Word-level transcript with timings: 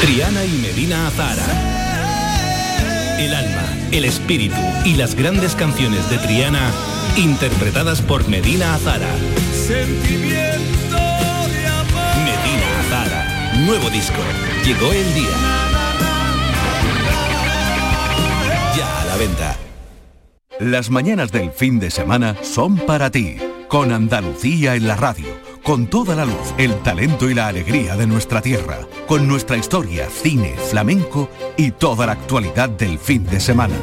Triana 0.00 0.44
y 0.44 0.52
Medina 0.58 1.08
Azara. 1.08 1.44
El 3.18 3.34
alma, 3.34 3.64
el 3.92 4.04
espíritu 4.04 4.60
y 4.84 4.94
las 4.94 5.14
grandes 5.14 5.54
canciones 5.54 6.08
de 6.10 6.18
Triana 6.18 6.70
interpretadas 7.16 8.02
por 8.02 8.28
Medina 8.28 8.74
Azara. 8.74 9.08
Sentimiento 9.52 10.96
de 10.96 11.66
amor. 11.66 12.16
Medina 12.24 12.80
Azara. 12.80 13.52
Nuevo 13.64 13.88
disco. 13.90 14.20
Llegó 14.64 14.92
el 14.92 15.14
día. 15.14 15.36
Ya 18.76 19.00
a 19.00 19.04
la 19.06 19.16
venta. 19.16 19.56
Las 20.60 20.90
mañanas 20.90 21.32
del 21.32 21.50
fin 21.50 21.78
de 21.78 21.90
semana 21.90 22.36
son 22.42 22.76
para 22.76 23.10
ti, 23.10 23.36
con 23.68 23.92
Andalucía 23.92 24.74
en 24.74 24.86
la 24.86 24.96
radio, 24.96 25.26
con 25.66 25.88
toda 25.88 26.14
la 26.14 26.24
luz, 26.24 26.54
el 26.58 26.80
talento 26.82 27.28
y 27.28 27.34
la 27.34 27.48
alegría 27.48 27.96
de 27.96 28.06
nuestra 28.06 28.40
tierra, 28.40 28.86
con 29.08 29.26
nuestra 29.26 29.56
historia, 29.56 30.08
cine, 30.08 30.54
flamenco 30.56 31.28
y 31.56 31.72
toda 31.72 32.06
la 32.06 32.12
actualidad 32.12 32.68
del 32.68 33.00
fin 33.00 33.26
de 33.26 33.40
semana. 33.40 33.74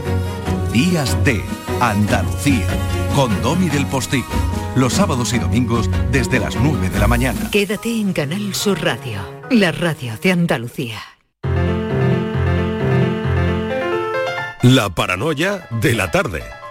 Días 0.72 1.22
de 1.26 1.44
Andalucía, 1.82 2.66
con 3.14 3.42
Domi 3.42 3.68
del 3.68 3.86
Postigo, 3.86 4.32
los 4.78 4.94
sábados 4.94 5.34
y 5.34 5.40
domingos 5.40 5.90
desde 6.10 6.40
las 6.40 6.56
9 6.56 6.90
de 6.90 7.00
la 7.00 7.08
mañana. 7.10 7.52
Quédate 7.52 8.00
en 8.00 8.14
Canal 8.14 8.56
Sur 8.56 8.82
Radio, 8.82 9.20
la 9.52 9.74
radio 9.74 10.16
de 10.24 10.32
Andalucía. 10.32 11.02
La 14.62 14.90
paranoia 14.96 15.68
de 15.70 15.96
la 15.96 16.12
tarde. 16.12 16.63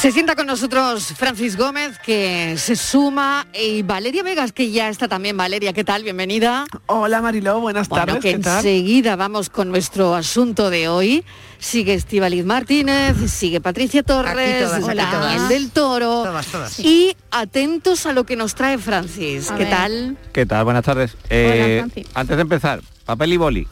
Se 0.00 0.12
sienta 0.12 0.34
con 0.34 0.46
nosotros 0.46 1.12
Francis 1.14 1.58
Gómez, 1.58 1.98
que 1.98 2.54
se 2.56 2.74
suma, 2.74 3.46
y 3.52 3.82
Valeria 3.82 4.22
Vegas, 4.22 4.50
que 4.50 4.70
ya 4.70 4.88
está 4.88 5.08
también. 5.08 5.36
Valeria, 5.36 5.74
¿qué 5.74 5.84
tal? 5.84 6.04
Bienvenida. 6.04 6.64
Hola 6.86 7.20
Mariló, 7.20 7.60
buenas 7.60 7.86
Bueno, 7.90 8.06
tardes. 8.06 8.22
que 8.22 8.32
¿qué 8.32 8.38
tal? 8.38 8.56
enseguida 8.56 9.16
vamos 9.16 9.50
con 9.50 9.68
nuestro 9.68 10.14
asunto 10.14 10.70
de 10.70 10.88
hoy. 10.88 11.22
Sigue 11.58 11.92
Estivaliz 11.92 12.46
Martínez, 12.46 13.14
sigue 13.30 13.60
Patricia 13.60 14.02
Torres, 14.02 14.64
todas, 14.64 14.88
aquí 14.88 14.96
Daniel 14.96 15.10
todas. 15.12 15.48
del 15.50 15.70
Toro. 15.70 16.22
Todas, 16.24 16.46
todas. 16.46 16.80
Y 16.80 17.14
atentos 17.30 18.06
a 18.06 18.14
lo 18.14 18.24
que 18.24 18.36
nos 18.36 18.54
trae 18.54 18.78
Francis. 18.78 19.50
A 19.50 19.56
¿Qué 19.56 19.64
ver. 19.64 19.70
tal? 19.70 20.16
¿Qué 20.32 20.46
tal? 20.46 20.64
Buenas 20.64 20.84
tardes. 20.84 21.14
Eh, 21.28 21.84
antes 22.14 22.36
de 22.36 22.40
empezar, 22.42 22.80
papel 23.04 23.34
y 23.34 23.36
boli. 23.36 23.68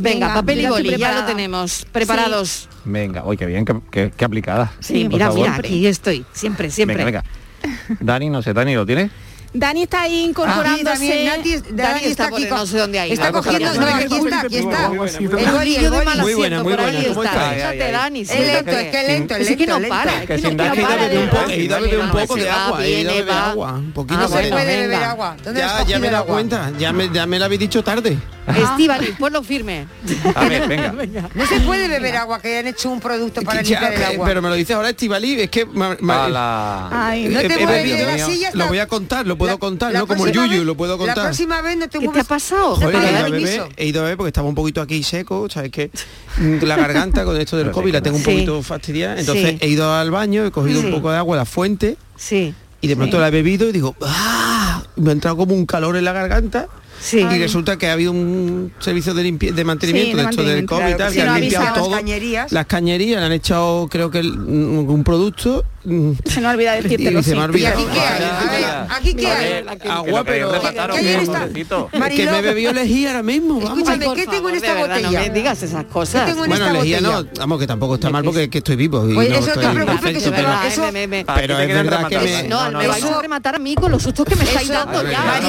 Venga, 0.00 0.26
Venga, 0.28 0.34
papel 0.40 0.60
y 0.62 0.66
boli, 0.66 0.96
ya 0.96 1.12
lo 1.20 1.24
tenemos. 1.26 1.86
Preparados. 1.92 2.68
Venga, 2.84 3.24
uy, 3.24 3.36
qué 3.36 3.46
bien, 3.46 3.64
qué, 3.64 3.74
qué- 3.90 4.12
qué 4.16 4.24
aplicada. 4.24 4.72
Sí, 4.80 5.04
Por 5.04 5.12
mira, 5.14 5.26
favor. 5.26 5.40
mira, 5.42 5.54
aquí 5.56 5.86
estoy. 5.86 6.24
Siempre, 6.32 6.70
siempre. 6.70 7.04
Venga, 7.04 7.22
venga. 7.22 7.98
Dani, 8.00 8.30
no 8.30 8.40
sé, 8.42 8.52
Dani, 8.54 8.74
¿lo 8.74 8.86
tienes? 8.86 9.10
Dani 9.52 9.82
está 9.82 10.02
ahí 10.02 10.20
incorporándose. 10.26 10.88
Ah, 10.88 10.96
sí, 10.96 11.08
Dani- 11.50 11.60
Dani 11.60 11.76
Dani 11.76 12.04
está 12.04 12.28
por- 12.30 12.40
no 12.40 12.66
sé 12.66 12.78
dónde 12.78 13.00
ha 13.00 13.06
ido. 13.08 13.14
Está 13.14 13.28
Ah, 13.28 13.32
cogiendo, 13.32 13.66
cogiendo- 13.66 13.80
no, 13.90 13.96
aquí 13.96 14.14
está, 14.14 14.40
aquí 14.42 14.56
está. 14.58 14.88
Muy 14.88 14.98
buena. 15.26 15.52
boli, 15.52 15.74
el 15.76 15.82
Yo 15.82 15.90
de 15.90 16.04
mal 16.04 16.04
Muy 16.20 16.32
asiento, 16.32 16.38
buena, 16.38 16.62
muy 16.62 16.72
por 16.74 16.80
ahí 16.84 16.92
buena. 16.94 17.08
¿Cómo 17.08 17.22
está. 17.24 17.32
Fíjate, 17.50 17.64
Ay, 17.66 17.80
ay, 17.82 17.92
Dani, 17.92 18.20
Es 18.20 18.28
lento, 18.30 18.70
es 18.70 18.90
que 18.90 19.02
lento, 19.08 19.34
Es 19.34 19.56
que 19.56 19.66
no 19.66 19.78
lento, 19.80 19.88
para, 19.96 20.20
es 20.22 20.26
Que 20.28 20.38
sin 20.38 20.56
Dani 20.56 20.80
para 20.82 20.94
bebe 20.96 21.08
de 21.08 21.18
un 21.18 22.10
poco, 22.10 22.36
de 22.36 22.48
agua, 22.48 22.78
viene, 22.78 23.22
va. 23.22 23.50
agua, 23.50 23.72
un 23.72 23.90
poquito 23.92 24.14
Ah, 24.14 24.22
No 24.22 24.28
se 24.28 24.34
bueno, 24.34 24.50
puede 24.50 24.66
beber 24.66 24.88
venga. 24.88 25.10
agua. 25.10 25.36
¿Dónde 25.44 25.60
Ya, 25.88 25.98
me 25.98 26.06
he 26.06 26.10
dado 26.12 26.26
cuenta, 26.26 26.72
ya 26.78 26.92
me, 26.92 27.10
ya 27.12 27.26
me 27.26 27.38
lo 27.40 27.44
habéis 27.44 27.60
dicho 27.60 27.82
tarde. 27.82 28.16
Estíbaliz, 28.46 29.10
ponlo 29.18 29.42
firme. 29.42 29.86
A 30.34 30.44
ver, 30.48 30.66
venga. 30.96 31.28
No 31.34 31.46
se 31.46 31.60
puede 31.60 31.86
beber 31.88 32.16
agua, 32.16 32.40
que 32.40 32.58
han 32.58 32.66
hecho 32.66 32.90
un 32.90 32.98
producto 33.00 33.42
para 33.42 33.62
Ya, 33.62 33.80
limpiar 33.80 33.92
el 33.94 34.02
agua. 34.14 34.26
pero 34.26 34.42
me 34.42 34.48
lo 34.48 34.54
dice 34.54 34.72
ahora 34.72 34.90
Estivali, 34.90 35.40
es 35.40 35.50
que 35.50 35.66
ma- 35.66 35.96
ma-. 36.00 36.88
Ay, 36.90 37.28
no 37.28 37.38
he- 37.40 37.48
te 37.48 37.58
mueves 37.58 37.84
bebido. 37.84 37.96
de 38.08 38.18
la 38.18 38.26
silla. 38.26 38.50
Lo 38.54 38.66
voy 38.68 38.78
a 38.78 38.86
contar, 38.88 39.26
lo 39.26 39.36
puedo 39.38 39.52
La- 39.52 39.58
contar, 39.58 39.92
la 39.92 40.00
no 40.00 40.06
como 40.06 40.26
el 40.26 40.32
Yuyu, 40.32 40.50
vez- 40.50 40.64
lo 40.64 40.76
puedo 40.76 40.92
La 40.94 40.98
contar. 40.98 41.24
próxima 41.26 41.60
vez 41.62 41.76
no 41.76 41.88
te 41.88 41.98
¿Qué 41.98 41.98
te 41.98 42.04
ha 42.06 42.10
mueves. 42.10 42.26
pasado? 42.26 42.76
Joder, 42.76 42.94
he 42.94 42.98
ido, 42.98 42.98
a 42.98 43.12
beber, 43.22 43.30
permiso. 43.30 43.68
he 43.76 43.86
ido 43.86 44.00
a 44.00 44.02
beber 44.04 44.16
porque 44.16 44.28
estaba 44.28 44.48
un 44.48 44.54
poquito 44.54 44.80
aquí 44.80 45.02
seco, 45.02 45.48
sabes 45.50 45.70
que 45.70 45.90
mm, 46.38 46.64
la 46.64 46.76
garganta 46.76 47.24
con 47.24 47.36
esto 47.40 47.56
del 47.56 47.66
Pero 47.66 47.74
COVID 47.74 47.92
la 47.92 48.00
tengo 48.02 48.16
un 48.16 48.24
Sí. 48.24 48.30
poquito 48.30 48.62
fastidiada, 48.62 49.18
entonces 49.20 49.50
Sí. 49.50 49.58
he 49.60 49.68
ido 49.68 49.94
al 49.94 50.10
baño, 50.10 50.44
he 50.46 50.50
cogido 50.50 50.80
Sí. 50.80 50.86
un 50.86 50.92
poco 50.92 51.10
de 51.12 51.18
agua 51.18 51.36
de 51.36 51.40
la 51.42 51.46
fuente 51.46 51.96
Sí, 52.16 52.54
y 52.80 52.88
de 52.88 52.96
pronto 52.96 53.18
la 53.20 53.28
he 53.28 53.30
bebido 53.30 53.68
y 53.68 53.72
digo, 53.72 53.94
¡ah! 54.02 54.82
Me 54.96 55.10
ha 55.10 55.12
entrado 55.12 55.36
como 55.36 55.54
un 55.54 55.66
calor 55.66 55.96
en 55.96 56.04
la 56.04 56.12
garganta 56.12 56.68
sí. 57.00 57.18
y 57.20 57.38
resulta 57.38 57.76
que 57.78 57.88
ha 57.88 57.92
habido 57.94 58.12
un 58.12 58.72
servicio 58.78 59.14
de, 59.14 59.22
de 59.32 59.64
mantenimiento 59.64 60.10
Sí, 60.12 60.16
de 60.16 60.22
de 60.22 60.30
esto 60.30 60.42
del 60.42 60.64
mantenimiento, 60.66 60.74
COVID 60.74 60.84
y 60.84 60.94
claro, 60.94 60.96
tal, 60.98 61.08
que 61.12 61.14
que 61.16 61.22
han 61.22 61.40
limpiado 61.40 61.64
avisan 61.66 61.74
las 61.74 61.82
todo. 61.84 61.90
cañerías. 61.96 62.52
Las 62.52 62.66
cañerías 62.66 63.20
le 63.20 63.26
han 63.26 63.32
echado 63.32 63.88
creo 63.90 64.10
que 64.10 64.18
el- 64.20 64.38
un, 64.38 64.86
un 64.88 65.04
producto. 65.04 65.64
mm, 65.84 66.12
Se 66.24 66.40
me 66.40 66.46
olvida 66.48 66.78
y 66.78 66.82
decírtelo, 66.82 67.22
se 67.22 67.34
me 67.34 67.40
ha 67.42 67.44
sí. 67.46 67.50
¿Y 67.58 67.64
olvidado. 67.64 67.80
aquí 67.80 67.90
qué 67.92 68.00
hay? 68.00 68.22
A 68.24 68.50
ver. 68.50 68.90
¿aquí 68.90 69.14
qué 69.14 69.26
hay? 69.26 69.78
que 69.78 69.88
Agua, 69.88 70.24
que 70.24 70.30
pero- 70.30 70.52
que 70.52 71.98
Mariló, 71.98 72.32
me 72.32 72.38
he 72.38 72.42
bebido 72.42 72.72
lejía 72.72 73.10
ahora 73.10 73.22
mismo, 73.22 73.60
vamos. 73.60 73.78
Escúchame, 73.88 74.14
¿qué 74.14 74.26
tengo 74.26 74.48
en 74.50 74.54
esta 74.56 74.74
botella? 74.74 75.10
No 75.10 75.18
me 75.20 75.30
digas 75.30 75.62
esas 75.62 75.84
cosas. 75.86 76.24
¿Qué 76.24 76.32
tengo 76.32 76.44
en 76.44 76.50
Bueno, 76.50 76.66
esta 76.66 76.78
lejía 76.78 77.00
no, 77.00 77.24
vamos, 77.38 77.58
que 77.58 77.66
tampoco 77.66 77.94
está 77.94 78.10
mal 78.10 78.24
porque 78.24 78.44
es 78.44 78.48
que 78.50 78.58
estoy 78.58 78.76
vivo. 78.76 79.08
y 79.08 79.16
Oye, 79.16 79.28
no 79.30 79.36
eso 79.36 79.52
te 79.52 79.68
preocupes, 79.68 80.12
que 80.12 80.18
eso- 80.18 80.30
pero- 80.34 80.48
eso- 80.66 80.86
eh, 80.86 80.92
me- 80.92 81.06
me- 81.06 81.24
¿Para 81.24 81.40
Pero 81.40 81.56
qué 81.56 81.66
te 81.66 81.70
es 81.70 81.76
verdad 81.76 82.08
que 82.08 82.18
me- 82.18 82.42
No, 82.48 82.70
me 82.72 82.86
vais 82.86 83.04
a 83.04 83.20
rematar 83.22 83.54
a 83.54 83.58
mí 83.58 83.74
con 83.74 83.90
los 83.90 84.02
sustos 84.02 84.26
que 84.26 84.36
me 84.36 84.44
estáis 84.44 84.68
dando 84.68 85.02
ya. 85.10 85.40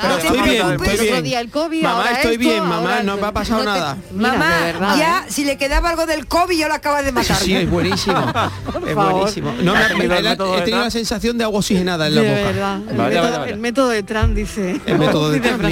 Pero 0.00 0.16
estoy 0.18 0.40
bien. 0.42 0.76
Estoy 0.90 1.06
El 1.06 1.12
otro 1.12 1.22
bien. 1.22 1.24
día 1.24 1.40
el 1.40 1.50
COVID, 1.50 1.82
Mamá, 1.82 1.96
ahora 1.96 2.10
estoy 2.12 2.32
esto, 2.32 2.40
bien, 2.40 2.64
mamá, 2.64 3.02
no 3.02 3.16
me 3.16 3.26
ha 3.26 3.32
pasado 3.32 3.64
No 3.64 3.72
te- 3.72 3.78
nada. 3.78 3.96
Mira, 4.10 4.32
Mamá, 4.32 4.50
verdad, 4.64 4.96
ya, 4.98 5.18
¿eh? 5.26 5.30
si 5.30 5.44
le 5.44 5.56
quedaba 5.58 5.90
algo 5.90 6.06
del 6.06 6.26
COVID, 6.26 6.56
ya 6.58 6.68
lo 6.68 6.74
acabas 6.74 7.04
de 7.04 7.12
matar. 7.12 7.36
Sí, 7.36 7.54
es 7.54 7.70
buenísimo. 7.70 8.18
es 8.86 8.94
favor. 8.94 9.12
buenísimo. 9.12 9.52
No, 9.62 9.72
me, 9.74 9.78
¿Has 9.78 9.88
tenido 9.88 10.14
el 10.16 10.22
me- 10.22 10.30
método 10.30 10.58
he 10.58 10.60
tenido 10.62 10.84
la 10.84 10.90
sensación 10.90 11.38
de 11.38 11.44
agua 11.44 11.58
oxigenada 11.60 12.06
en 12.06 12.14
la 12.14 12.20
De 12.22 12.30
boca. 12.30 12.42
verdad. 12.52 12.80
El, 13.48 13.58
método, 13.58 13.92
el 13.92 13.96
de 13.96 14.02
Trump 14.02 14.34
dice. 14.34 14.80
El 14.86 14.98
método 14.98 15.30
de 15.30 15.38
Dice 15.40 15.48
Trump. 15.48 15.62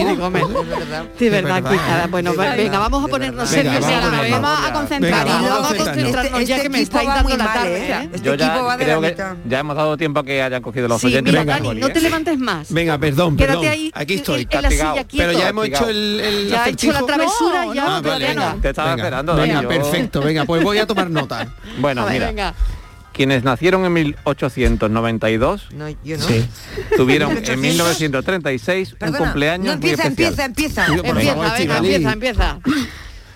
De 1.19 1.31
verdad. 1.31 1.59
¿eh? 1.73 2.09
Bueno, 2.11 2.35
verdad, 2.35 2.57
venga, 2.57 2.79
vamos 2.79 3.05
a 3.05 3.09
ponernos 3.09 3.49
serios 3.49 3.75
vamos, 3.81 4.59
a 4.65 4.73
concentrarnos. 4.73 5.33
Vamos 5.33 5.51
a 5.51 5.55
vamos 5.55 5.71
a 5.71 5.77
concentrarnos 5.77 6.25
Este- 6.27 6.47
ya 6.47 6.57
este 6.57 6.63
que 6.63 6.69
me 6.71 6.81
equipo 6.81 6.99
estáis 6.99 7.09
dando 7.09 7.37
la 7.37 7.45
tarde. 7.53 7.77
¿eh? 7.79 7.91
¿eh? 7.91 8.09
Este 8.15 8.21
Yo 8.27 8.35
equipo 8.35 8.69
ya 8.71 8.77
creo 8.77 9.01
que 9.01 9.17
ya 9.49 9.59
hemos 9.61 9.77
dado 9.77 9.97
tiempo 9.97 10.21
a 10.21 10.25
que 10.25 10.43
hayan 10.43 10.63
cogido 10.63 10.89
los 10.89 11.03
oyentes. 11.05 11.35
no 11.35 11.87
¿eh? 11.87 11.91
te 11.91 12.01
levantes 12.01 12.39
más. 12.39 12.73
Venga, 12.73 12.99
perdón, 12.99 13.37
Quédate 13.37 13.69
ahí 13.69 13.91
Aquí 13.95 14.15
estoy. 14.15 14.47
en 14.51 14.63
la 14.63 14.71
silla 14.71 14.85
Castigado. 14.85 15.06
Quieto. 15.07 15.27
Pero 15.29 15.39
ya 15.39 15.49
hemos 15.49 15.67
hecho 15.67 15.89
el, 15.89 16.21
el 16.21 16.49
Ya 16.49 16.65
ha 16.65 16.69
hecho 16.69 16.93
la 16.93 17.03
travesura, 17.07 17.65
No, 17.67 17.75
ya 17.75 17.85
no, 17.85 17.91
Ah, 17.97 18.01
no, 18.01 18.03
vale, 18.03 18.03
todavía 18.03 18.29
venga. 18.29 18.55
no. 18.55 18.61
Te 18.61 18.69
estaba 18.71 18.91
Venga, 18.91 19.03
esperando, 19.05 19.37
Venga, 19.37 19.63
yo- 19.63 19.69
perfecto. 19.69 20.21
Venga, 20.21 20.45
pues 20.45 20.63
voy 20.63 20.79
a 20.79 20.87
tomar 20.87 21.11
nota. 21.11 21.49
Bueno, 21.79 22.05
ver, 22.05 22.13
mira, 22.15 22.27
venga. 22.27 22.55
quienes 23.13 23.45
nacieron 23.45 23.85
en 23.85 23.93
1892 23.93 25.69
No, 25.73 25.89
yo 26.05 26.17
no. 26.19 26.23
Sí. 26.25 26.47
tuvieron 26.97 27.31
en 27.47 27.61
1800. 27.61 28.01
1936 28.01 28.93
un 28.93 28.99
Perdona, 28.99 29.19
cumpleaños 29.19 29.67
no 29.67 29.81
muy 29.81 29.91
empieza, 29.91 30.03
especial. 30.09 30.29
empieza, 30.29 30.45
empieza. 30.45 30.87
Favor, 30.87 31.07
Empieza, 31.07 31.35
venga, 31.59 31.77
empieza, 31.79 32.13
empieza. 32.13 32.59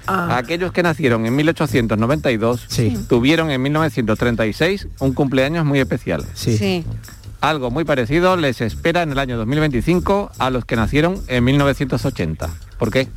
Aquellos 0.07 0.73
que 0.73 0.83
nacieron 0.83 1.25
en 1.27 1.37
1892 1.37 2.65
Sí. 2.69 2.99
tuvieron 3.09 3.51
en 3.51 3.63
1936 3.63 4.89
un 4.99 5.13
cumpleaños 5.15 5.65
muy 5.65 5.79
especial. 5.79 6.25
Sí. 6.35 6.57
Sí. 6.59 6.85
Algo 7.41 7.71
muy 7.71 7.85
parecido 7.85 8.37
les 8.37 8.61
espera 8.61 9.03
en 9.03 9.13
el 9.13 9.19
año 9.19 9.37
2025 9.39 10.33
a 10.39 10.51
los 10.51 10.65
que 10.65 10.77
nacieron 10.77 11.21
en 11.27 11.43
1980. 11.45 12.51
¿Por 12.79 12.91
qué? 12.91 13.09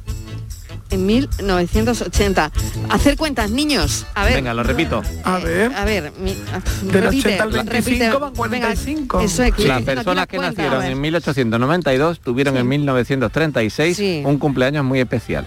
En 0.89 1.05
1980. 1.05 2.51
Hacer 2.89 3.17
cuentas, 3.17 3.49
niños. 3.51 4.05
A 4.13 4.25
ver. 4.25 4.35
Venga, 4.35 4.53
lo 4.53 4.63
repito. 4.63 5.01
A 5.23 5.39
ver. 5.39 5.73
A 5.73 5.85
ver, 5.85 6.13
mi, 6.19 6.35
ah, 6.53 6.61
Del 6.83 7.03
repite, 7.03 7.29
80 7.39 7.43
al 7.43 7.49
25 7.51 8.19
van 8.19 8.33
Venga, 8.51 8.67
45. 8.67 9.21
eso 9.21 9.43
es 9.43 9.53
que 9.53 9.67
Las 9.67 9.81
personas 9.81 10.27
que 10.27 10.37
nacieron 10.37 10.83
en 10.83 11.01
1892 11.01 12.19
tuvieron 12.19 12.55
en 12.57 12.67
1936 12.67 13.97
Sí. 13.97 14.21
un 14.25 14.37
cumpleaños 14.37 14.85
muy 14.85 14.99
especial. 14.99 15.45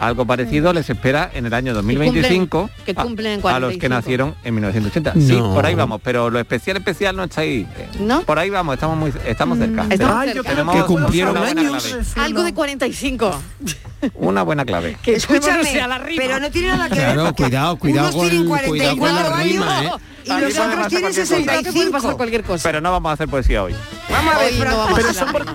Algo 0.00 0.26
parecido 0.26 0.72
les 0.72 0.88
espera 0.90 1.30
en 1.32 1.46
el 1.46 1.54
año 1.54 1.72
2025 1.74 2.68
que 2.84 2.92
a- 2.92 3.02
cumplen 3.02 3.32
a, 3.32 3.34
los 3.34 3.42
45. 3.42 3.80
que 3.80 3.88
nacieron 3.88 4.34
en 4.44 4.54
1980. 4.54 5.12
Sí, 5.14 5.36
No. 5.36 5.54
por 5.54 5.64
ahí 5.66 5.74
vamos, 5.74 6.00
pero 6.02 6.30
lo 6.30 6.38
especial 6.38 6.76
especial 6.76 7.16
no 7.16 7.24
está 7.24 7.42
ahí. 7.42 7.66
¿No? 8.00 8.22
Por 8.22 8.38
ahí 8.38 8.50
vamos, 8.50 8.74
estamos 8.74 8.96
muy 8.98 9.12
estamos 9.24 9.58
cerca. 9.58 9.86
Estamos 9.88 10.16
Ay, 10.16 10.28
cerca. 10.32 10.34
yo 10.34 10.64
creo 10.64 10.72
que 10.72 10.82
cumplieron 10.86 11.36
años. 11.36 11.84
clave. 11.86 12.04
Algo 12.16 12.42
de 12.42 12.54
45. 12.54 13.34
Una 14.14 14.42
buena 14.42 14.64
clave. 14.64 14.98
Que 15.02 15.14
Escúchame, 15.14 15.64
sea 15.64 15.86
la 15.88 15.98
rima. 15.98 16.22
pero 16.22 16.40
no 16.40 16.50
tiene 16.50 16.68
nada 16.68 16.88
que 16.90 16.96
ver. 16.96 17.14
Claro, 17.14 17.34
cuidado, 17.34 17.76
cuidado 17.78 18.08
unos 18.08 18.16
con, 18.16 18.28
tienen 18.28 18.42
el- 18.42 18.48
cuidado 18.68 18.96
con 18.96 18.98
44 18.98 19.30
la 19.30 19.36
años 19.36 19.52
rima, 19.52 19.84
¿eh? 19.84 19.90
y 20.26 20.30
Aquí 20.30 20.40
los 20.42 20.58
otros 20.58 20.88
tienen 20.88 21.00
cualquier 21.00 21.02
cosa. 21.02 21.36
Creo 21.36 21.62
que 21.62 21.72
puede 21.72 21.90
pasar 21.90 22.10
65. 22.10 22.16
cualquier 22.16 22.42
cosa. 22.44 22.68
Pero 22.68 22.80
no 22.80 22.92
vamos 22.92 23.10
a 23.10 23.12
hacer 23.14 23.28
poesía 23.28 23.62
hoy. 23.62 23.74
Vamos 24.10 24.34
a 24.34 24.38
ver, 24.38 24.52
Hoy 24.52 24.58
no 24.58 24.76
vamos 24.76 24.92
a 24.92 25.02
Pero 25.02 25.12
la 25.26 25.32
por-. 25.32 25.46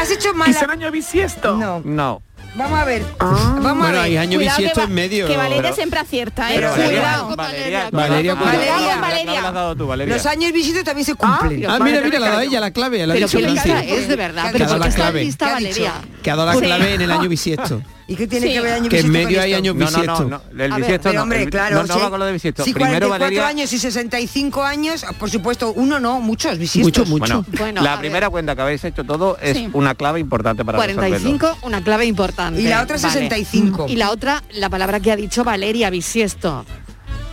Has 0.00 0.10
hecho 0.10 0.34
mal. 0.34 0.50
¿Es 0.50 0.62
el 0.62 0.70
año 0.70 0.90
bisiesto? 0.90 1.56
No, 1.56 1.80
No. 1.84 2.22
Vamos 2.56 2.78
a 2.78 2.84
ver. 2.84 3.04
Ah. 3.20 3.58
Vamos 3.60 3.78
bueno, 3.84 3.98
a 3.98 4.02
hay 4.02 4.12
ver. 4.12 4.20
año 4.20 4.38
Cuidado 4.38 4.56
que 4.56 4.62
bisiesto 4.62 4.80
va- 4.80 4.86
en 4.86 4.94
medio. 4.94 5.26
Que 5.26 5.36
Valeria 5.36 5.62
Pero- 5.62 5.74
siempre 5.74 6.00
acierta, 6.00 6.50
¿eh? 6.50 6.54
Pero 6.56 6.72
Cuidado 6.74 6.92
Valeria, 6.92 7.24
con 7.26 7.36
Valeria, 7.36 7.88
Valeria. 7.90 8.96
Valeria, 9.00 9.42
dado 9.52 9.76
tú. 9.76 9.86
Los 9.96 10.26
años 10.26 10.52
visitos 10.52 10.84
también 10.84 11.04
se 11.04 11.14
cumplen. 11.14 11.66
Ah, 11.68 11.78
mira, 11.80 12.00
mira, 12.00 12.18
la 12.18 12.30
da 12.30 12.44
ella, 12.44 12.60
la 12.60 12.70
clave. 12.70 13.06
La 13.06 13.14
Pero 13.14 13.26
lista 13.26 13.62
Francis. 13.62 13.92
es 13.92 14.08
de 14.08 14.16
verdad. 14.16 14.52
Que 14.52 14.62
ha 14.62 14.68
Pero. 14.68 15.92
Que 16.22 16.30
ha 16.30 16.36
dado 16.36 16.52
la 16.52 16.60
clave 16.60 16.94
en 16.94 17.00
el 17.02 17.10
año 17.12 17.28
bisiesto. 17.28 17.82
¿Y 18.08 18.14
qué 18.14 18.26
tiene 18.28 18.46
Sí. 18.46 18.52
que 18.52 18.60
ver 18.60 18.72
año 18.74 18.88
Que 18.88 19.00
en 19.00 19.06
bisiesto 19.08 19.12
medio 19.12 19.36
con 19.38 19.44
hay 19.44 19.50
esto? 19.52 19.58
años 19.58 19.74
No, 19.74 19.84
no, 19.84 19.90
no, 19.90 19.98
bisiesto. 19.98 20.24
no, 20.28 20.42
el 20.50 20.56
ver, 20.70 20.80
bisiesto 20.80 21.12
no, 21.12 21.22
hombre, 21.22 21.42
el- 21.42 21.50
claro, 21.50 21.74
no, 21.76 21.82
no 21.86 21.94
si- 21.94 22.00
va 22.00 22.10
con 22.10 22.18
lo 22.20 22.24
de 22.26 22.32
bisiesto. 22.32 22.62
Si 22.64 22.72
Primero 22.72 23.08
44 23.08 23.24
Valeria, 23.26 23.46
años 23.48 23.72
y 23.72 23.78
65 23.80 24.62
años, 24.62 25.04
por 25.18 25.28
supuesto, 25.28 25.72
uno 25.72 25.98
no, 25.98 26.20
muchos 26.20 26.56
bisiestos. 26.56 27.08
Mucho, 27.08 27.10
mucho. 27.10 27.42
bueno, 27.42 27.56
Bueno, 27.58 27.82
la 27.82 27.90
ver. 27.92 27.98
primera 28.00 28.30
cuenta 28.30 28.54
que 28.54 28.62
habéis 28.62 28.84
hecho 28.84 29.02
todo 29.02 29.36
es 29.42 29.56
Sí. 29.56 29.68
una 29.72 29.94
clave 29.96 30.20
importante 30.20 30.64
para 30.64 30.78
resolverlo. 30.78 31.08
45, 31.08 31.58
una 31.66 31.82
clave 31.82 32.06
importante. 32.06 32.60
Y 32.60 32.64
la 32.68 32.82
otra 32.82 32.96
Vale. 32.96 33.08
65. 33.12 33.86
Y 33.88 33.96
la 33.96 34.10
otra, 34.12 34.42
la 34.52 34.70
palabra 34.70 35.00
que 35.00 35.10
ha 35.10 35.16
dicho 35.16 35.42
Valeria, 35.42 35.90
bisiesto. 35.90 36.64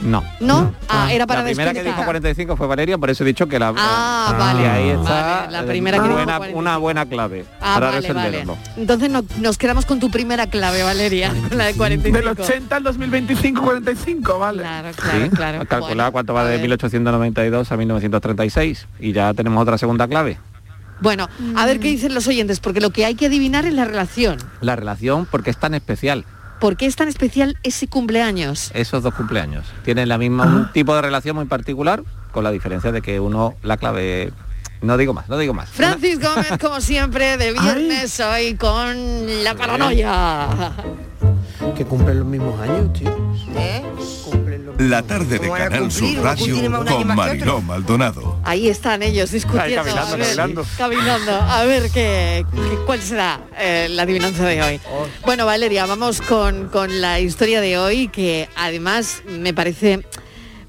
No. 0.03 0.23
¿No? 0.41 0.73
Ah, 0.89 1.11
era 1.13 1.25
para 1.25 1.41
la 1.41 1.45
primera 1.47 1.73
que 1.73 1.81
dijo 1.83 2.03
45 2.03 2.57
fue 2.57 2.67
Valeria, 2.67 2.97
por 2.97 3.09
eso 3.09 3.23
he 3.23 3.27
dicho 3.27 3.47
que 3.47 3.57
la 3.57 3.73
Ah, 3.77 4.31
y 4.33 4.37
vale. 4.37 4.67
ahí 4.67 4.89
está 4.89 5.45
Vale, 5.45 5.51
la 5.51 5.63
primera 5.65 5.97
que 5.97 6.07
buena- 6.09 6.25
45. 6.37 6.59
una 6.59 6.77
buena 6.77 7.05
clave 7.05 7.45
Ah, 7.61 7.73
para 7.75 7.85
vale, 7.91 8.07
vale. 8.13 8.21
resolverlo. 8.31 8.57
Entonces 8.77 9.09
no- 9.09 9.23
nos 9.39 9.57
quedamos 9.57 9.85
con 9.85 9.99
tu 9.99 10.11
primera 10.11 10.47
clave, 10.47 10.83
Valeria, 10.83 11.33
con 11.49 11.57
la 11.57 11.65
de 11.65 11.73
45. 11.75 12.17
Del 12.17 12.27
80 12.27 12.75
al 12.75 12.83
2025, 12.83 13.61
45, 13.61 14.39
vale. 14.39 14.61
Claro, 14.61 14.89
Sí, 14.93 14.99
claro, 14.99 15.29
claro. 15.31 15.65
calcular 15.67 15.95
Bueno, 15.95 16.11
cuánto 16.11 16.33
va 16.33 16.43
de 16.45 16.51
ver. 16.51 16.61
1892 16.61 17.71
a 17.71 17.77
1936 17.77 18.87
y 18.99 19.13
ya 19.13 19.33
tenemos 19.33 19.61
otra 19.61 19.77
segunda 19.77 20.07
clave. 20.07 20.37
Bueno, 20.99 21.27
a 21.55 21.65
ver 21.65 21.79
qué 21.79 21.89
dicen 21.89 22.13
los 22.13 22.27
oyentes, 22.27 22.59
porque 22.59 22.79
lo 22.79 22.91
que 22.91 23.05
hay 23.05 23.15
que 23.15 23.25
adivinar 23.25 23.65
es 23.65 23.73
la 23.73 23.83
relación. 23.85 24.37
La 24.61 24.75
relación, 24.75 25.25
porque 25.29 25.49
es 25.49 25.57
tan 25.57 25.73
especial, 25.73 26.23
¿Por 26.63 26.77
qué 26.77 26.85
es 26.85 26.95
tan 26.95 27.09
especial 27.09 27.57
ese 27.63 27.89
cumpleaños? 27.89 28.71
esos 28.73 29.03
dos 29.03 29.13
cumpleaños. 29.13 29.65
Tienen 29.83 30.07
la 30.07 30.17
misma, 30.17 30.45
un 30.45 30.71
tipo 30.71 30.95
de 30.95 31.01
relación 31.01 31.35
muy 31.35 31.43
particular, 31.43 32.01
con 32.31 32.45
la 32.45 32.51
diferencia 32.51 32.93
de 32.93 33.01
que 33.01 33.19
uno, 33.19 33.55
la 33.63 33.75
clave... 33.75 34.31
No 34.81 34.95
digo 34.95 35.13
más, 35.13 35.27
no 35.27 35.37
digo 35.37 35.53
más. 35.53 35.69
Francis 35.71 36.21
Gómez, 36.21 36.53
como 36.61 36.79
siempre, 36.79 37.35
de 37.35 37.51
viernes 37.51 38.17
hoy 38.21 38.55
con 38.55 39.43
la 39.43 39.55
paranoia. 39.55 40.71
Que 41.75 41.85
cumplen 41.85 42.19
los 42.19 42.27
mismos 42.27 42.59
años, 42.61 42.93
tío. 42.93 43.09
¿Eh? 43.57 43.81
La 44.79 45.01
tarde 45.03 45.25
de 45.25 45.39
¿Cómo 45.39 45.51
van 45.51 45.61
a 45.61 45.69
Canal? 45.69 45.91
Sur 45.91 46.15
Radio 46.21 46.55
con 46.85 47.07
Mariló. 47.15 47.61
Maldonado. 47.61 48.39
Ahí 48.43 48.67
están 48.67 49.01
ellos 49.01 49.31
discutiendo. 49.31 49.81
Ahí 49.81 49.85
caminando, 49.87 50.13
a 50.13 50.17
ver, 50.17 50.35
caminando. 50.35 50.65
caminando. 50.77 51.31
A 51.31 51.63
ver 51.65 51.89
qué, 51.91 52.45
qué- 52.51 52.77
cuál 52.85 53.01
será 53.01 53.39
eh, 53.57 53.87
la 53.89 54.03
adivinanza 54.03 54.45
de 54.45 54.61
hoy. 54.61 54.79
Bueno, 55.25 55.45
Valeria, 55.45 55.85
vamos 55.85 56.21
con, 56.21 56.67
con 56.69 57.01
la 57.01 57.19
historia 57.19 57.61
de 57.61 57.77
hoy, 57.77 58.07
que 58.09 58.49
además 58.55 59.23
me 59.27 59.53
parece, 59.53 60.05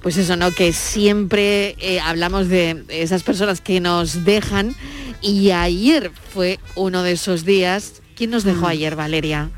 pues 0.00 0.16
eso, 0.16 0.36
¿no? 0.36 0.50
Que 0.52 0.72
siempre 0.72 1.74
eh, 1.80 1.98
hablamos 2.00 2.48
de 2.48 2.84
esas 2.88 3.22
personas 3.22 3.60
que 3.60 3.80
nos 3.80 4.24
dejan. 4.24 4.74
Y 5.22 5.50
ayer 5.50 6.12
fue 6.32 6.60
uno 6.76 7.02
de 7.02 7.12
esos 7.12 7.44
días. 7.44 8.02
¿Quién 8.14 8.30
nos 8.30 8.44
dejó 8.44 8.68
ayer, 8.68 8.94
Valeria? 8.96 9.50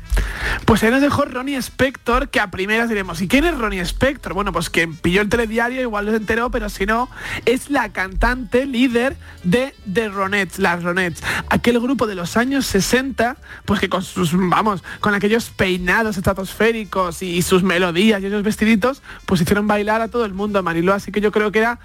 Pues 0.65 0.83
ahí 0.83 0.91
nos 0.91 1.01
dejó 1.01 1.25
Ronnie 1.25 1.55
Spector, 1.55 2.29
que 2.29 2.39
a 2.39 2.51
primeras 2.51 2.89
diremos, 2.89 3.21
¿y 3.21 3.27
quién 3.27 3.45
es 3.45 3.57
Ronnie 3.57 3.79
Spector? 3.81 4.33
Bueno, 4.33 4.51
pues 4.51 4.69
quien 4.69 4.95
pilló 4.95 5.21
el 5.21 5.29
telediario 5.29 5.81
igual 5.81 6.09
se 6.09 6.15
enteró, 6.15 6.51
pero 6.51 6.69
si 6.69 6.85
no, 6.85 7.09
es 7.45 7.69
la 7.69 7.89
cantante 7.89 8.65
líder 8.65 9.15
de 9.43 9.73
The 9.91 10.09
Ronettes, 10.09 10.59
las 10.59 10.83
Ronettes, 10.83 11.23
aquel 11.49 11.79
grupo 11.79 12.07
de 12.07 12.15
los 12.15 12.37
años 12.37 12.65
60, 12.65 13.37
pues 13.65 13.79
que 13.79 13.89
con 13.89 14.03
sus, 14.03 14.31
vamos, 14.33 14.83
con 14.99 15.13
aquellos 15.13 15.49
peinados 15.49 16.17
estratosféricos 16.17 17.21
y 17.21 17.41
sus 17.41 17.63
melodías 17.63 18.21
y 18.21 18.25
esos 18.25 18.43
vestiditos, 18.43 19.01
pues 19.25 19.41
hicieron 19.41 19.67
bailar 19.67 20.01
a 20.01 20.07
todo 20.09 20.25
el 20.25 20.33
mundo, 20.33 20.61
Mariló, 20.63 20.93
así 20.93 21.11
que 21.11 21.21
yo 21.21 21.31
creo 21.31 21.51
que 21.51 21.59
era, 21.59 21.79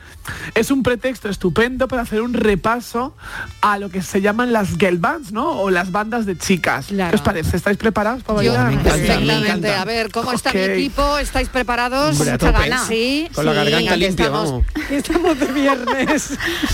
es 0.55 0.70
un 0.70 0.82
pretexto 0.82 1.28
estupendo 1.28 1.88
para 1.88 2.02
hacer 2.02 2.23
un 2.23 2.35
repaso 2.35 3.17
a 3.61 3.78
lo 3.78 3.90
que 3.90 4.02
se 4.02 4.20
llaman 4.20 4.52
las 4.52 4.76
girl 4.78 4.99
bands, 4.99 5.32
¿no? 5.32 5.50
O 5.50 5.70
las 5.70 5.93
bandas 5.93 6.26
de 6.26 6.37
chicas. 6.37 6.87
Claro. 6.87 7.11
¿Qué 7.11 7.17
os 7.17 7.23
parece? 7.23 7.56
¿Estáis 7.56 7.76
preparados 7.76 8.22
para 8.23 8.43
Yo, 8.43 8.53
bailar? 8.53 8.67
me 8.69 8.73
encanta, 8.81 8.97
me 8.97 9.27
perfectamente. 9.27 9.75
A 9.75 9.85
ver, 9.85 10.11
¿cómo 10.11 10.33
está 10.33 10.53
mi 10.53 10.61
equipo? 10.61 11.19
¿Estáis 11.19 11.49
preparados? 11.49 12.13
Hombre, 12.19 12.31
a 12.31 12.35
Mucha 12.35 12.53
tope. 12.53 12.69
gana. 12.69 12.87
Sí, 12.87 13.29
Con 13.35 13.45
la 13.47 13.53
garganta 13.53 13.97
limpia, 13.97 14.25
estamos, 14.27 14.51
vamos. 14.51 14.67
estamos 14.91 15.39
de 15.39 15.47
viernes. 15.47 16.31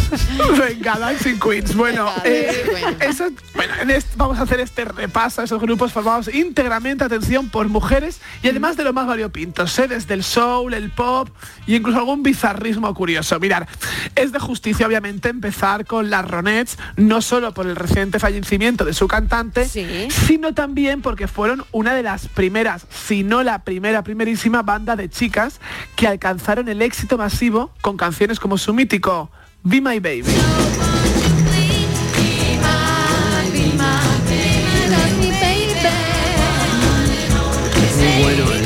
Venga, 0.59 0.99
Dancing 0.99 1.39
Queens. 1.39 1.75
Bueno, 1.75 2.05
Venga, 2.23 2.23
eh, 2.25 2.97
eso- 3.09 3.29
bueno, 3.55 3.73
en 3.83 3.91
este- 3.91 4.11
vamos 4.17 4.39
a 4.39 4.43
hacer 4.43 4.61
este 4.61 4.85
repaso 4.85 5.41
a 5.41 5.45
esos 5.45 5.61
grupos 5.61 5.93
formados 5.93 6.33
íntegramente, 6.33 7.05
atención, 7.05 7.49
por 7.49 7.69
mujeres 7.69 8.21
y 8.43 8.49
además 8.49 8.77
de 8.77 8.85
lo 8.85 8.93
más 8.93 9.07
variopintos, 9.07 9.79
¿eh? 9.79 9.89
desde 9.89 10.15
el 10.15 10.25
soul, 10.25 10.75
el 10.75 10.91
pop 10.91 11.29
y 11.67 11.77
incluso 11.77 11.99
algún 11.99 12.23
bizarrismo 12.23 12.93
curioso. 12.95 13.39
Mirar, 13.41 13.69
es 14.15 14.33
de 14.33 14.39
justicia 14.39 14.87
obviamente 14.87 15.29
empezar 15.29 15.87
con 15.87 16.11
las 16.11 16.29
Ronettes, 16.29 16.79
no 16.97 17.23
solo 17.23 17.53
por 17.53 17.67
el 17.67 17.77
reciente 17.77 18.19
fallecimiento 18.19 18.85
de 18.85 18.95
su 18.95 19.07
cantante, 19.09 19.69
Sí. 19.69 20.09
sino 20.27 20.55
también 20.55 21.03
porque 21.03 21.29
fueron 21.39 21.65
una 21.71 21.95
de 21.95 22.03
las 22.03 22.27
primeras, 22.27 22.85
si 22.91 23.23
no 23.23 23.45
la 23.45 23.61
primera, 23.61 24.03
primerísima 24.03 24.63
banda 24.63 24.97
de 24.97 25.09
chicas 25.09 25.61
que 25.95 26.09
alcanzaron 26.09 26.69
el 26.69 26.83
éxito 26.83 27.17
masivo 27.17 27.71
con 27.81 27.97
canciones 27.97 28.41
como 28.41 28.59
su 28.59 28.75
mítico 28.75 29.31
Be 29.63 29.81
My 29.81 30.01
Baby. 30.01 30.25
Muy 37.95 38.23
bueno, 38.25 38.53
¿eh? 38.53 38.58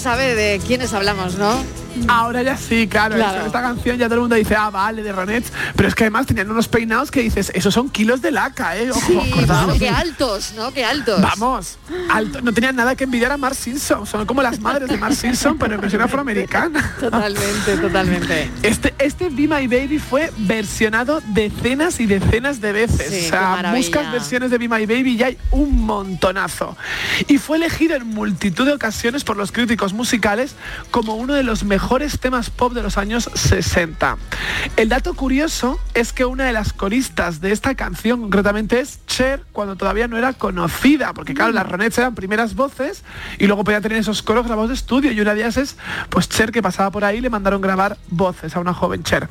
Sabe 0.00 0.34
de 0.34 0.58
quiénes 0.66 0.94
hablamos, 0.94 1.34
¿no? 1.34 1.79
Ahora 2.08 2.42
ya 2.42 2.56
sí, 2.56 2.86
claro, 2.88 3.16
esta 3.16 3.60
canción 3.60 3.96
ya 3.96 4.06
todo 4.06 4.14
el 4.16 4.20
mundo 4.22 4.36
dice, 4.36 4.54
ah, 4.56 4.70
vale, 4.70 5.02
de 5.02 5.12
Ronettes, 5.12 5.52
pero 5.76 5.88
es 5.88 5.94
que 5.94 6.04
además 6.04 6.26
tenían 6.26 6.50
unos 6.50 6.68
peinados 6.68 7.10
que 7.10 7.20
dices, 7.20 7.50
esos 7.54 7.74
son 7.74 7.88
kilos 7.88 8.22
de 8.22 8.30
laca, 8.30 8.76
eh, 8.76 8.90
ojo, 8.90 9.00
Sí, 9.06 9.18
acordaos. 9.32 9.64
bueno, 9.66 9.78
qué 9.78 9.88
altos, 9.88 10.52
¿no? 10.56 10.72
Qué 10.72 10.84
altos. 10.84 11.20
Vamos, 11.20 11.78
alto, 12.10 12.40
no 12.42 12.52
tenían 12.52 12.76
nada 12.76 12.94
que 12.94 13.04
envidiar 13.04 13.32
a 13.32 13.36
Mark 13.36 13.54
Simpson, 13.56 14.06
son 14.06 14.24
como 14.26 14.42
las 14.42 14.60
madres 14.60 14.88
de 14.88 14.96
Mark 14.96 15.14
Simpson, 15.14 15.58
pero 15.58 15.74
en 15.74 15.80
versión 15.80 16.02
afroamericana. 16.02 16.94
Totalmente, 17.00 17.76
totalmente. 17.80 18.50
Este, 18.62 18.94
este 18.98 19.28
Be 19.28 19.48
My 19.48 19.66
Baby 19.66 19.98
fue 19.98 20.32
versionado 20.38 21.20
decenas 21.28 21.98
y 22.00 22.06
decenas 22.06 22.60
de 22.60 22.72
veces. 22.72 23.10
Sí, 23.10 23.26
o 23.26 23.30
sea, 23.30 23.72
buscas 23.74 24.12
versiones 24.12 24.50
de 24.50 24.58
Be 24.58 24.68
My 24.68 24.86
Baby 24.86 25.16
y 25.16 25.22
hay 25.22 25.38
un 25.50 25.84
montonazo. 25.84 26.76
Y 27.26 27.38
fue 27.38 27.56
elegido 27.56 27.96
en 27.96 28.06
multitud 28.06 28.64
de 28.64 28.72
ocasiones 28.72 29.24
por 29.24 29.36
los 29.36 29.50
críticos 29.52 29.92
musicales 29.92 30.54
como 30.90 31.14
uno 31.16 31.34
de 31.34 31.42
los 31.42 31.64
mejores 31.64 31.79
temas 32.20 32.50
pop 32.50 32.72
de 32.72 32.82
los 32.82 32.98
años 32.98 33.30
60. 33.34 34.16
El 34.76 34.88
dato 34.88 35.14
curioso 35.14 35.78
es 35.94 36.12
que 36.12 36.24
una 36.24 36.44
de 36.44 36.52
las 36.52 36.72
coristas 36.72 37.40
de 37.40 37.52
esta 37.52 37.74
canción 37.74 38.20
concretamente 38.20 38.80
es 38.80 39.00
Cher 39.06 39.44
cuando 39.52 39.76
todavía 39.76 40.06
no 40.06 40.16
era 40.16 40.32
conocida, 40.32 41.12
porque 41.14 41.34
claro, 41.34 41.52
las 41.52 41.68
Ronettes 41.68 41.98
eran 41.98 42.14
primeras 42.14 42.54
voces 42.54 43.02
y 43.38 43.46
luego 43.46 43.64
podía 43.64 43.80
tener 43.80 43.98
esos 43.98 44.22
coros 44.22 44.46
grabados 44.46 44.68
de 44.68 44.74
estudio 44.74 45.12
y 45.12 45.20
una 45.20 45.34
de 45.34 45.40
ellas 45.40 45.56
es 45.56 45.76
pues 46.10 46.28
Cher 46.28 46.52
que 46.52 46.62
pasaba 46.62 46.90
por 46.90 47.04
ahí 47.04 47.20
le 47.20 47.30
mandaron 47.30 47.60
grabar 47.60 47.96
voces 48.08 48.54
a 48.56 48.60
una 48.60 48.74
joven 48.74 49.02
Cher. 49.02 49.28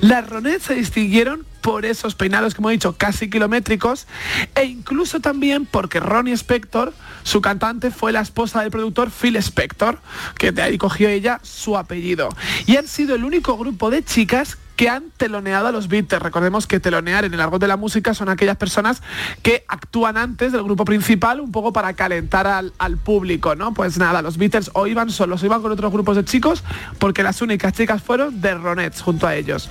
Las 0.00 0.28
Ronettes 0.28 0.64
se 0.64 0.74
distinguieron 0.74 1.46
por 1.62 1.86
esos 1.86 2.14
peinados, 2.14 2.54
como 2.54 2.68
he 2.68 2.72
dicho, 2.72 2.94
casi 2.98 3.30
kilométricos 3.30 4.06
e 4.54 4.64
incluso 4.64 5.20
también 5.20 5.64
porque 5.64 6.00
Ronnie 6.00 6.34
Spector, 6.34 6.92
su 7.22 7.40
cantante, 7.40 7.90
fue 7.90 8.12
la 8.12 8.20
esposa 8.20 8.60
del 8.60 8.70
productor 8.70 9.10
Phil 9.10 9.36
Spector, 9.36 10.00
que 10.36 10.52
de 10.52 10.60
ahí 10.60 10.76
cogió 10.76 11.08
ella 11.08 11.40
su 11.42 11.78
apellido. 11.78 12.28
Y 12.66 12.76
han 12.76 12.88
sido 12.88 13.14
el 13.14 13.24
único 13.24 13.56
grupo 13.56 13.90
de 13.90 14.04
chicas 14.04 14.58
que 14.76 14.88
han 14.88 15.10
teloneado 15.16 15.68
a 15.68 15.72
los 15.72 15.88
Beatles. 15.88 16.20
Recordemos 16.20 16.66
que 16.66 16.80
telonear 16.80 17.24
en 17.24 17.34
el 17.34 17.40
argot 17.40 17.60
de 17.60 17.68
la 17.68 17.76
música 17.76 18.14
son 18.14 18.28
aquellas 18.28 18.56
personas 18.56 19.02
que 19.42 19.64
actúan 19.68 20.16
antes 20.16 20.50
del 20.50 20.62
grupo 20.64 20.84
principal 20.84 21.40
un 21.40 21.52
poco 21.52 21.72
para 21.72 21.92
calentar 21.94 22.46
al, 22.46 22.72
público, 23.04 23.54
¿no? 23.54 23.74
Pues 23.74 23.98
nada, 23.98 24.22
los 24.22 24.38
Beatles 24.38 24.70
o 24.74 24.86
iban 24.86 25.10
solos 25.10 25.42
o 25.42 25.46
iban 25.46 25.62
con 25.62 25.72
otros 25.72 25.92
grupos 25.92 26.16
de 26.16 26.24
chicos 26.24 26.64
porque 26.98 27.22
las 27.22 27.42
únicas 27.42 27.72
chicas 27.72 28.02
fueron 28.02 28.40
The 28.40 28.54
Ronettes 28.54 29.02
junto 29.02 29.26
a 29.26 29.36
ellos. 29.36 29.70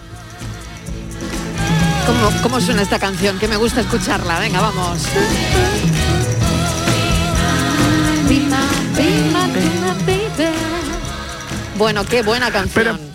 ¿Cómo, 2.06 2.42
¿Cómo 2.42 2.62
suena 2.62 2.82
esta 2.82 3.00
canción? 3.00 3.38
Que 3.40 3.48
me 3.48 3.58
gusta 3.58 3.82
escucharla. 3.82 4.40
Venga, 4.40 4.62
vamos. 4.62 5.08
Bueno, 11.78 12.06
qué 12.06 12.22
buena 12.22 12.52
canción. 12.52 13.11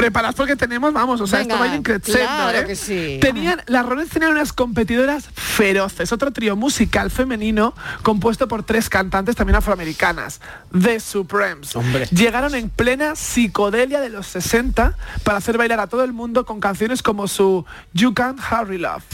Preparados 0.00 0.34
porque 0.34 0.56
tenemos, 0.56 0.94
vamos, 0.94 1.20
o 1.20 1.26
sea, 1.26 1.40
Venga, 1.40 1.56
esto 1.56 1.68
va 1.68 1.76
increciendo, 1.76 2.26
claro 2.26 2.58
¿eh? 2.58 2.64
que 2.64 2.74
sí. 2.74 3.18
Tenían, 3.20 3.60
las 3.66 3.84
Ronettes 3.84 4.14
tenían 4.14 4.32
unas 4.32 4.54
competidoras 4.54 5.28
feroces, 5.34 6.10
otro 6.10 6.32
trío 6.32 6.56
musical 6.56 7.10
femenino 7.10 7.74
compuesto 8.02 8.48
por 8.48 8.62
tres 8.62 8.88
cantantes 8.88 9.36
también 9.36 9.56
afroamericanas, 9.56 10.40
The 10.72 11.00
Supremes. 11.00 11.76
Hombre. 11.76 12.06
Llegaron 12.06 12.54
en 12.54 12.70
plena 12.70 13.14
psicodelia 13.14 14.00
de 14.00 14.08
los 14.08 14.26
60 14.28 14.96
para 15.22 15.36
hacer 15.36 15.58
bailar 15.58 15.80
a 15.80 15.86
todo 15.86 16.02
el 16.02 16.14
mundo 16.14 16.46
con 16.46 16.60
canciones 16.60 17.02
como 17.02 17.28
su 17.28 17.66
You 17.92 18.14
Can't 18.14 18.40
Hurry 18.40 18.78
Love. 18.78 19.04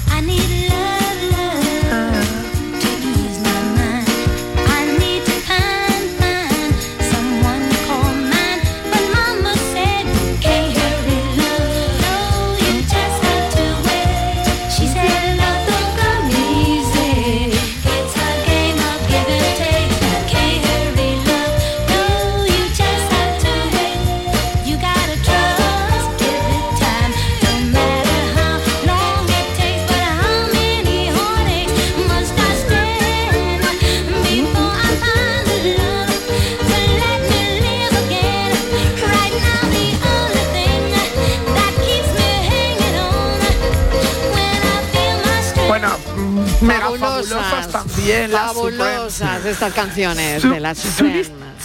fabulosas, 48.30 49.44
estas 49.44 49.72
canciones 49.72 50.42
de 50.42 50.60
las 50.60 50.78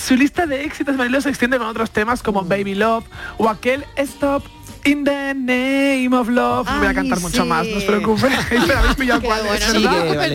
su 0.05 0.15
lista 0.15 0.45
de 0.45 0.63
éxitos 0.65 0.95
Mariló 0.95 1.21
se 1.21 1.29
extiende 1.29 1.57
con 1.57 1.67
otros 1.67 1.91
temas 1.91 2.21
como 2.23 2.43
Baby 2.43 2.75
Love 2.75 3.05
o 3.37 3.49
aquel 3.49 3.85
Stop 3.97 4.43
in 4.83 5.03
the 5.03 5.35
Name 5.35 6.09
of 6.17 6.27
Love. 6.27 6.65
no 6.67 6.77
voy 6.79 6.87
a 6.87 6.89
Ay, 6.89 6.95
cantar 6.95 7.19
mucho 7.19 7.45
más, 7.45 7.67
no 7.67 7.77
os 7.77 7.83
preocupéis. 7.83 8.33
Pero 8.49 8.79
habéis 8.79 8.95
pillado 8.95 9.21
cuál 9.21 9.41
bueno, 9.45 9.53
es, 9.63 9.85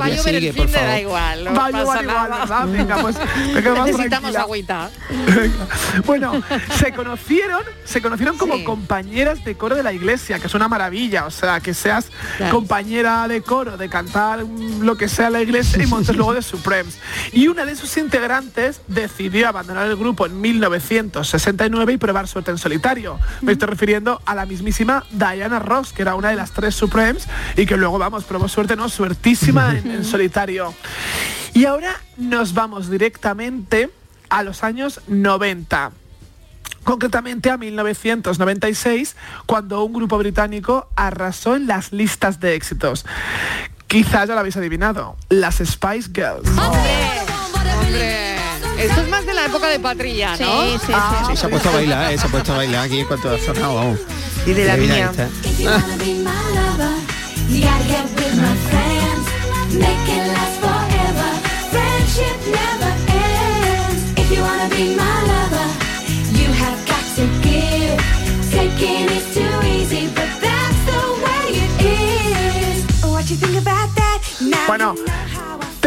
va 0.01 0.05
a 0.05 0.09
llover 0.09 0.35
el 0.37 0.53
fin 0.53 0.67
de 0.67 0.73
da 0.73 1.01
igual, 1.01 1.45
no 1.45 1.53
Va 1.55 1.67
a 1.67 1.71
llover 1.73 2.03
igual. 2.05 2.69
Venga, 2.71 2.97
pues 3.03 3.17
más 3.17 3.87
Necesitamos 3.87 4.09
tranquila. 4.33 4.41
agüita. 4.43 4.91
bueno, 6.07 6.41
se 6.79 6.93
conocieron, 6.93 7.63
se 7.85 8.01
conocieron 8.01 8.37
como 8.39 8.55
Sí. 8.57 8.63
compañeras 8.65 9.45
de 9.45 9.57
coro 9.57 9.75
de 9.75 9.83
la 9.83 9.93
iglesia, 9.93 10.39
que 10.39 10.47
es 10.47 10.55
una 10.55 10.69
maravilla, 10.69 11.27
o 11.27 11.31
sea, 11.33 11.59
que 11.61 11.75
seas 11.75 12.07
Claro. 12.37 12.55
compañera 12.55 13.27
de 13.29 13.43
coro, 13.43 13.77
de 13.77 13.89
cantar 13.89 14.45
mm, 14.45 14.83
lo 14.83 14.97
que 14.97 15.09
sea 15.09 15.27
en 15.27 15.33
la 15.35 15.43
iglesia 15.43 15.83
y 15.83 15.87
montes 15.87 16.15
luego 16.15 16.35
de 16.35 16.43
Supremes. 16.43 16.99
Y 17.33 17.49
una 17.49 17.65
de 17.65 17.75
sus 17.75 17.97
integrantes 17.97 18.81
decidió 18.87 19.49
abandonar 19.57 19.89
el 19.89 19.97
grupo 19.97 20.27
en 20.27 20.41
1969 20.41 21.93
y 21.95 21.97
probar 21.97 22.29
suerte 22.29 22.51
en 22.51 22.59
solitario. 22.59 23.19
Me 23.41 23.53
estoy 23.53 23.69
refiriendo 23.69 24.21
a 24.27 24.35
la 24.35 24.47
mismísima 24.47 25.05
Diana 25.11 25.59
Ross, 25.59 25.93
que 25.93 26.03
era 26.03 26.15
una 26.15 26.31
de 26.31 26.37
las 26.37 26.53
tres 26.53 26.75
Supremes 26.75 27.27
y 27.57 27.67
que 27.67 27.77
luego, 27.77 27.99
vamos, 27.99 28.25
probó 28.25 28.49
suerte, 28.49 28.77
¿no? 28.77 28.89
Suertísima 28.89 29.77
en, 29.77 29.91
en 29.91 30.05
solitario. 30.17 30.75
Y 31.55 31.65
ahora 31.65 31.97
nos 32.19 32.53
vamos 32.55 32.91
directamente 32.91 33.91
a 34.29 34.43
los 34.43 34.63
años 34.63 35.01
90 35.07 35.93
concretamente 36.85 37.51
a 37.51 37.57
1996, 37.57 39.17
cuando 39.47 39.83
un 39.83 39.93
grupo 39.93 40.19
británico 40.19 40.89
arrasó 40.95 41.57
en 41.57 41.67
las 41.67 41.91
listas 41.93 42.39
de 42.39 42.55
éxitos. 42.55 43.05
Quizás 43.89 44.29
ya 44.29 44.35
lo 44.35 44.41
habéis 44.41 44.57
adivinado, 44.57 45.17
las 45.29 45.57
Spice 45.57 46.11
Girls. 46.15 46.49
Hombre, 46.49 48.36
esto 48.79 49.01
es 49.03 49.09
más 49.09 49.27
de 49.27 49.35
la 49.35 49.47
época 49.47 49.69
de 49.69 49.79
Patrilla, 49.81 50.37
¿no? 50.37 50.37
Sí, 50.37 50.79
sí, 50.87 50.93
Ah, 50.95 51.25
Sí, 51.31 51.37
se 51.37 51.47
ha 51.47 51.49
puesto 51.51 51.69
a 51.69 51.73
bailar, 51.73 52.13
eh, 52.13 52.19
se 52.19 52.27
ha 52.27 52.31
puesto 52.31 52.53
a 52.53 52.57
bailar 52.57 52.85
aquí 52.87 53.01
en 53.01 53.07
cuanto 53.07 53.31
ha 53.31 53.39
sonado. 53.39 53.75
vamos. 53.75 53.99
Y 54.47 54.53
de 54.53 54.65
la 54.65 54.77
mía. 54.77 55.13
Bueno, 74.67 74.95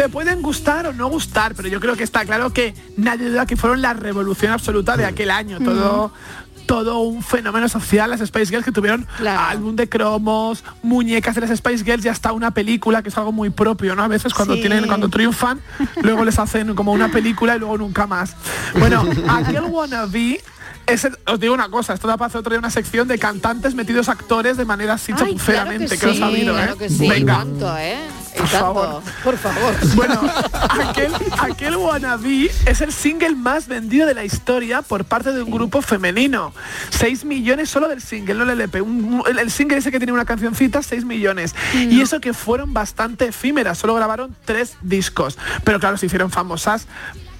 te 0.00 0.08
pueden 0.08 0.40
gustar 0.40 0.86
o 0.86 0.94
no 0.94 1.08
gustar, 1.10 1.54
pero 1.54 1.68
yo 1.68 1.78
creo 1.78 1.94
que 1.94 2.04
está 2.04 2.24
claro 2.24 2.54
que 2.54 2.74
nadie 2.96 3.28
duda 3.28 3.44
que 3.44 3.54
fueron 3.54 3.82
la 3.82 3.92
revolución 3.92 4.50
absoluta 4.50 4.96
de 4.96 5.04
aquel 5.04 5.30
año. 5.30 5.58
Todo 5.58 6.10
todo 6.64 7.00
un 7.00 7.22
fenómeno 7.22 7.68
social 7.68 8.08
las 8.08 8.20
Spice 8.20 8.46
Girls 8.46 8.64
que 8.64 8.72
tuvieron 8.72 9.06
Claro. 9.18 9.40
álbum 9.40 9.76
de 9.76 9.88
cromos, 9.90 10.64
muñecas 10.82 11.34
de 11.34 11.42
las 11.42 11.50
Spice 11.58 11.84
Girls 11.84 12.04
y 12.06 12.08
hasta 12.08 12.32
una 12.32 12.52
película 12.52 13.02
que 13.02 13.10
es 13.10 13.18
algo 13.18 13.30
muy 13.32 13.50
propio, 13.50 13.94
¿no? 13.94 14.02
A 14.04 14.08
veces 14.08 14.32
cuando 14.32 14.54
Sí. 14.54 14.60
tienen 14.60 14.86
cuando 14.86 15.10
triunfan, 15.10 15.60
luego 16.00 16.24
les 16.24 16.38
hacen 16.38 16.74
como 16.74 16.92
una 16.92 17.08
película 17.10 17.56
y 17.56 17.58
luego 17.58 17.76
nunca 17.76 18.06
más. 18.06 18.36
Bueno, 18.78 19.04
aquel 19.28 19.64
wannabe 19.64 20.40
os 21.26 21.38
digo 21.40 21.54
una 21.54 21.68
cosa, 21.68 21.94
esto 21.94 22.08
da 22.08 22.16
para 22.16 22.26
hacer 22.28 22.40
otro 22.40 22.50
día 22.50 22.58
una 22.58 22.70
sección 22.70 23.06
de 23.06 23.18
cantantes 23.18 23.74
metidos 23.74 24.08
actores 24.08 24.56
de 24.56 24.64
manera 24.64 24.94
así 24.94 25.12
Ay, 25.16 25.36
claro 25.36 25.70
que 25.70 25.78
lo 25.78 25.84
he 26.12 26.16
sabido, 26.16 26.52
¿eh? 26.58 26.62
claro 26.62 26.76
que 26.78 26.88
sí, 26.88 27.08
Venga. 27.08 27.36
tanto, 27.38 27.78
¿eh? 27.78 27.98
Por 28.36 28.46
favor. 28.48 29.02
Por 29.24 29.36
favor. 29.38 29.74
Bueno, 29.94 30.20
aquel, 30.88 31.12
aquel 31.40 31.76
wannabe 31.76 32.50
es 32.66 32.80
el 32.80 32.92
single 32.92 33.34
más 33.34 33.66
vendido 33.66 34.06
de 34.06 34.14
la 34.14 34.24
historia 34.24 34.82
por 34.82 35.04
parte 35.04 35.32
de 35.32 35.42
un 35.42 35.50
grupo 35.50 35.82
femenino. 35.82 36.52
6 36.90 37.24
millones 37.24 37.68
solo 37.70 37.88
del 37.88 38.00
single, 38.00 38.34
no 38.34 38.44
el 38.44 38.50
LP. 38.50 38.80
Un- 38.82 39.22
el, 39.28 39.38
el 39.40 39.50
single 39.50 39.78
ese 39.78 39.90
que 39.90 39.98
tiene 39.98 40.12
una 40.12 40.24
cancioncita, 40.24 40.82
6 40.82 41.04
millones. 41.04 41.54
Y 41.74 42.00
eso 42.00 42.20
que 42.20 42.32
fueron 42.32 42.72
bastante 42.72 43.26
efímeras, 43.26 43.78
solo 43.78 43.94
grabaron 43.94 44.34
tres 44.44 44.76
discos. 44.80 45.36
Pero 45.64 45.78
claro, 45.80 45.96
se 45.96 46.06
hicieron 46.06 46.30
famosas 46.30 46.86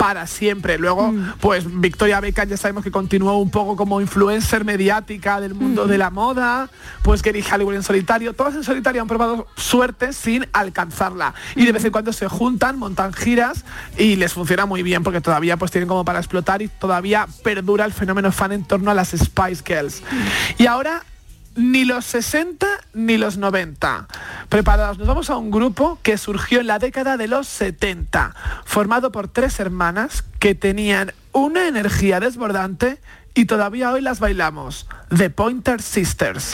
para 0.01 0.27
siempre. 0.27 0.79
Luego, 0.79 1.13
pues 1.41 1.65
Victoria 1.79 2.21
Beckham 2.21 2.49
ya 2.49 2.57
sabemos 2.57 2.83
que 2.83 2.91
continuó 2.91 3.37
un 3.37 3.51
poco 3.51 3.77
como 3.77 4.01
influencer 4.01 4.65
mediática 4.65 5.43
del 5.43 5.53
mundo 5.53 5.87
de 5.87 5.99
la 5.99 6.09
moda, 6.09 6.71
pues 7.03 7.21
Gary 7.21 7.43
Halliwell 7.43 7.77
en 7.77 7.83
solitario, 7.83 8.33
todas 8.33 8.55
en 8.55 8.65
solitario 8.65 9.03
han 9.03 9.09
probado 9.09 9.47
suerte 9.57 10.15
sin 10.15 10.47
alcanzarla. 10.55 11.35
Y 11.55 11.67
de 11.67 11.73
vez 11.73 11.85
en 11.85 11.93
cuando 11.93 12.15
se 12.15 12.29
juntan, 12.29 12.79
montan 12.79 13.13
giras 13.13 13.67
y 13.99 14.17
les 14.17 14.33
funciona 14.33 14.65
muy 14.65 14.83
bien 14.83 15.03
porque 15.03 15.21
todavía 15.21 15.59
pues 15.59 15.71
tienen 15.71 15.87
como 15.87 16.03
para 16.03 16.21
explotar 16.21 16.63
y 16.63 16.69
todavía 16.69 17.27
perdura 17.45 17.85
el 17.85 17.93
fenómeno 17.93 18.33
fan 18.33 18.53
en 18.53 18.65
torno 18.65 18.91
a 18.91 18.95
las 18.95 19.11
Spice 19.11 19.63
Girls. 19.67 20.03
Y 20.57 20.65
ahora 20.65 21.05
ni 21.55 21.85
los 21.85 22.05
60 22.07 22.67
ni 22.95 23.19
los 23.19 23.37
90. 23.37 24.07
Preparados, 24.49 24.99
nos 24.99 25.07
vamos 25.07 25.31
a 25.31 25.37
un 25.37 25.51
grupo 25.51 25.99
que 26.03 26.19
surgió 26.19 26.61
en 26.61 26.67
la 26.67 26.79
década 26.79 27.17
de 27.17 27.29
los 27.29 27.49
70, 27.49 28.35
formado 28.65 29.13
por 29.13 29.29
tres 29.29 29.61
hermanas 29.61 30.25
que 30.39 30.55
tenían 30.55 31.13
una 31.33 31.69
energía 31.69 32.21
desbordante 32.21 33.01
y 33.35 33.45
todavía 33.45 33.93
hoy 33.93 34.01
las 34.01 34.21
bailamos. 34.21 34.87
The 35.17 35.31
Pointer 35.31 35.81
Sisters. 35.81 36.53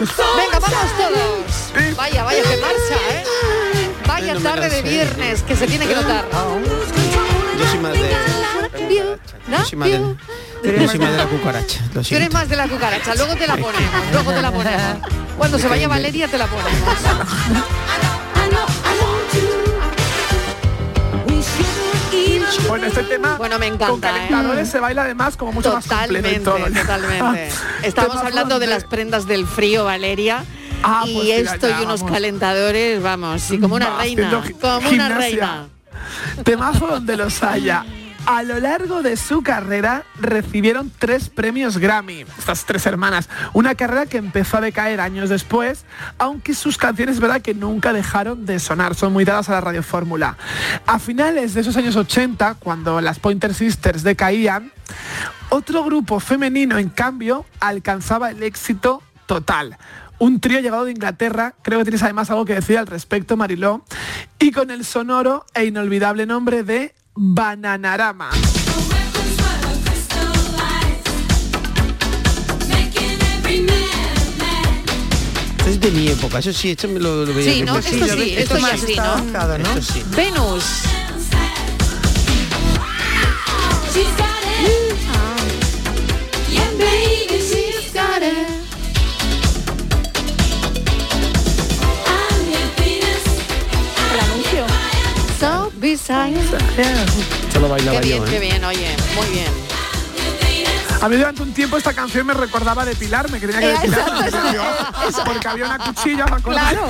Venga, 0.00 0.58
vamos 0.58 0.96
todos. 0.96 1.96
Vaya, 1.96 2.24
vaya, 2.24 2.42
que 2.42 2.56
marcha, 2.56 2.96
¿eh? 3.10 3.24
Vaya 4.06 4.34
tarde 4.40 4.70
de 4.70 4.82
viernes, 4.82 5.42
que 5.42 5.54
se 5.54 5.66
tiene 5.66 5.86
que 5.86 5.94
notar. 5.94 6.24
Yo 7.58 7.66
soy 7.66 7.78
más 7.80 7.92
de, 7.92 7.98
yo 8.00 9.64
soy 9.64 9.78
más 9.78 9.88
de, 9.88 10.16
yo 10.64 10.88
soy 10.88 10.98
más 10.98 11.10
de 11.10 11.16
la 11.18 11.26
cucaracha. 11.26 11.80
Lo 11.92 12.02
Tú 12.02 12.14
eres 12.14 12.32
más 12.32 12.48
de 12.48 12.56
la 12.56 12.66
cucaracha, 12.66 13.14
luego 13.14 13.36
te 13.36 13.46
la 13.46 13.56
ponemos, 13.58 14.12
luego 14.12 14.32
te 14.32 14.42
la 14.42 14.50
ponemos. 14.50 14.96
Cuando 15.36 15.58
se 15.58 15.68
vaya 15.68 15.86
Valeria 15.86 16.28
te 16.28 16.38
la 16.38 16.46
ponemos. 16.46 16.72
bueno, 22.68 22.86
este 22.86 23.02
tema 23.04 23.36
Bueno, 23.36 23.58
me 23.58 23.66
encanta, 23.66 23.88
con 23.88 24.00
calentadores 24.00 24.68
¿eh? 24.68 24.70
se 24.72 24.80
baila 24.80 25.02
además 25.02 25.36
como 25.36 25.52
mucho 25.52 25.72
más 25.72 25.86
completo 25.86 26.28
y 26.28 26.38
Totalmente, 26.40 26.80
todo. 26.80 26.82
totalmente. 26.82 27.48
Estamos 27.82 28.16
hablando 28.16 28.58
de 28.58 28.66
las 28.66 28.84
prendas 28.84 29.26
del 29.26 29.46
frío, 29.46 29.84
Valeria. 29.84 30.44
Ah, 30.82 31.04
y 31.06 31.14
pues 31.14 31.52
esto 31.52 31.68
ya, 31.68 31.80
y 31.80 31.84
unos 31.84 32.00
vamos. 32.00 32.12
calentadores, 32.14 33.02
vamos, 33.02 33.42
sí, 33.42 33.58
como 33.58 33.74
una 33.74 33.90
Va, 33.90 33.98
reina, 33.98 34.42
como 34.60 34.88
una 34.88 35.08
reina. 35.10 35.66
Temazo 36.44 36.86
donde 36.86 37.16
los 37.16 37.42
haya. 37.42 37.84
A 38.26 38.42
lo 38.42 38.60
largo 38.60 39.02
de 39.02 39.16
su 39.16 39.42
carrera 39.42 40.04
recibieron 40.20 40.92
tres 40.98 41.28
premios 41.28 41.78
Grammy, 41.78 42.24
estas 42.38 42.64
tres 42.64 42.86
hermanas. 42.86 43.28
Una 43.52 43.74
carrera 43.74 44.06
que 44.06 44.18
empezó 44.18 44.58
a 44.58 44.60
decaer 44.60 45.00
años 45.00 45.28
después, 45.28 45.84
aunque 46.18 46.54
sus 46.54 46.76
canciones 46.76 47.16
es 47.16 47.20
verdad 47.20 47.40
que 47.40 47.54
nunca 47.54 47.92
dejaron 47.92 48.46
de 48.46 48.60
sonar, 48.60 48.94
son 48.94 49.12
muy 49.12 49.24
dadas 49.24 49.48
a 49.48 49.52
la 49.52 49.60
radiofórmula. 49.60 50.36
A 50.86 50.98
finales 50.98 51.54
de 51.54 51.62
esos 51.62 51.76
años 51.76 51.96
80, 51.96 52.54
cuando 52.54 53.00
las 53.00 53.18
Pointer 53.18 53.54
Sisters 53.54 54.02
decaían, 54.02 54.70
otro 55.48 55.82
grupo 55.82 56.20
femenino, 56.20 56.78
en 56.78 56.90
cambio, 56.90 57.46
alcanzaba 57.58 58.30
el 58.30 58.42
éxito 58.42 59.02
total. 59.26 59.76
Un 60.18 60.40
trío 60.40 60.60
llegado 60.60 60.84
de 60.84 60.92
Inglaterra, 60.92 61.54
creo 61.62 61.78
que 61.78 61.86
tienes 61.86 62.02
además 62.02 62.30
algo 62.30 62.44
que 62.44 62.54
decir 62.54 62.76
al 62.76 62.86
respecto, 62.86 63.36
Mariló, 63.36 63.82
y 64.38 64.52
con 64.52 64.70
el 64.70 64.84
sonoro 64.84 65.46
e 65.54 65.64
inolvidable 65.64 66.26
nombre 66.26 66.62
de 66.62 66.94
Bananarama. 67.14 68.30
Esto 75.58 75.70
es 75.70 75.80
de 75.80 75.90
mi 75.90 76.08
época, 76.08 76.38
eso 76.38 76.52
sí, 76.52 76.70
esto 76.70 76.88
me 76.88 76.98
lo, 76.98 77.24
lo 77.26 77.34
veía. 77.34 77.52
Sí, 77.52 77.62
¿no? 77.62 77.78
Esto 77.78 77.90
sí, 77.90 78.34
esto 78.36 78.56
ya 78.56 78.60
más 78.60 78.80
sí, 78.80 78.92
está 78.92 79.04
¿no? 79.04 79.12
avanzado, 79.12 79.58
¿no? 79.58 79.70
Esto 79.70 79.92
sí. 79.92 80.04
Venus. 80.16 80.64
Esto 95.92 97.58
lo 97.60 97.68
bailaba 97.68 98.00
Qué 98.00 98.06
bien, 98.06 98.18
yo, 98.18 98.24
qué 98.24 98.36
¿eh? 98.36 98.40
bien, 98.40 98.64
oye, 98.64 98.96
muy 99.16 99.26
bien. 99.26 99.70
A 101.02 101.08
mí 101.08 101.16
durante 101.16 101.42
un 101.42 101.52
tiempo 101.52 101.78
esta 101.78 101.94
canción 101.94 102.26
me 102.26 102.34
recordaba 102.34 102.84
de 102.84 102.94
Pilar, 102.94 103.28
me 103.30 103.40
creía 103.40 103.58
que 103.58 103.66
de 103.66 103.78
Pilar. 103.78 104.30
Porque 105.24 105.48
había 105.48 105.64
una 105.64 105.78
cuchilla, 105.78 106.26
¿me 106.26 106.36
acuerdas? 106.36 106.72
Claro, 106.72 106.88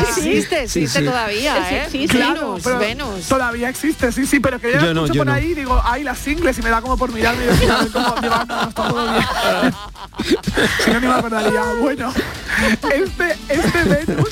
existe, 0.00 0.64
existe 0.64 1.02
todavía, 1.02 1.56
¿eh? 1.70 2.06
Claro, 2.08 2.54
Venus, 2.54 2.62
pero 2.64 2.78
Venus. 2.78 3.28
Todavía 3.28 3.68
existe, 3.68 4.10
sí, 4.10 4.26
sí, 4.26 4.40
pero 4.40 4.58
que 4.58 4.72
yo, 4.72 4.80
Yo 4.80 4.94
no, 4.94 5.04
escucho 5.04 5.14
yo 5.14 5.20
por 5.20 5.26
no. 5.28 5.32
ahí 5.34 5.52
y 5.52 5.54
digo, 5.54 5.80
ay, 5.84 6.02
las 6.02 6.18
singles, 6.18 6.58
y 6.58 6.62
me 6.62 6.70
da 6.70 6.80
como 6.80 6.96
por 6.96 7.12
mirarme 7.12 7.44
y 7.44 7.46
decir, 7.46 7.68
cómo 7.92 8.16
llevamos 8.16 8.74
todo 8.74 9.12
bien. 9.12 9.24
si 10.84 10.90
no, 10.90 11.00
ni 11.00 11.06
me 11.06 11.14
acordaría. 11.14 11.62
Bueno, 11.80 12.12
este, 12.92 13.36
este 13.48 13.84
Venus 13.84 14.30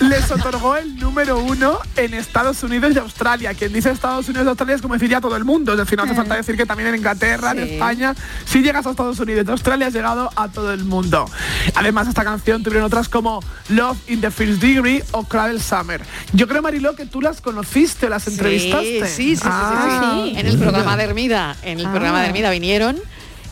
les 0.00 0.30
otorgó 0.30 0.76
el 0.76 0.96
número 0.96 1.38
uno 1.38 1.78
en 1.96 2.14
Estados 2.14 2.62
Unidos 2.62 2.92
y 2.94 2.98
Australia. 2.98 3.54
Quien 3.54 3.72
dice 3.72 3.90
Estados 3.90 4.28
Unidos 4.28 4.46
y 4.46 4.48
Australia 4.48 4.74
es 4.76 4.82
como 4.82 4.94
decir 4.94 5.08
ya 5.10 5.20
todo 5.20 5.36
el 5.36 5.44
mundo. 5.44 5.72
Es 5.72 5.78
decir, 5.78 5.96
no 5.98 6.04
hace 6.04 6.14
falta 6.14 6.34
decir 6.36 6.56
que 6.56 6.66
también 6.66 6.88
en 6.90 6.96
Inglaterra, 6.96 7.52
en. 7.52 7.58
España. 7.60 8.14
Si 8.44 8.62
llegas 8.62 8.86
a 8.86 8.90
Estados 8.90 9.18
Unidos 9.20 9.44
y 9.46 9.50
Australia, 9.50 9.86
has 9.88 9.92
llegado 9.92 10.30
a 10.36 10.48
todo 10.48 10.72
el 10.72 10.84
mundo. 10.84 11.28
Además, 11.74 12.08
esta 12.08 12.24
canción 12.24 12.62
tuvieron 12.62 12.84
otras 12.86 13.08
como 13.08 13.40
Love 13.68 13.98
in 14.08 14.20
the 14.20 14.30
First 14.30 14.60
Degree 14.60 15.02
o 15.12 15.24
Cradle 15.24 15.60
Summer. 15.60 16.00
Yo 16.32 16.48
creo, 16.48 16.62
Mariló, 16.62 16.94
que 16.96 17.06
tú 17.06 17.20
las 17.20 17.40
conociste 17.40 18.06
o 18.06 18.08
las 18.08 18.26
entrevistaste. 18.26 19.06
Sí, 19.06 19.36
sí, 19.36 19.36
sí, 19.36 19.36
sí, 19.36 19.42
Ah. 19.44 20.22
sí, 20.24 20.30
sí. 20.32 20.38
En 20.40 20.46
el 20.46 20.58
programa 20.58 20.96
de 20.96 21.04
Hermida, 21.04 21.56
en 21.62 21.80
el 21.80 21.88
programa 21.88 22.20
de 22.22 22.28
Hermida 22.28 22.50
vinieron 22.50 22.96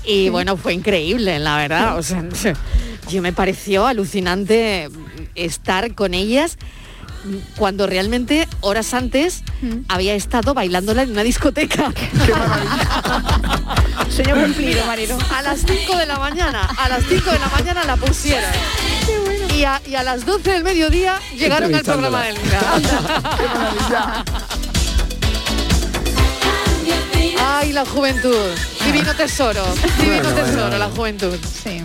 y 0.04 0.28
bueno, 0.28 0.56
fue 0.56 0.72
increíble, 0.74 1.38
la 1.38 1.56
verdad. 1.56 1.98
O 1.98 2.02
sea, 2.02 2.24
yo 3.10 3.22
me 3.22 3.32
pareció 3.32 3.86
alucinante 3.86 4.88
estar 5.36 5.94
con 5.94 6.14
ellas 6.14 6.56
cuando 7.56 7.86
realmente 7.86 8.48
horas 8.60 8.94
antes 8.94 9.42
había 9.88 10.14
estado 10.14 10.54
bailándola 10.54 11.02
en 11.02 11.10
una 11.10 11.22
discoteca. 11.22 11.92
Sueño 14.10 14.36
cumplido, 14.36 14.86
Marilo. 14.86 15.18
A 15.34 15.42
las 15.42 15.60
5 15.66 15.96
de 15.96 16.06
la 16.06 16.18
mañana, 16.18 16.68
a 16.78 16.88
las 16.88 17.04
5 17.04 17.30
de 17.30 17.38
la 17.38 17.48
mañana 17.48 17.84
la 17.84 17.96
pusieron. 17.96 18.50
Y 19.56 19.64
a, 19.64 19.80
y 19.86 19.94
a 19.94 20.02
las 20.02 20.26
12 20.26 20.52
del 20.52 20.64
mediodía 20.64 21.18
llegaron 21.34 21.74
al 21.74 21.82
programa 21.82 22.24
de 22.24 22.28
Hermida. 22.28 22.60
Ay, 27.40 27.72
la 27.72 27.86
juventud. 27.86 28.50
Divino 28.84 29.14
tesoro. 29.14 29.64
Divino 29.98 30.28
tesoro, 30.34 30.76
la 30.76 30.90
juventud. 30.90 31.38
Sí. 31.64 31.82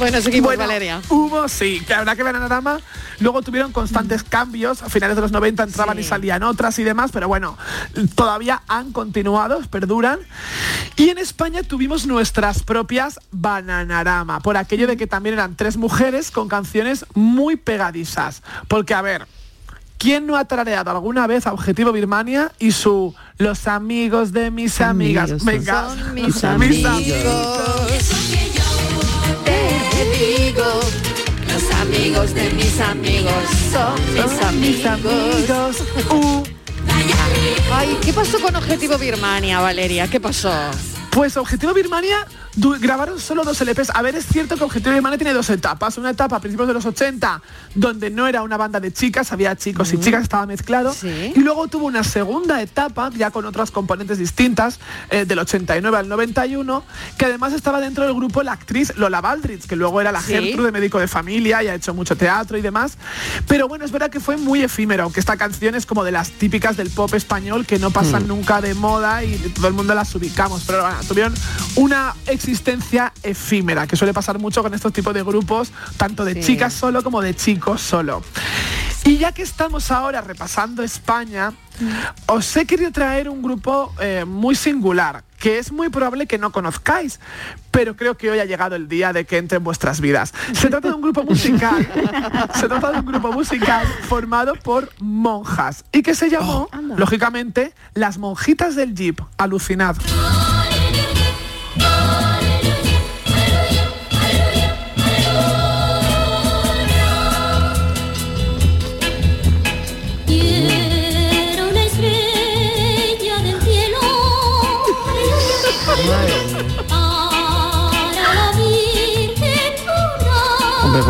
Bueno, 0.00 0.18
seguimos, 0.22 0.48
Bueno, 0.48 0.64
Valeria. 0.66 1.02
Hubo, 1.10 1.46
sí, 1.46 1.80
que 1.86 1.92
la 1.92 1.98
verdad 1.98 2.16
que 2.16 2.22
Bananarama 2.22 2.80
luego 3.18 3.42
tuvieron 3.42 3.70
constantes 3.70 4.22
cambios, 4.22 4.82
a 4.82 4.88
finales 4.88 5.14
de 5.14 5.20
los 5.20 5.30
90 5.30 5.62
entraban 5.62 5.98
y 5.98 6.02
salían 6.02 6.42
otras 6.42 6.78
y 6.78 6.84
demás, 6.84 7.10
pero 7.12 7.28
bueno, 7.28 7.58
todavía 8.14 8.62
han 8.66 8.92
continuado, 8.92 9.60
perduran. 9.68 10.18
Y 10.96 11.10
en 11.10 11.18
España 11.18 11.62
tuvimos 11.62 12.06
nuestras 12.06 12.62
propias 12.62 13.20
Bananarama, 13.30 14.40
por 14.40 14.56
aquello 14.56 14.86
de 14.86 14.96
que 14.96 15.06
también 15.06 15.34
eran 15.34 15.54
tres 15.54 15.76
mujeres 15.76 16.30
con 16.30 16.48
canciones 16.48 17.04
muy 17.12 17.56
pegadizas. 17.56 18.42
Porque, 18.68 18.94
a 18.94 19.02
ver, 19.02 19.26
¿Quién 19.98 20.26
no 20.26 20.34
ha 20.38 20.46
tarareado 20.46 20.90
alguna 20.90 21.26
vez 21.26 21.46
a 21.46 21.52
Objetivo 21.52 21.92
Birmania 21.92 22.52
y 22.58 22.72
su 22.72 23.14
Los 23.36 23.68
amigos 23.68 24.32
de 24.32 24.50
mis 24.50 24.80
amigas? 24.80 25.44
Venga, 25.44 25.90
son 25.90 26.14
mis 26.14 26.42
amigos. 26.42 27.02
Te 30.00 30.06
digo, 30.06 30.64
los 31.52 31.70
amigos 31.82 32.32
de 32.32 32.48
mis 32.52 32.80
amigos 32.80 33.44
son 33.70 34.58
mis 34.58 34.86
amigos. 34.86 35.82
Uh, 36.10 36.42
Ay, 37.72 37.96
¿qué 38.04 38.12
pasó 38.12 38.40
con 38.40 38.54
Objetivo 38.56 38.98
Birmania, 38.98 39.60
Valeria? 39.60 40.08
¿Qué 40.08 40.20
pasó? 40.20 40.52
Pues 41.10 41.36
Objetivo 41.36 41.72
Birmania 41.74 42.26
grabaron 42.80 43.18
solo 43.20 43.44
dos 43.44 43.60
LPs. 43.60 43.90
A 43.94 44.02
ver, 44.02 44.14
es 44.16 44.26
cierto 44.26 44.56
que 44.56 44.64
Objetivo 44.64 44.92
Birmania 44.92 45.18
tiene 45.18 45.32
dos 45.32 45.48
etapas. 45.50 45.98
Una 45.98 46.10
etapa 46.10 46.36
a 46.36 46.40
principios 46.40 46.68
de 46.68 46.74
los 46.74 46.84
80, 46.84 47.42
donde 47.74 48.10
no 48.10 48.26
era 48.28 48.42
una 48.42 48.56
banda 48.56 48.80
de 48.80 48.92
chicas, 48.92 49.32
había 49.32 49.56
chicos 49.56 49.92
y 49.92 49.98
chicas, 49.98 50.22
estaba 50.22 50.46
mezclado. 50.46 50.92
Sí. 50.92 51.32
Y 51.34 51.40
luego 51.40 51.68
tuvo 51.68 51.86
una 51.86 52.04
segunda 52.04 52.60
etapa, 52.62 53.10
ya 53.16 53.30
con 53.30 53.44
otras 53.44 53.70
componentes 53.70 54.18
distintas, 54.18 54.78
eh, 55.10 55.24
del 55.24 55.38
89 55.40 55.96
al 55.96 56.08
91, 56.08 56.84
que 57.16 57.24
además 57.24 57.52
estaba 57.54 57.80
dentro 57.80 58.04
del 58.04 58.14
grupo 58.14 58.42
la 58.42 58.52
actriz 58.52 58.92
Lola 58.96 59.20
Baldrich, 59.20 59.66
que 59.66 59.76
luego 59.76 60.00
era 60.00 60.12
la 60.12 60.20
Sí. 60.20 60.32
Gertrude 60.32 60.70
médico 60.70 60.98
de 61.00 61.08
familia 61.08 61.62
y 61.62 61.68
ha 61.68 61.74
hecho 61.74 61.94
mucho 61.94 62.16
teatro 62.16 62.56
y 62.58 62.62
demás. 62.62 62.98
Pero 63.48 63.66
bueno, 63.68 63.84
es 63.84 63.90
verdad 63.90 64.10
que 64.10 64.20
fue 64.20 64.36
muy 64.36 64.62
efímero, 64.62 65.04
aunque 65.04 65.18
esta 65.20 65.36
canción 65.36 65.74
es 65.74 65.86
como 65.86 66.04
de 66.04 66.12
las 66.12 66.30
típicas 66.32 66.76
del 66.76 66.90
pop 66.90 67.12
español 67.30 67.64
que 67.64 67.78
no 67.78 67.92
pasan 67.92 68.26
nunca 68.26 68.60
de 68.60 68.74
moda 68.74 69.22
y 69.22 69.36
todo 69.54 69.68
el 69.68 69.74
mundo 69.74 69.94
las 69.94 70.12
ubicamos. 70.16 70.64
Pero 70.66 70.82
bueno, 70.82 70.96
tuvieron 71.06 71.32
una 71.76 72.12
existencia 72.26 73.12
efímera, 73.22 73.86
que 73.86 73.94
suele 73.94 74.12
pasar 74.12 74.40
mucho 74.40 74.64
con 74.64 74.74
estos 74.74 74.92
tipos 74.92 75.14
de 75.14 75.22
grupos, 75.22 75.70
tanto 75.96 76.24
de 76.24 76.34
Sí. 76.34 76.40
chicas 76.54 76.72
solo 76.72 77.04
como 77.04 77.20
de 77.22 77.36
chicos 77.36 77.80
solo. 77.82 78.24
Y 79.04 79.18
ya 79.18 79.30
que 79.30 79.42
estamos 79.42 79.92
ahora 79.92 80.22
repasando 80.22 80.82
España, 80.82 81.52
os 82.26 82.56
he 82.56 82.66
querido 82.66 82.90
traer 82.90 83.28
un 83.28 83.42
grupo 83.42 83.94
eh, 84.00 84.24
muy 84.26 84.56
singular, 84.56 85.22
que 85.40 85.58
es 85.58 85.72
muy 85.72 85.88
probable 85.88 86.26
que 86.26 86.38
no 86.38 86.52
conozcáis, 86.52 87.18
pero 87.72 87.96
creo 87.96 88.16
que 88.16 88.30
hoy 88.30 88.38
ha 88.38 88.44
llegado 88.44 88.76
el 88.76 88.88
día 88.88 89.12
de 89.12 89.24
que 89.24 89.38
entre 89.38 89.56
en 89.56 89.64
vuestras 89.64 90.00
vidas. 90.00 90.32
Se 90.52 90.68
trata 90.68 90.88
de 90.88 90.94
un 90.94 91.00
grupo 91.02 91.24
musical, 91.24 91.88
se 92.54 92.68
trata 92.68 92.92
de 92.92 93.00
un 93.00 93.06
grupo 93.06 93.32
musical 93.32 93.86
formado 94.02 94.54
por 94.54 94.90
monjas 95.00 95.84
y 95.90 96.02
que 96.02 96.14
se 96.14 96.30
llamó, 96.30 96.68
lógicamente, 96.96 97.72
las 97.94 98.18
monjitas 98.18 98.76
del 98.76 98.94
Jeep. 98.94 99.18
Alucinad. 99.38 99.96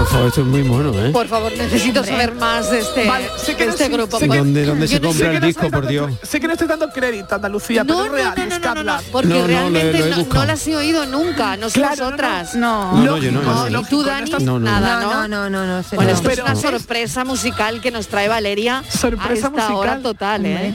Por 0.00 0.08
favor, 0.08 0.28
esto 0.28 0.40
es 0.40 0.46
muy 0.46 0.62
mono, 0.64 1.04
¿eh? 1.04 1.10
Por 1.10 1.28
favor, 1.28 1.52
necesito 1.52 2.02
saber 2.02 2.34
más 2.34 2.70
de 2.70 2.80
este, 2.80 3.06
Vale, 3.06 3.28
sé 3.36 3.52
que 3.54 3.64
de 3.64 3.66
no 3.66 3.72
este 3.72 3.84
sé- 3.84 3.90
grupo. 3.90 4.18
sé 4.18 4.26
¿Y 4.26 4.28
que- 4.30 4.38
dónde, 4.38 4.64
dónde 4.64 4.86
yo 4.86 4.96
se 4.96 5.00
no 5.00 5.08
compra 5.08 5.30
el 5.32 5.40
no 5.40 5.46
disco, 5.46 5.70
por 5.70 5.86
Dios? 5.86 6.12
Sé 6.22 6.40
que 6.40 6.46
no 6.46 6.54
estoy 6.54 6.68
dando 6.68 6.90
crédito, 6.90 7.34
Andalucía, 7.34 7.84
No, 7.84 7.94
pero 8.04 8.04
es 8.04 8.10
no, 8.10 8.16
real, 8.16 8.34
no, 8.36 8.44
no, 8.44 8.48
no, 8.48 8.58
no, 8.58 8.92
buscadlas. 8.92 9.02
porque 9.12 9.46
realmente 9.46 10.24
no, 10.32 10.44
las 10.46 10.66
he 10.66 10.76
oído 10.76 11.04
nunca, 11.06 11.56
no 11.58 11.68
sé 11.68 11.80
Claro, 11.80 11.90
las 11.90 11.98
no, 12.00 12.08
no. 12.08 12.14
otras. 12.14 12.54
No. 12.54 12.92
No, 12.96 13.04
no, 13.04 13.18
yo 13.18 13.30
no, 13.32 13.42
No, 13.42 13.54
no, 13.54 13.68
y 13.68 13.72
no. 13.72 13.82
tú, 13.84 14.02
Dani, 14.02 14.30
No, 14.30 14.38
no, 14.38 14.58
no. 14.58 14.60
nada, 14.60 15.00
no, 15.02 15.10
¿no? 15.10 15.28
no, 15.28 15.50
no, 15.50 15.66
no, 15.66 15.82
sé 15.82 15.96
Bueno, 15.96 16.12
esto 16.12 16.30
es 16.30 16.38
una 16.38 16.56
sorpresa 16.56 17.24
musical 17.24 17.80
que 17.82 17.90
nos 17.90 18.08
trae 18.08 18.28
Valeria 18.28 18.82
Sorpresa 18.88 19.30
a 19.32 19.34
esta 19.34 19.50
musical. 19.50 19.74
hora 19.76 19.98
total, 20.00 20.46
¿eh? 20.46 20.74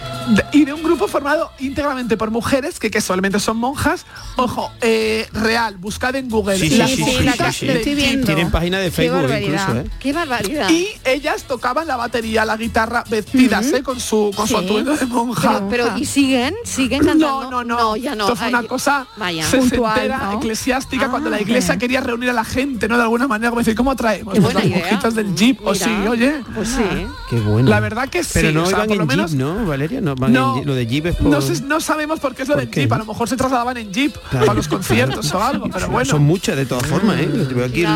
Y 0.52 0.66
de 0.66 0.74
un 0.74 0.84
grupo 0.84 1.08
formado 1.08 1.52
íntegramente 1.60 2.16
por 2.18 2.30
mujeres 2.30 2.80
que, 2.80 2.92
que 2.92 3.02
solamente 3.02 3.40
son 3.40 3.58
monjas. 3.58 4.06
Ojo, 4.36 4.72
eh, 4.82 5.28
real, 5.34 5.78
buscad 5.78 6.16
en 6.16 6.30
Google. 6.30 6.60
Sí, 6.60 6.70
sí, 6.70 6.76
sí, 6.88 6.96
sí, 6.96 7.04
sí, 7.52 7.68
sí. 7.84 8.22
Tienen 8.26 8.52
página 8.52 8.78
de 8.80 8.92
Facebook 8.92 9.15
barbaridad. 9.22 9.68
incluso, 9.70 9.88
¿eh? 9.88 9.92
Qué 10.00 10.14
barbaridad. 10.14 10.70
Y 10.70 10.88
ellas 11.04 11.44
tocaban 11.44 11.88
la 11.88 11.96
batería, 11.98 12.46
la 12.46 12.58
guitarra, 12.58 13.04
vestidas 13.10 13.66
¿eh? 13.74 13.84
con 13.84 14.00
su 14.00 14.32
con 14.36 14.48
su 14.48 14.58
atuendo 14.58 14.96
de 14.96 15.06
monja. 15.06 15.62
pero, 15.70 15.90
pero, 15.90 15.98
¿y 15.98 16.06
siguen? 16.06 16.54
¿Siguen 16.64 17.00
cantando? 17.00 17.50
No, 17.52 17.64
no, 17.64 17.64
no. 17.64 17.96
ya 17.96 18.16
no. 18.16 18.26
Esto 18.26 18.36
fue 18.36 18.48
una 18.50 18.60
Ay, 18.60 18.68
cosa 18.68 19.08
Vaya. 19.18 19.44
sesentera, 19.46 19.80
Puntual, 19.80 20.10
¿no? 20.32 20.38
eclesiástica, 20.40 21.06
Ah, 21.06 21.10
cuando 21.10 21.30
la 21.30 21.42
iglesia 21.42 21.78
quería 21.78 22.02
reunir 22.02 22.30
a 22.30 22.34
la 22.34 22.44
gente, 22.46 22.88
¿no? 22.88 22.98
De 22.98 23.04
alguna 23.04 23.28
manera, 23.28 23.50
como 23.50 23.60
decir, 23.62 23.76
¿cómo 23.76 23.96
traemos? 23.96 24.34
Qué 24.34 24.42
Pues 24.42 24.54
buena 24.54 24.60
las 24.60 24.68
idea. 24.70 24.86
monjitas 24.88 25.16
del 25.16 25.36
Jeep, 25.36 25.66
o 25.66 25.76
sí, 25.76 25.90
oye. 26.10 26.42
Pues 26.54 26.70
sí. 26.70 27.08
Qué 27.30 27.40
bueno. 27.40 27.70
La 27.70 27.80
verdad 27.80 28.10
que 28.10 28.24
sí. 28.24 28.32
Pero 28.34 28.52
no 28.52 28.64
o 28.64 28.66
sea, 28.66 28.78
iban 28.78 28.88
por 28.88 28.98
en 29.02 29.08
menos 29.08 29.32
Jeep, 29.32 29.40
¿no, 29.42 29.66
Valeria? 29.66 30.02
No, 30.02 30.16
van 30.16 30.34
No, 30.34 30.50
en 30.50 30.56
Jeep. 30.56 30.66
Lo 30.68 30.76
de 30.76 30.88
Jeep 30.88 31.06
es 31.08 31.16
por... 31.16 31.28
no, 31.32 31.42
sé- 31.42 31.62
no 31.64 31.80
sabemos 31.80 32.20
por 32.20 32.36
qué 32.36 32.44
es 32.44 32.48
lo 32.50 32.56
¿Por 32.56 32.64
del? 32.66 32.74
Jeep. 32.74 32.92
A 32.94 32.98
lo 32.98 33.06
mejor 33.06 33.30
se 33.30 33.36
trasladaban 33.38 33.78
en 33.78 33.92
Jeep 33.94 34.16
Claro. 34.30 34.46
para 34.46 34.56
los 34.58 34.68
conciertos 34.68 35.32
o 35.34 35.42
algo, 35.44 35.70
pero 35.70 35.90
bueno. 35.90 36.10
Son 36.10 36.24
muchas 36.24 36.56
de 36.56 36.66
todas 36.66 36.86
formas, 36.88 37.18
¿eh? 37.20 37.30
Aquí 37.66 37.84
en 37.84 37.96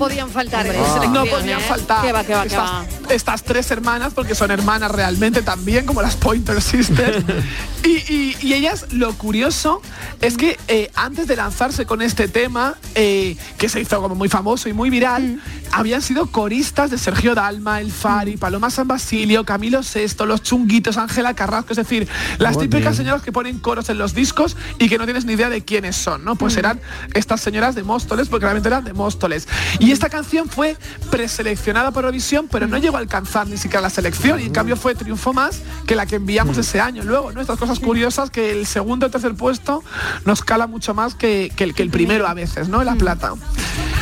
www.tiajuana.com 0.00 0.30
faltar 0.30 0.66
en 0.66 1.12
no 1.12 1.26
podían 1.26 1.60
¿eh? 1.60 1.64
faltar 1.66 2.06
va, 2.14 2.22
va, 2.22 2.44
estas, 2.44 2.52
va. 2.70 2.84
estas 3.10 3.42
tres 3.42 3.70
hermanas, 3.70 4.12
porque 4.14 4.34
son 4.34 4.50
hermanas 4.50 4.90
realmente 4.90 5.42
también, 5.42 5.86
como 5.86 6.02
las 6.02 6.16
Pointer 6.16 6.60
Sisters. 6.62 7.24
y, 7.84 7.88
y- 8.12 8.36
y 8.40 8.54
ellas, 8.54 8.86
lo 8.92 9.12
curioso 9.14 9.82
es 10.20 10.36
que 10.36 10.58
eh, 10.68 10.90
antes 10.94 11.26
de 11.26 11.36
lanzarse 11.36 11.86
con 11.86 12.00
este 12.02 12.28
tema, 12.28 12.74
eh, 12.94 13.36
que 13.58 13.68
se 13.68 13.80
hizo 13.80 14.00
como 14.00 14.14
muy 14.14 14.28
famoso 14.28 14.68
y 14.68 14.72
muy 14.72 14.90
viral, 14.90 15.20
Mm. 15.20 15.40
habían 15.72 16.00
sido 16.02 16.26
coristas 16.30 16.90
de 16.90 16.96
Sergio 16.98 17.34
Dalma, 17.34 17.80
El 17.80 17.90
Fari, 17.92 18.36
Paloma 18.36 18.70
San 18.70 18.88
Basilio, 18.88 19.44
Camilo 19.44 19.80
VI, 19.82 20.24
Los 20.26 20.42
Chunguitos, 20.42 20.96
Ángela 20.96 21.34
Carrasco, 21.34 21.72
es 21.72 21.76
decir, 21.76 22.08
las 22.38 22.58
típicas 22.58 22.96
señoras 22.96 23.22
que 23.22 23.32
ponen 23.32 23.58
coros 23.58 23.88
en 23.90 23.98
los 23.98 24.14
discos 24.14 24.56
y 24.78 24.88
que 24.88 24.96
no 24.98 25.04
tienes 25.04 25.24
ni 25.24 25.34
idea 25.34 25.50
de 25.50 25.62
quiénes 25.64 25.96
son, 25.96 26.24
¿no? 26.24 26.36
Pues 26.36 26.56
eran 26.56 26.80
estas 27.14 27.40
señoras 27.40 27.74
de 27.74 27.82
Móstoles, 27.82 28.28
porque 28.28 28.44
realmente 28.46 28.68
eran 28.68 28.84
de 28.84 28.92
Móstoles. 28.94 29.46
Y 29.78 29.89
esta 29.92 30.08
canción 30.08 30.48
fue 30.48 30.76
preseleccionada 31.10 31.90
por 31.90 32.04
Eurovisión, 32.04 32.48
pero 32.50 32.66
no 32.66 32.78
llegó 32.78 32.96
a 32.96 33.00
alcanzar 33.00 33.46
ni 33.46 33.56
siquiera 33.56 33.80
la 33.80 33.90
selección, 33.90 34.40
y 34.40 34.44
en 34.44 34.52
cambio 34.52 34.76
fue 34.76 34.94
triunfo 34.94 35.32
más 35.32 35.60
que 35.86 35.96
la 35.96 36.06
que 36.06 36.16
enviamos 36.16 36.56
ese 36.58 36.80
año. 36.80 37.02
Luego, 37.02 37.32
¿no? 37.32 37.40
Estas 37.40 37.58
cosas 37.58 37.78
curiosas 37.80 38.30
que 38.30 38.52
el 38.52 38.66
segundo 38.66 39.06
o 39.06 39.10
tercer 39.10 39.34
puesto 39.34 39.82
nos 40.24 40.42
cala 40.42 40.66
mucho 40.66 40.94
más 40.94 41.14
que, 41.14 41.52
que 41.56 41.64
el, 41.64 41.74
que 41.74 41.82
el 41.82 41.90
primero 41.90 42.26
a 42.26 42.34
veces, 42.34 42.68
¿no? 42.68 42.82
La 42.84 42.94
plata. 42.94 43.32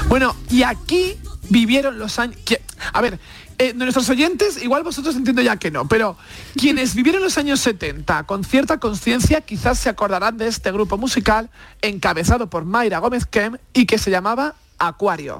Bueno, 0.08 0.34
y 0.50 0.62
aquí 0.62 1.16
vivieron 1.48 1.98
los 1.98 2.18
años... 2.18 2.36
que- 2.44 2.62
A 2.92 3.00
ver, 3.00 3.18
eh, 3.58 3.74
nuestros 3.74 4.08
oyentes, 4.08 4.62
igual 4.62 4.84
vosotros 4.84 5.16
entiendo 5.16 5.42
ya 5.42 5.56
que 5.56 5.70
no, 5.70 5.88
pero 5.88 6.16
quienes 6.56 6.94
vivieron 6.94 7.22
los 7.22 7.38
años 7.38 7.58
70 7.60 8.22
con 8.24 8.44
cierta 8.44 8.78
conciencia 8.78 9.40
quizás 9.40 9.78
se 9.80 9.88
acordarán 9.88 10.36
de 10.38 10.46
este 10.46 10.70
grupo 10.70 10.96
musical 10.96 11.50
encabezado 11.82 12.48
por 12.48 12.64
Mayra 12.64 12.98
Gómez 12.98 13.26
Kem 13.26 13.56
y 13.72 13.86
que 13.86 13.98
se 13.98 14.10
llamaba 14.12 14.54
Acuario. 14.78 15.38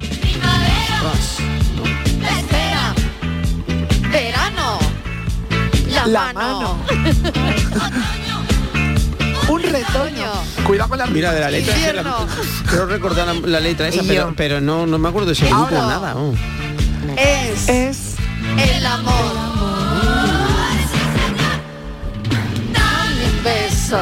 Espera. 2.39 2.95
Verano. 4.11 4.79
La, 5.91 6.07
La 6.07 6.33
mano. 6.33 6.79
Un 9.49 9.63
retoño. 9.63 10.31
Cuidado 10.67 10.89
con 10.91 10.99
la 10.99 11.07
Mira, 11.07 11.33
de 11.33 11.41
la 11.41 11.51
letra. 11.51 11.75
esa, 11.75 11.93
la- 11.93 12.01
Invierno. 12.03 12.27
quiero 12.69 12.87
recordar 12.87 13.27
la, 13.29 13.35
la 13.35 13.61
letra 13.61 13.89
esa, 13.89 14.03
Y 14.03 14.07
pero, 14.07 14.29
yo. 14.29 14.35
pero 14.37 14.61
no, 14.61 14.87
no 14.87 14.99
me 14.99 15.09
acuerdo 15.09 15.29
de 15.29 15.33
ese 15.33 15.47
grupo, 15.47 15.65
Ahora. 15.75 15.87
nada. 15.87 16.15
oh. 16.17 16.35
Es, 17.17 17.69
Es 17.69 18.15
el 18.59 18.85
amor. 18.87 19.15
Dame 22.73 23.25
un 23.25 23.43
beso. 23.45 23.99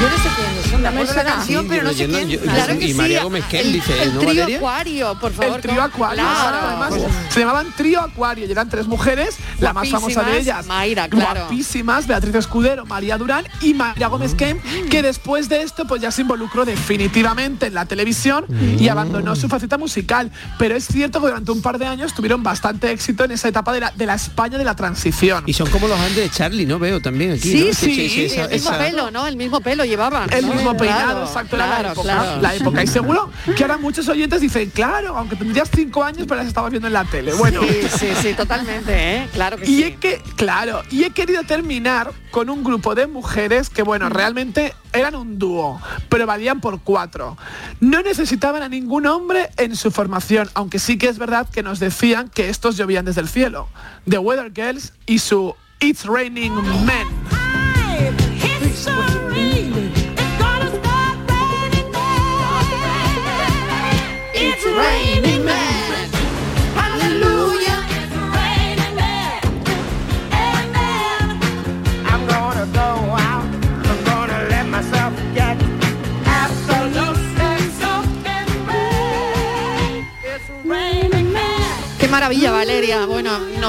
Yo 0.00 0.08
no 0.08 0.16
sé 0.16 0.22
son, 0.22 0.30
me 0.80 0.88
acuerdo 0.88 1.14
la 1.14 1.24
canción, 1.24 1.62
Sí, 1.62 1.68
pero 1.70 1.82
no 1.84 1.92
sé 1.92 2.06
quién. 2.06 2.28
yo- 2.28 2.40
Claro 2.40 2.74
y 2.74 2.78
que 2.78 2.94
María 2.94 3.18
sí. 3.18 3.24
Gómez 3.24 3.44
Kem 3.46 3.60
el, 3.66 3.72
dice, 3.72 4.02
el 4.02 4.14
¿no, 4.14 4.20
trío? 4.20 4.56
Acuario, 4.56 5.18
por 5.20 5.32
favor. 5.32 5.56
el 5.56 5.62
trío. 5.62 5.82
Acuario, 5.82 6.22
Claro. 6.24 6.58
además 6.66 6.94
se 7.30 7.40
llamaban 7.40 7.66
trío 7.76 8.00
Acuario 8.00 8.46
y 8.46 8.50
eran 8.52 8.68
tres 8.68 8.86
mujeres, 8.86 9.36
la 9.60 9.72
más 9.72 9.88
famosa 9.88 10.22
de 10.22 10.38
ellas, 10.38 10.66
Mayra, 10.66 11.08
claro. 11.08 11.40
guapísimas, 11.42 12.06
Beatriz 12.06 12.34
Escudero, 12.34 12.86
María 12.86 13.16
Durán 13.18 13.44
y 13.60 13.74
María 13.74 14.08
Gómez 14.08 14.34
Kem, 14.34 14.58
que 14.90 15.02
después 15.02 15.48
de 15.48 15.62
esto 15.62 15.86
pues 15.86 16.00
ya 16.02 16.10
se 16.10 16.22
involucró 16.22 16.64
definitivamente 16.64 17.66
en 17.66 17.74
la 17.74 17.84
televisión 17.86 18.44
y 18.78 18.88
abandonó 18.88 19.36
su 19.36 19.48
faceta 19.48 19.78
musical, 19.78 20.30
pero 20.58 20.74
es 20.76 20.86
cierto 20.86 21.20
que 21.20 21.28
durante 21.28 21.50
un 21.52 21.62
par 21.62 21.78
de 21.78 21.86
años 21.86 22.14
tuvieron 22.14 22.42
bastante 22.42 22.90
éxito 22.90 23.24
en 23.24 23.32
esa 23.32 23.48
etapa 23.48 23.72
de 23.72 23.80
la, 23.80 23.90
de 23.94 24.06
la 24.06 24.14
España 24.14 24.58
de 24.58 24.64
la 24.64 24.74
transición. 24.76 25.44
Y 25.46 25.52
son 25.52 25.68
como 25.70 25.88
los 25.88 25.98
antes 25.98 26.16
de 26.16 26.30
Charlie, 26.30 26.66
¿no? 26.66 26.78
Veo 26.78 27.00
también 27.00 27.32
aquí. 27.32 27.50
Sí, 27.50 27.64
¿no? 27.68 27.74
sí, 27.74 28.08
Sí, 28.08 28.24
esa- 28.24 28.44
el 28.44 28.50
mismo 28.50 28.70
esa- 28.70 28.78
pelo, 28.78 29.10
¿no? 29.10 29.26
El 29.26 29.36
mismo 29.36 29.60
pelo 29.60 29.84
llevaban. 29.84 30.32
El 30.32 30.46
¿no? 30.46 30.54
mismo 30.54 30.67
peinado, 30.76 31.04
Claro, 31.04 31.24
exacto, 31.26 31.56
era 31.56 31.66
la 31.66 31.80
época, 31.90 32.02
claro. 32.02 32.40
la 32.42 32.54
época. 32.54 32.82
Y 32.82 32.86
seguro 32.86 33.30
que 33.56 33.62
ahora 33.64 33.78
muchos 33.78 34.08
oyentes 34.08 34.40
dicen, 34.40 34.70
claro, 34.70 35.16
aunque 35.16 35.36
tendrías 35.36 35.70
cinco 35.74 36.02
años, 36.04 36.26
pero 36.28 36.36
las 36.36 36.46
estabas 36.48 36.70
viendo 36.70 36.86
en 36.86 36.92
la 36.94 37.04
tele. 37.04 37.32
Bueno, 37.34 37.60
Sí, 37.62 37.88
sí, 37.98 38.08
sí, 38.20 38.34
totalmente, 38.34 39.16
¿eh? 39.16 39.28
Claro 39.32 39.56
que 39.56 39.64
Y 39.64 39.76
sí. 39.76 39.84
he 39.84 39.96
que, 39.96 40.22
claro, 40.36 40.82
y 40.90 41.04
he 41.04 41.10
querido 41.10 41.42
terminar 41.44 42.12
con 42.30 42.50
un 42.50 42.62
grupo 42.62 42.94
de 42.94 43.06
mujeres 43.06 43.70
que, 43.70 43.82
bueno, 43.82 44.08
realmente 44.08 44.74
eran 44.92 45.14
un 45.14 45.38
dúo, 45.38 45.80
pero 46.08 46.26
valían 46.26 46.60
por 46.60 46.80
cuatro. 46.82 47.36
No 47.80 48.02
necesitaban 48.02 48.62
a 48.62 48.68
ningún 48.68 49.06
hombre 49.06 49.50
en 49.56 49.76
su 49.76 49.90
formación, 49.90 50.48
aunque 50.54 50.78
sí 50.78 50.98
que 50.98 51.08
es 51.08 51.18
verdad 51.18 51.48
que 51.48 51.62
nos 51.62 51.78
decían 51.80 52.28
que 52.28 52.48
estos 52.48 52.76
llovían 52.76 53.04
desde 53.04 53.20
el 53.20 53.28
cielo. 53.28 53.68
The 54.08 54.18
Weather 54.18 54.52
Girls 54.54 54.92
y 55.06 55.18
su 55.20 55.54
It's 55.80 56.04
Raining 56.06 56.54
Men. 56.84 57.06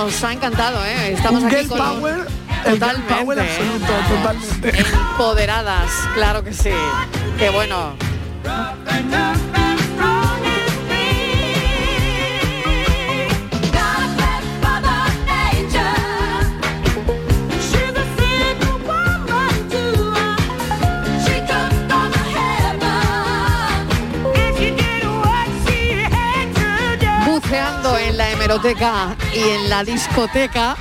Nos 0.05 0.23
ha 0.23 0.31
encantado, 0.31 0.83
¿eh? 0.85 1.13
Estamos 1.13 1.43
Un 1.43 1.47
aquí 1.53 1.67
con 1.67 1.77
power, 1.77 2.27
el 2.65 2.79
power 2.79 3.38
¿eh? 3.38 3.41
absoluto, 3.41 3.93
totalmente. 4.09 4.79
empoderadas, 4.79 5.91
claro 6.13 6.43
que 6.43 6.53
sí. 6.53 6.71
Qué 7.38 7.49
bueno. 7.49 7.95
Hemeroteca 28.53 29.15
y 29.33 29.39
en 29.41 29.69
la 29.69 29.83
discoteca 29.83 30.75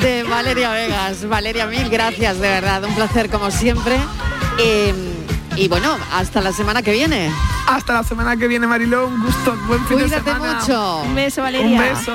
de 0.00 0.22
Valeria 0.22 0.70
Vegas. 0.70 1.28
Valeria, 1.28 1.66
mil 1.66 1.88
gracias, 1.90 2.36
de 2.40 2.48
verdad. 2.48 2.82
Un 2.84 2.94
placer 2.94 3.28
como 3.28 3.50
siempre. 3.50 3.98
Eh, 4.58 4.94
y 5.56 5.68
bueno, 5.68 5.96
hasta 6.14 6.40
la 6.40 6.52
semana 6.52 6.80
que 6.82 6.92
viene. 6.92 7.30
Hasta 7.68 7.92
la 7.92 8.04
semana 8.04 8.36
que 8.38 8.48
viene, 8.48 8.66
Mariló. 8.66 9.08
Un 9.08 9.22
gusto. 9.22 9.54
Buen 9.66 9.84
fin 9.86 9.98
de 9.98 10.04
Cuídate 10.04 10.30
semana. 10.32 10.60
mucho. 10.60 10.96
Un 11.02 11.14
beso, 11.14 11.40
Un 11.42 11.44
Valeria. 11.46 11.80
beso. 11.82 12.12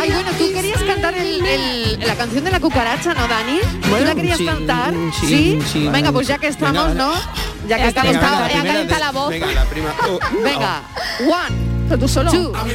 Ay, 0.00 0.10
bueno, 0.10 0.30
tú 0.38 0.52
querías 0.52 0.82
cantar 0.82 1.14
el- 1.14 1.44
el- 1.46 1.98
la 2.00 2.14
canción 2.14 2.44
de 2.44 2.50
la 2.50 2.60
cucaracha, 2.60 3.14
¿no, 3.14 3.26
Dani? 3.28 3.58
¿Tú 3.82 4.04
la 4.04 4.14
querías 4.14 4.38
sí, 4.38 4.44
cantar? 4.46 4.92
sí, 5.20 5.58
sí. 5.72 5.88
Venga, 5.88 6.12
pues 6.12 6.26
ya 6.28 6.38
que 6.38 6.48
estamos, 6.48 6.88
Venga, 6.88 6.94
¿no? 7.06 7.12
Ya 7.68 7.76
que 7.78 7.88
Estamos 7.88 8.14
estamos, 8.14 8.48
calienta 8.52 8.98
la 8.98 9.10
voz. 9.12 9.30
Venga, 9.30 9.46
la 9.52 9.64
prima. 9.64 9.94
oh, 10.08 10.18
Venga, 10.42 10.82
one, 11.20 11.86
Pero 11.88 12.00
tú 12.00 12.08
solo. 12.08 12.30
two, 12.30 12.52
one, 12.52 12.74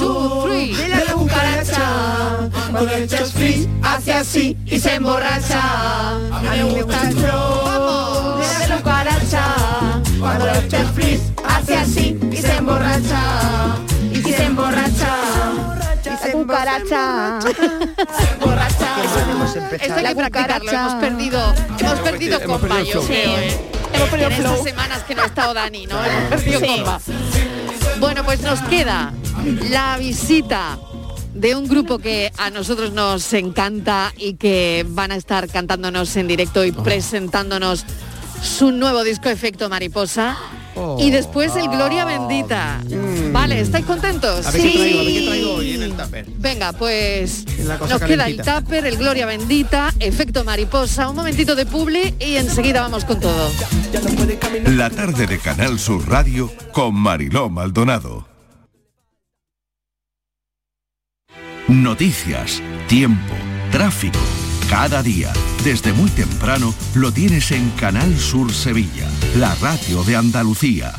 two, 0.00 0.42
three. 0.46 0.74
De 0.74 1.04
la 1.04 1.12
cucaracha, 1.12 2.48
cuando 2.52 2.84
le 2.86 3.04
echas 3.04 3.32
frizz, 3.32 3.68
hace 3.82 4.12
así 4.14 4.56
y 4.66 4.78
se 4.80 4.94
emborracha. 4.94 5.60
A 5.60 6.40
mí 6.40 6.48
me 6.72 6.82
gusta 6.82 7.02
el 7.08 7.16
flow 7.16 8.38
de 8.60 8.68
la 8.68 8.76
cucaracha, 8.78 9.44
cuando 10.20 10.46
le 10.46 10.58
echas 10.60 10.90
frizz, 10.92 11.20
hace 11.46 11.76
así 11.76 12.18
y 12.32 12.36
se 12.36 12.56
emborracha. 12.56 13.76
Y 14.12 14.22
se 14.32 14.44
emborracha. 14.44 15.16
Y 16.04 16.16
se 16.24 16.32
Cucaracha. 16.32 17.38
emborracha. 17.40 18.65
Esto 19.58 19.94
hay 19.94 20.04
que 20.04 20.14
practicarlo, 20.14 20.70
hemos 20.72 20.94
perdido, 20.94 21.54
hemos 21.78 22.00
perdido 22.00 22.38
perdido 22.38 22.84
yo 22.84 23.02
creo, 23.02 23.38
¿eh? 23.38 23.60
Hemos 23.92 24.08
perdido 24.08 24.28
en 24.30 24.32
estas 24.34 24.62
semanas 24.62 25.02
que 25.04 25.14
no 25.14 25.22
ha 25.22 25.26
estado 25.26 25.54
Dani, 25.54 25.86
¿no? 25.86 26.04
Hemos 26.04 26.28
perdido 26.30 26.60
Sí. 26.60 26.66
compa. 26.66 27.00
Bueno, 27.98 28.24
pues 28.24 28.40
nos 28.42 28.60
queda 28.62 29.12
la 29.70 29.96
visita 29.98 30.78
de 31.34 31.54
un 31.54 31.68
grupo 31.68 31.98
que 31.98 32.32
a 32.38 32.50
nosotros 32.50 32.92
nos 32.92 33.32
encanta 33.32 34.12
y 34.16 34.34
que 34.34 34.84
van 34.88 35.12
a 35.12 35.16
estar 35.16 35.48
cantándonos 35.48 36.14
en 36.16 36.28
directo 36.28 36.60
Oh. 36.60 36.64
y 36.64 36.72
presentándonos 36.72 37.84
su 38.42 38.70
nuevo 38.72 39.02
disco 39.04 39.28
Efecto 39.28 39.68
Mariposa. 39.68 40.36
Oh. 40.76 40.98
Y 41.00 41.10
después 41.10 41.56
el 41.56 41.68
Gloria 41.68 42.04
Bendita. 42.04 42.82
Vale, 43.32 43.60
¿estáis 43.60 43.84
contentos? 43.86 44.46
A 44.46 44.50
ver 44.50 44.62
qué 44.62 44.70
traigo, 44.70 45.00
a 45.00 45.02
ver 45.04 45.12
qué 45.12 45.26
traigo 45.26 45.54
hoy 45.54 45.74
en 45.74 45.82
el 45.82 45.92
tupper. 45.92 46.26
Venga, 46.36 46.72
pues 46.72 47.44
nos 47.88 48.02
queda 48.02 48.26
el 48.26 48.36
tupper, 48.36 48.86
el 48.86 48.96
Gloria 48.96 49.26
Bendita, 49.26 49.92
efecto 50.00 50.44
mariposa, 50.44 51.08
un 51.08 51.16
momentito 51.16 51.54
de 51.54 51.66
publi 51.66 52.14
y 52.20 52.36
enseguida 52.36 52.82
vamos 52.82 53.04
con 53.04 53.20
todo. 53.20 53.50
La 54.66 54.90
tarde 54.90 55.26
de 55.26 55.38
Canal 55.38 55.78
Sur 55.78 56.08
Radio 56.08 56.50
con 56.72 56.94
Mariló 56.94 57.48
Maldonado. 57.48 58.28
Noticias, 61.68 62.62
tiempo, 62.86 63.34
tráfico. 63.72 64.20
Cada 64.68 65.02
día, 65.02 65.32
desde 65.62 65.92
muy 65.92 66.10
temprano, 66.10 66.74
lo 66.94 67.12
tienes 67.12 67.52
en 67.52 67.70
Canal 67.70 68.18
Sur 68.18 68.52
Sevilla, 68.52 69.08
la 69.36 69.54
radio 69.56 70.02
de 70.02 70.16
Andalucía. 70.16 70.92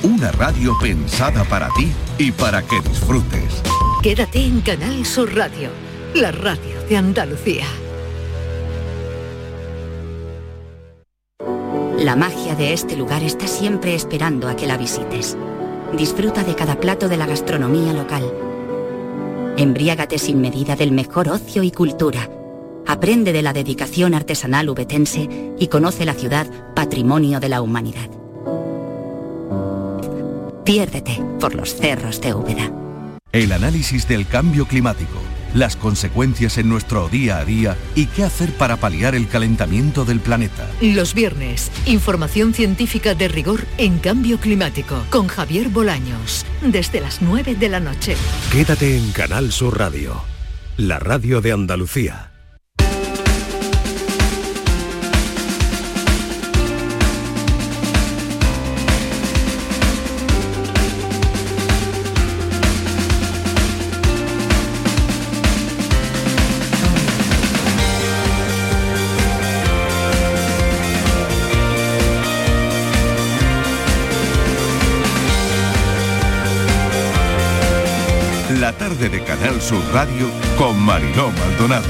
Una 0.02 0.32
radio 0.32 0.76
pensada 0.80 1.44
para 1.44 1.68
ti 1.76 1.92
y 2.18 2.32
para 2.32 2.60
que 2.62 2.80
disfrutes. 2.80 3.62
Quédate 4.02 4.44
en 4.44 4.60
Canal 4.62 5.06
Sur 5.06 5.32
Radio, 5.36 5.70
la 6.14 6.32
radio 6.32 6.82
de 6.88 6.96
Andalucía. 6.96 7.66
La 11.96 12.16
magia 12.16 12.56
de 12.56 12.72
este 12.72 12.96
lugar 12.96 13.22
está 13.22 13.46
siempre 13.46 13.94
esperando 13.94 14.48
a 14.48 14.56
que 14.56 14.66
la 14.66 14.76
visites. 14.76 15.36
Disfruta 15.96 16.42
de 16.42 16.56
cada 16.56 16.80
plato 16.80 17.08
de 17.08 17.16
la 17.16 17.26
gastronomía 17.26 17.92
local. 17.92 18.24
Embriágate 19.56 20.18
sin 20.18 20.40
medida 20.40 20.74
del 20.74 20.90
mejor 20.90 21.28
ocio 21.28 21.62
y 21.62 21.70
cultura. 21.70 22.28
Aprende 22.92 23.32
de 23.32 23.40
la 23.40 23.54
dedicación 23.54 24.12
artesanal 24.12 24.68
ubetense 24.68 25.26
y 25.58 25.68
conoce 25.68 26.04
la 26.04 26.12
ciudad 26.12 26.46
patrimonio 26.74 27.40
de 27.40 27.48
la 27.48 27.62
humanidad. 27.62 28.10
Piérdete 30.66 31.18
por 31.40 31.54
los 31.54 31.74
cerros 31.74 32.20
de 32.20 32.34
Úbeda. 32.34 32.70
El 33.32 33.52
análisis 33.52 34.06
del 34.06 34.26
cambio 34.26 34.66
climático, 34.66 35.18
las 35.54 35.74
consecuencias 35.74 36.58
en 36.58 36.68
nuestro 36.68 37.08
día 37.08 37.38
a 37.38 37.46
día 37.46 37.78
y 37.94 38.04
qué 38.08 38.24
hacer 38.24 38.52
para 38.52 38.76
paliar 38.76 39.14
el 39.14 39.26
calentamiento 39.26 40.04
del 40.04 40.20
planeta. 40.20 40.68
Los 40.82 41.14
viernes, 41.14 41.72
información 41.86 42.52
científica 42.52 43.14
de 43.14 43.28
rigor 43.28 43.64
en 43.78 44.00
cambio 44.00 44.36
climático 44.36 45.02
con 45.08 45.28
Javier 45.28 45.70
Bolaños, 45.70 46.44
desde 46.60 47.00
las 47.00 47.22
9 47.22 47.54
de 47.54 47.68
la 47.70 47.80
noche. 47.80 48.16
Quédate 48.52 48.98
en 48.98 49.12
Canal 49.12 49.50
Sur 49.50 49.78
Radio, 49.78 50.20
la 50.76 50.98
radio 50.98 51.40
de 51.40 51.52
Andalucía. 51.52 52.31
Sur 79.62 79.80
Radio 79.92 80.28
con 80.58 80.76
Mariló 80.76 81.30
Maldonado. 81.30 81.86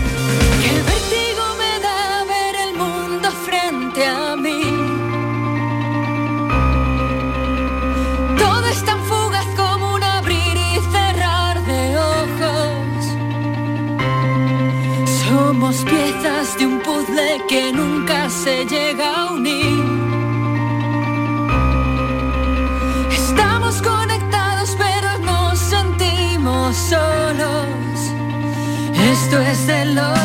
Esto 29.24 29.40
es 29.40 29.66
de 29.68 29.84
locos 29.86 30.18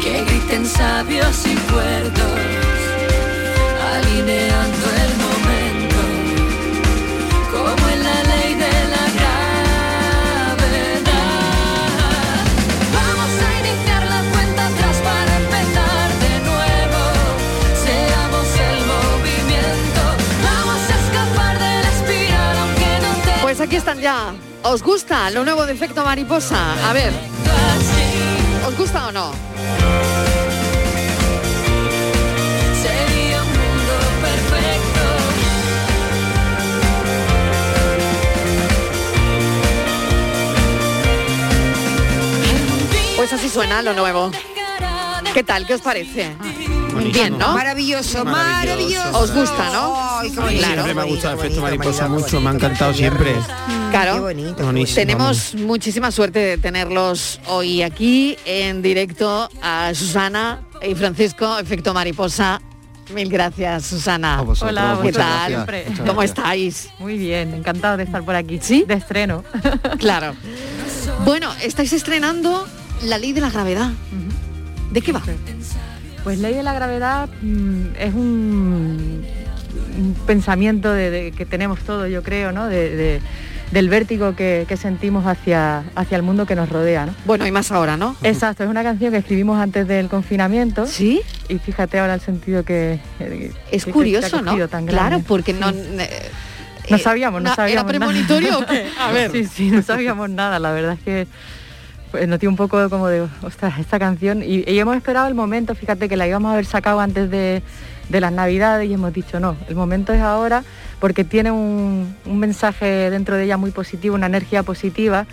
que 0.00 0.24
griten 0.24 0.64
sabios 0.64 1.44
y 1.44 1.56
cuerdos, 1.72 2.40
alineando 3.92 4.86
el 5.04 5.12
momento, 5.26 6.00
como 7.50 7.88
en 7.88 8.00
la 8.04 8.18
ley 8.32 8.54
de 8.54 8.76
la 8.94 9.04
gravedad. 9.18 10.70
Vamos 12.94 13.32
a 13.44 13.48
iniciar 13.60 14.02
la 14.06 14.20
cuenta 14.30 14.60
atrás 14.68 14.96
para 15.08 15.32
empezar 15.36 16.08
de 16.24 16.34
nuevo. 16.48 17.02
Seamos 17.84 18.46
el 18.70 18.78
movimiento, 18.94 20.02
vamos 20.46 20.82
a 20.88 20.94
escapar 21.02 21.54
de 21.58 21.72
la 21.82 21.90
espiral 21.90 22.56
aunque 22.56 22.90
no 23.02 23.10
te 23.24 23.32
Pues 23.42 23.60
aquí 23.60 23.76
están 23.76 23.98
ya. 23.98 24.32
¿Os 24.62 24.82
gusta 24.82 25.30
lo 25.30 25.44
nuevo 25.44 25.64
de 25.64 25.72
efecto 25.72 26.04
mariposa? 26.04 26.88
A 26.88 26.92
ver. 26.92 27.12
¿Os 28.66 28.76
gusta 28.76 29.08
o 29.08 29.12
no? 29.12 29.32
Pues 43.16 43.32
así 43.32 43.48
suena 43.48 43.82
lo 43.82 43.92
nuevo. 43.94 44.30
¿Qué 45.34 45.42
tal? 45.42 45.66
¿Qué 45.66 45.74
os 45.74 45.80
parece? 45.80 46.36
Bien, 47.12 47.38
¿no? 47.38 47.54
Maravilloso, 47.54 48.24
maravilloso. 48.24 49.18
¿Os 49.18 49.32
gusta, 49.32 49.70
no? 49.70 50.09
Ay, 50.20 50.30
qué 50.30 50.40
bonito, 50.40 50.64
Siempre 50.64 50.94
me 50.94 51.00
ha 51.00 51.04
gustado 51.04 51.34
el 51.34 51.40
efecto 51.40 51.62
mariposa 51.62 52.06
bonito, 52.06 52.24
mucho, 52.24 52.40
me 52.42 52.50
ha 52.50 52.52
encantado 52.52 52.92
siempre. 52.92 53.34
Claro. 53.90 54.14
Qué 54.14 54.20
bonito. 54.20 54.94
Tenemos 54.94 55.54
muchísima 55.54 56.10
suerte 56.10 56.38
de 56.40 56.58
tenerlos 56.58 57.40
hoy 57.46 57.80
aquí 57.82 58.36
en 58.44 58.82
directo 58.82 59.48
a 59.62 59.94
Susana 59.94 60.60
y 60.82 60.94
Francisco, 60.94 61.58
efecto 61.58 61.94
mariposa. 61.94 62.60
Mil 63.14 63.30
gracias, 63.30 63.86
Susana. 63.86 64.42
Hola, 64.42 64.98
¿qué 65.02 65.10
tal? 65.10 65.64
gracias. 65.66 66.00
¿Cómo 66.06 66.22
estáis? 66.22 66.90
Muy 66.98 67.16
bien, 67.16 67.54
encantado 67.54 67.96
de 67.96 68.04
estar 68.04 68.22
por 68.22 68.34
aquí. 68.34 68.58
¿Sí? 68.60 68.84
De 68.86 68.94
estreno. 68.94 69.42
Claro. 69.98 70.34
Bueno, 71.24 71.50
estáis 71.62 71.92
estrenando 71.92 72.66
La 73.04 73.16
Ley 73.16 73.32
de 73.32 73.40
la 73.40 73.50
Gravedad. 73.50 73.90
¿De 74.90 75.00
qué 75.00 75.12
va? 75.12 75.22
Pues 76.24 76.38
Ley 76.38 76.54
de 76.54 76.62
la 76.62 76.74
Gravedad 76.74 77.28
mm, 77.40 77.86
es 77.98 78.14
un, 78.14 79.24
un 79.96 80.14
pensamiento 80.26 80.92
de, 80.92 81.10
de- 81.10 81.32
que 81.32 81.46
tenemos 81.46 81.80
todos, 81.80 82.08
yo 82.10 82.22
creo, 82.22 82.52
¿no? 82.52 82.66
De- 82.68 82.94
de- 82.96 83.20
del 83.72 83.88
vértigo 83.88 84.34
que, 84.34 84.64
que 84.68 84.76
sentimos 84.76 85.26
hacia, 85.26 85.84
hacia 85.94 86.16
el 86.16 86.24
mundo 86.24 86.44
que 86.44 86.56
nos 86.56 86.68
rodea, 86.68 87.06
¿no? 87.06 87.14
Bueno, 87.24 87.46
y 87.46 87.52
más 87.52 87.70
ahora, 87.70 87.96
¿no? 87.96 88.16
Exacto, 88.24 88.64
es 88.64 88.68
una 88.70 88.82
canción 88.82 89.12
que 89.12 89.18
escribimos 89.18 89.60
antes 89.60 89.86
del 89.86 90.08
confinamiento. 90.08 90.86
¿Sí? 90.86 91.20
Y 91.48 91.58
fíjate 91.58 92.00
ahora 92.00 92.14
el 92.14 92.20
sentido 92.20 92.64
que... 92.64 92.98
que- 93.18 93.52
Es 93.70 93.84
que- 93.84 93.92
curioso, 93.92 94.42
¿no? 94.42 94.66
tan 94.66 94.86
Claro, 94.86 95.20
porque 95.24 95.52
no... 95.52 95.70
Sí. 95.70 95.78
eh, 96.00 96.30
No 96.90 96.96
eh, 96.96 96.98
sabíamos, 96.98 97.42
no 97.42 97.50
na- 97.50 97.54
sabíamos. 97.54 97.88
¿Era 97.90 97.98
nada. 97.98 98.12
premonitorio 98.12 98.58
o 98.58 98.66
qué? 98.66 98.86
A 98.98 99.12
ver. 99.12 99.30
Sí, 99.30 99.44
sí, 99.44 99.70
no 99.70 99.82
sabíamos 99.82 100.28
nada. 100.30 100.58
La 100.58 100.72
verdad 100.72 100.94
es 100.94 101.00
que 101.04 101.28
pues, 102.10 102.26
noté 102.28 102.48
un 102.48 102.56
poco 102.56 102.88
como 102.90 103.08
de, 103.08 103.26
ostras, 103.42 103.78
esta 103.78 103.98
canción. 103.98 104.42
Y, 104.42 104.64
hemos 104.66 104.96
esperado 104.96 105.28
el 105.28 105.34
momento, 105.34 105.74
fíjate 105.74 106.08
que 106.08 106.16
la 106.16 106.26
íbamos 106.26 106.50
a 106.50 106.54
haber 106.54 106.66
sacado 106.66 107.00
antes 107.00 107.30
de, 107.30 107.62
de 108.08 108.20
las 108.20 108.32
navidades 108.32 108.88
y 108.88 108.94
hemos 108.94 109.12
dicho, 109.12 109.40
no, 109.40 109.56
el 109.68 109.74
momento 109.74 110.12
es 110.12 110.20
ahora 110.20 110.64
porque 110.98 111.24
tiene 111.24 111.50
un, 111.50 112.14
un 112.26 112.38
mensaje 112.38 113.10
dentro 113.10 113.36
de 113.36 113.44
ella 113.44 113.56
muy 113.56 113.70
positivo, 113.70 114.14
una 114.14 114.26
energía 114.26 114.62
positiva. 114.62 115.26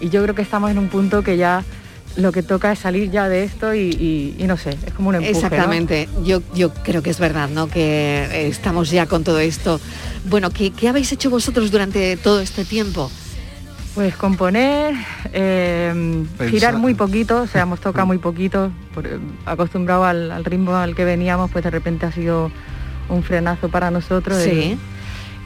Y 0.00 0.08
yo 0.08 0.22
creo 0.22 0.34
que 0.34 0.42
estamos 0.42 0.70
en 0.70 0.78
un 0.78 0.88
punto 0.88 1.22
que 1.22 1.36
ya 1.36 1.62
lo 2.16 2.32
que 2.32 2.42
toca 2.42 2.72
es 2.72 2.78
salir 2.78 3.10
ya 3.10 3.28
de 3.28 3.44
esto 3.44 3.74
y, 3.74 4.34
no 4.46 4.56
sé, 4.56 4.70
es 4.86 4.92
como 4.94 5.10
un 5.10 5.16
empuje. 5.16 5.32
Exactamente, 5.32 6.08
yo, 6.24 6.42
yo 6.54 6.72
creo 6.72 7.02
que 7.02 7.10
es 7.10 7.18
verdad, 7.18 7.48
¿no? 7.48 7.68
Que 7.68 8.48
estamos 8.48 8.90
ya 8.90 9.06
con 9.06 9.24
todo 9.24 9.38
esto. 9.38 9.80
Bueno, 10.24 10.50
¿qué, 10.50 10.70
qué 10.70 10.88
habéis 10.88 11.12
hecho 11.12 11.30
vosotros 11.30 11.70
durante 11.70 12.16
todo 12.16 12.40
este 12.40 12.64
tiempo? 12.64 13.10
Pues 13.94 14.14
componer, 14.16 14.94
eh, 15.32 16.24
girar 16.48 16.76
muy 16.76 16.94
poquito, 16.94 17.42
o 17.42 17.46
sea, 17.48 17.62
hemos 17.62 17.80
tocado 17.80 18.06
muy 18.06 18.18
poquito, 18.18 18.70
por- 18.94 19.06
eh, 19.06 19.18
acostumbrado 19.46 20.04
al, 20.04 20.30
al 20.30 20.44
ritmo 20.44 20.76
al 20.76 20.94
que 20.94 21.04
veníamos, 21.04 21.50
pues 21.50 21.64
de 21.64 21.70
repente 21.70 22.06
ha 22.06 22.12
sido 22.12 22.52
un 23.08 23.22
frenazo 23.24 23.68
para 23.68 23.90
nosotros. 23.90 24.38
Sí. 24.42 24.50
eh, 24.50 24.78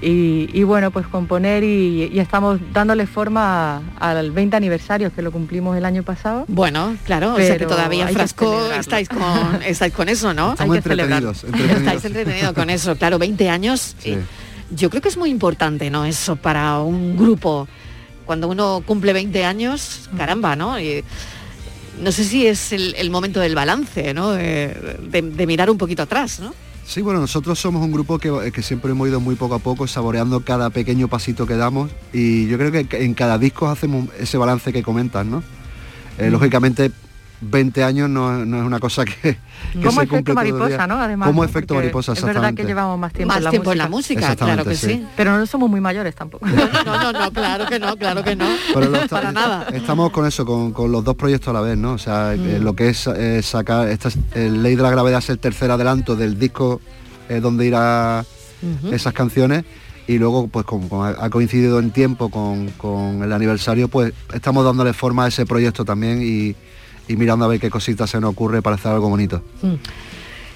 y, 0.02 0.50
y 0.52 0.64
bueno, 0.64 0.90
pues 0.90 1.07
componer 1.07 1.64
y, 1.64 2.11
y 2.12 2.18
estamos 2.18 2.61
dándole 2.74 3.07
forma 3.07 3.76
a- 3.98 4.11
al 4.11 4.30
20 4.33 4.54
aniversario, 4.57 5.11
que 5.14 5.22
lo 5.22 5.33
cumplimos 5.33 5.74
el 5.78 5.87
año 5.87 6.02
pasado. 6.02 6.44
Bueno, 6.46 6.94
claro, 7.07 7.33
o 7.35 7.38
sea 7.38 7.57
que 7.57 7.64
todavía 7.64 8.07
que 8.09 8.12
Frasco 8.12 8.70
estáis 8.72 9.09
con, 9.09 9.62
estáis 9.66 9.94
con 9.94 10.11
eso, 10.11 10.35
¿no? 10.35 10.52
Estamos 10.52 10.76
Hay 10.76 10.83
que 10.83 10.88
entretenidos, 10.90 11.44
entretenidos. 11.44 11.78
Estáis 11.80 12.04
entretenidos 12.04 12.52
con 12.52 12.68
eso, 12.68 12.94
claro, 12.96 13.18
20 13.18 13.48
años. 13.48 13.96
Yo 14.70 14.90
creo 14.90 15.00
que 15.00 15.09
es 15.09 15.16
muy 15.16 15.30
importante, 15.30 15.88
¿no? 15.88 16.04
Eso 16.04 16.37
para 16.37 16.80
un 16.80 17.16
grupo. 17.16 17.66
Cuando 18.26 18.48
uno 18.48 18.82
cumple 18.87 19.12
20 19.12 19.44
años, 19.44 20.08
caramba, 20.16 20.56
¿no? 20.56 20.78
Y 20.80 21.04
no 22.00 22.10
sé 22.12 22.24
si 22.24 22.46
es 22.46 22.72
el, 22.72 22.94
el 22.96 23.10
momento 23.10 23.40
del 23.40 23.54
balance, 23.54 24.14
¿no? 24.14 24.32
De, 24.32 24.96
de- 25.10 25.22
de 25.22 25.46
mirar 25.46 25.70
un 25.70 25.78
poquito 25.78 26.02
atrás, 26.02 26.40
¿no? 26.40 26.54
Sí, 26.87 27.00
bueno, 27.00 27.20
nosotros 27.20 27.58
somos 27.58 27.82
un 27.82 27.92
grupo 27.92 28.18
que, 28.18 28.52
que 28.52 28.62
siempre 28.62 28.90
hemos 28.90 29.08
ido 29.08 29.18
muy 29.20 29.37
poco 29.37 29.54
a 29.54 29.58
poco, 29.58 29.87
saboreando 29.87 30.40
cada 30.44 30.68
pequeño 30.70 31.08
pasito 31.08 31.46
que 31.46 31.54
damos 31.56 31.90
y 32.12 32.46
yo 32.46 32.58
creo 32.58 32.70
que 32.72 32.87
en 33.04 33.14
cada 33.14 33.38
disco 33.38 33.68
hacemos 33.68 34.08
ese 34.18 34.37
balance 34.37 34.70
que 34.72 34.82
comentas, 34.82 35.24
¿no? 35.24 35.38
Eh, 36.18 36.28
Mm. 36.28 36.32
Lógicamente, 36.32 36.92
20 37.50 37.85
años 37.85 38.09
no, 38.11 38.44
no 38.44 38.59
es 38.59 38.64
una 38.64 38.78
cosa 38.80 39.04
que, 39.04 39.12
que 39.14 39.38
Como 39.74 39.90
se 39.90 39.96
efecto 39.98 40.14
cumple 40.16 40.35
mariposa. 40.35 40.87
¿no? 40.87 41.00
Además, 41.00 41.28
Como 41.28 41.44
efecto 41.44 41.74
mariposa, 41.74 42.12
Es 42.12 42.22
verdad 42.22 42.54
que 42.54 42.64
llevamos 42.64 42.98
más 42.98 43.12
tiempo, 43.12 43.28
Más 43.28 43.38
en, 43.38 43.44
la 43.44 43.50
tiempo 43.50 43.72
en 43.72 43.78
música. 43.78 43.85
la 43.85 43.90
música, 43.90 44.37
claro 44.37 44.64
que 44.64 44.76
sí. 44.76 44.87
sí. 44.87 45.07
Pero 45.16 45.37
no 45.38 45.46
somos 45.46 45.70
muy 45.70 45.80
mayores 45.80 46.14
tampoco. 46.14 46.46
No, 46.46 46.85
no, 46.85 47.12
no, 47.12 47.30
claro 47.33 47.66
que 47.66 47.78
no, 47.78 47.96
claro 47.96 48.22
que 48.24 48.37
no. 48.37 48.46
Pero 48.72 48.90
lo- 48.90 49.09
Para 49.09 49.33
nada. 49.33 49.66
Estamos 49.72 50.11
con 50.11 50.26
eso, 50.26 50.44
con, 50.44 50.72
con 50.72 50.90
los 50.92 51.04
dos 51.04 51.14
proyectos 51.16 51.48
a 51.48 51.52
la 51.52 51.61
vez, 51.61 51.76
¿no? 51.78 51.92
O 51.92 51.98
sea, 51.98 52.35
Mm. 52.37 52.48
eh, 52.48 52.59
lo 52.61 52.74
que 52.74 52.88
es 52.88 53.07
eh, 53.07 53.42
sacar, 53.42 53.88
esta 53.88 54.09
es- 54.09 54.18
el 54.35 54.62
Ley 54.62 54.74
de 54.76 54.83
la 54.83 54.90
Gravedad 54.90 55.18
es 55.18 55.28
el 55.30 55.38
tercer 55.38 55.70
adelanto 55.70 56.16
del 56.16 56.38
disco 56.38 56.80
eh, 57.28 57.40
donde 57.40 57.66
irá 57.66 58.24
esas 58.92 59.12
canciones 59.12 59.64
y 60.07 60.18
luego 60.18 60.48
pues 60.48 60.64
como, 60.66 61.04
ha 61.04 61.30
coincidido 61.30 61.78
en 61.80 61.90
tiempo 61.90 62.28
con, 62.30 62.68
con 62.78 63.22
el 63.22 63.33
aniversario, 63.33 63.88
pues 63.88 64.12
estamos 64.33 64.64
dándole 64.64 64.92
forma 64.92 65.24
a 65.24 65.28
ese 65.28 65.44
proyecto 65.46 65.85
también 65.85 66.20
y, 66.22 66.54
y 67.08 67.16
mirando 67.16 67.44
a 67.44 67.48
ver 67.48 67.60
qué 67.60 67.70
cositas 67.70 68.10
se 68.10 68.20
nos 68.20 68.30
ocurre 68.30 68.62
para 68.62 68.76
hacer 68.76 68.92
algo 68.92 69.08
bonito. 69.08 69.42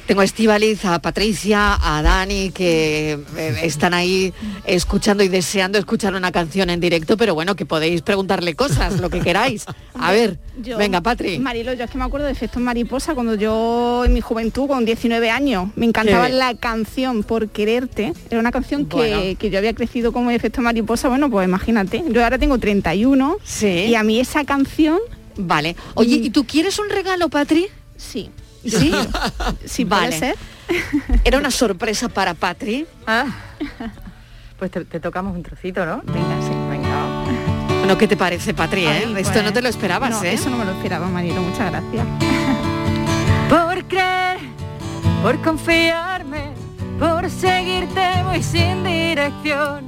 Tengo 0.06 0.22
a 0.22 0.24
Estivaliz, 0.24 0.87
a 0.87 1.00
Patricia, 1.02 1.76
a 1.78 2.00
Dani, 2.00 2.50
que 2.50 3.18
eh, 3.37 3.61
están 3.62 3.92
ahí 3.92 4.32
escuchando 4.64 5.22
y 5.22 5.28
deseando 5.28 5.76
escuchar 5.78 6.14
una 6.14 6.32
canción 6.32 6.70
en 6.70 6.80
directo, 6.80 7.18
pero 7.18 7.34
bueno, 7.34 7.54
que 7.56 7.66
podéis 7.66 8.00
preguntarle 8.00 8.54
cosas, 8.54 9.00
lo 9.00 9.11
que 9.11 9.20
queráis. 9.20 9.66
A 9.92 10.11
ver, 10.12 10.38
Yo- 10.62 10.78
venga, 10.78 11.02
Patri. 11.02 11.38
Marilo, 11.38 11.74
yo 11.74 11.84
es 11.84 11.90
que 11.90 11.98
me 11.98 12.04
acuerdo 12.04 12.24
de 12.24 12.32
Efectos 12.32 12.62
Mariposa 12.62 13.14
cuando 13.14 13.34
yo 13.34 14.02
en 14.06 14.14
mi 14.14 14.22
juventud, 14.22 14.66
con 14.66 14.87
19 14.87 15.28
años, 15.28 15.68
me 15.76 15.84
encantaba 15.84 16.26
Qué- 16.28 16.32
la 16.32 16.54
canción 16.54 17.22
Por 17.22 17.50
Quererte. 17.50 18.14
Era 18.30 18.40
una 18.40 18.50
canción 18.50 18.87
que, 18.87 18.96
Bueno. 18.96 19.38
que 19.38 19.50
yo 19.50 19.58
había 19.58 19.74
crecido 19.74 20.12
como 20.14 20.30
Efectos 20.30 20.64
Mariposa. 20.64 21.08
Bueno, 21.11 21.28
pues 21.28 21.46
imagínate, 21.46 22.02
yo 22.08 22.24
ahora 22.24 22.38
tengo 22.38 22.56
31 22.56 23.37
y 23.62 23.94
a 23.94 24.02
mí 24.02 24.20
esa 24.20 24.44
canción... 24.44 24.98
Vale. 25.38 25.74
Oye, 25.94 26.16
¿y 26.16 26.31
tú 26.31 26.44
quieres 26.44 26.79
un 26.79 26.90
regalo, 26.90 27.29
Patri? 27.31 27.66
Sí. 27.96 28.31
¿Sí? 28.66 28.92
Sí, 29.64 29.85
vale. 29.85 30.18
ser. 30.18 30.37
Era 31.24 31.38
una 31.38 31.51
sorpresa 31.51 32.09
para 32.09 32.35
Patri. 32.35 32.87
Pues 34.59 34.70
te, 34.70 34.85
te 34.85 35.01
tocamos 35.01 35.35
un 35.37 35.42
trocito, 35.42 35.87
¿no? 35.87 36.03
Venga, 36.05 36.37
sí. 36.42 36.53
Venga. 36.68 37.24
Bueno, 37.79 37.96
¿qué 37.96 38.09
te 38.09 38.16
parece, 38.16 38.53
Patri? 38.55 38.85
eh? 38.85 39.05
Esto 39.16 39.33
pues, 39.33 39.44
no 39.44 39.53
te 39.53 39.62
lo 39.62 39.68
esperabas, 39.68 40.11
no, 40.11 40.22
¿eh? 40.24 40.35
Eso 40.35 40.51
no 40.51 40.59
me 40.59 40.64
lo 40.64 40.72
esperaba, 40.72 41.07
Marilo, 41.09 41.40
muchas 41.40 41.70
gracias. 41.70 42.07
Por 43.48 43.85
creer, 43.85 44.38
por 45.22 45.40
confiarme, 45.40 46.51
por 46.98 47.31
seguirte 47.31 48.22
muy 48.24 48.42
sin 48.42 48.85
dirección. 48.85 49.87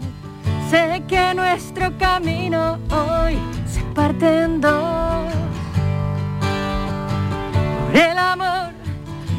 Sé 0.70 1.02
que 1.08 1.34
nuestro 1.34 1.98
camino 1.98 2.78
hoy 2.92 3.36
se 3.66 3.82
parte 3.92 4.44
en 4.44 4.60
dos. 4.60 5.32
Por 7.80 7.96
el 7.96 8.16
amor 8.16 8.70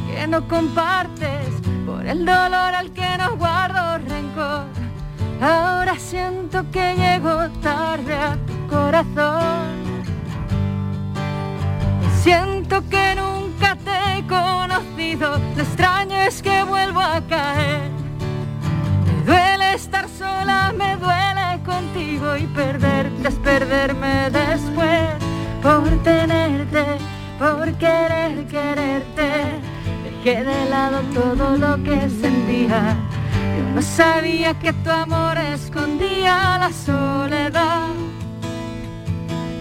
que 0.10 0.28
no 0.28 0.46
compartes, 0.50 1.48
por 1.86 2.06
el 2.06 2.26
dolor 2.26 2.76
al 2.76 2.92
que 2.92 3.18
no 3.18 3.38
guardo 3.38 4.00
rencor. 4.00 4.66
Ahora 5.40 5.98
siento 5.98 6.70
que 6.70 6.96
llego 6.98 7.50
tarde 7.62 8.14
a 8.14 8.36
tu 8.46 8.68
corazón. 8.68 9.70
Siento 12.22 12.84
que 12.90 13.16
nunca 13.16 13.78
te 13.78 14.18
he 14.18 14.28
conocido, 14.28 15.40
lo 15.56 15.64
extraño 15.64 16.18
es 16.18 16.42
que 16.42 16.62
vuelvo 16.64 17.00
a 17.00 17.22
caer. 17.22 18.01
Duele 19.32 19.76
estar 19.76 20.10
sola, 20.10 20.74
me 20.78 20.98
duele 20.98 21.64
contigo 21.64 22.36
y 22.36 22.46
perderte 22.48 23.30
es 23.30 23.36
perderme 23.36 24.30
después. 24.30 25.08
Por 25.64 25.88
tenerte, 26.04 26.84
por 27.40 27.72
querer 27.76 28.46
quererte, 28.48 29.32
dejé 30.04 30.44
de 30.44 30.70
lado 30.70 31.00
todo 31.14 31.56
lo 31.56 31.82
que 31.82 32.10
sentía. 32.10 32.98
Yo 33.56 33.64
no 33.74 33.82
sabía 33.82 34.54
que 34.60 34.74
tu 34.74 34.90
amor 34.90 35.38
escondía 35.38 36.58
la 36.60 36.72
soledad. 36.74 37.88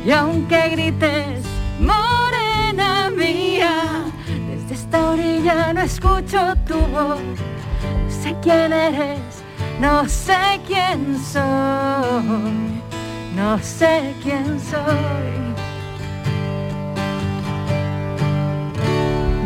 Y 0.04 0.10
aunque 0.10 0.68
grites, 0.70 1.44
morena 1.78 3.08
mía, 3.16 3.72
desde 4.48 4.74
esta 4.74 5.10
orilla 5.10 5.72
no 5.72 5.82
escucho 5.82 6.56
tu 6.66 6.74
voz. 6.88 7.20
No 7.20 8.22
sé 8.22 8.34
quién 8.42 8.72
eres, 8.72 9.39
no 9.80 10.06
sé 10.06 10.60
quién 10.66 11.18
soy, 11.18 12.82
no 13.34 13.58
sé 13.62 14.14
quién 14.22 14.60
soy. 14.60 15.50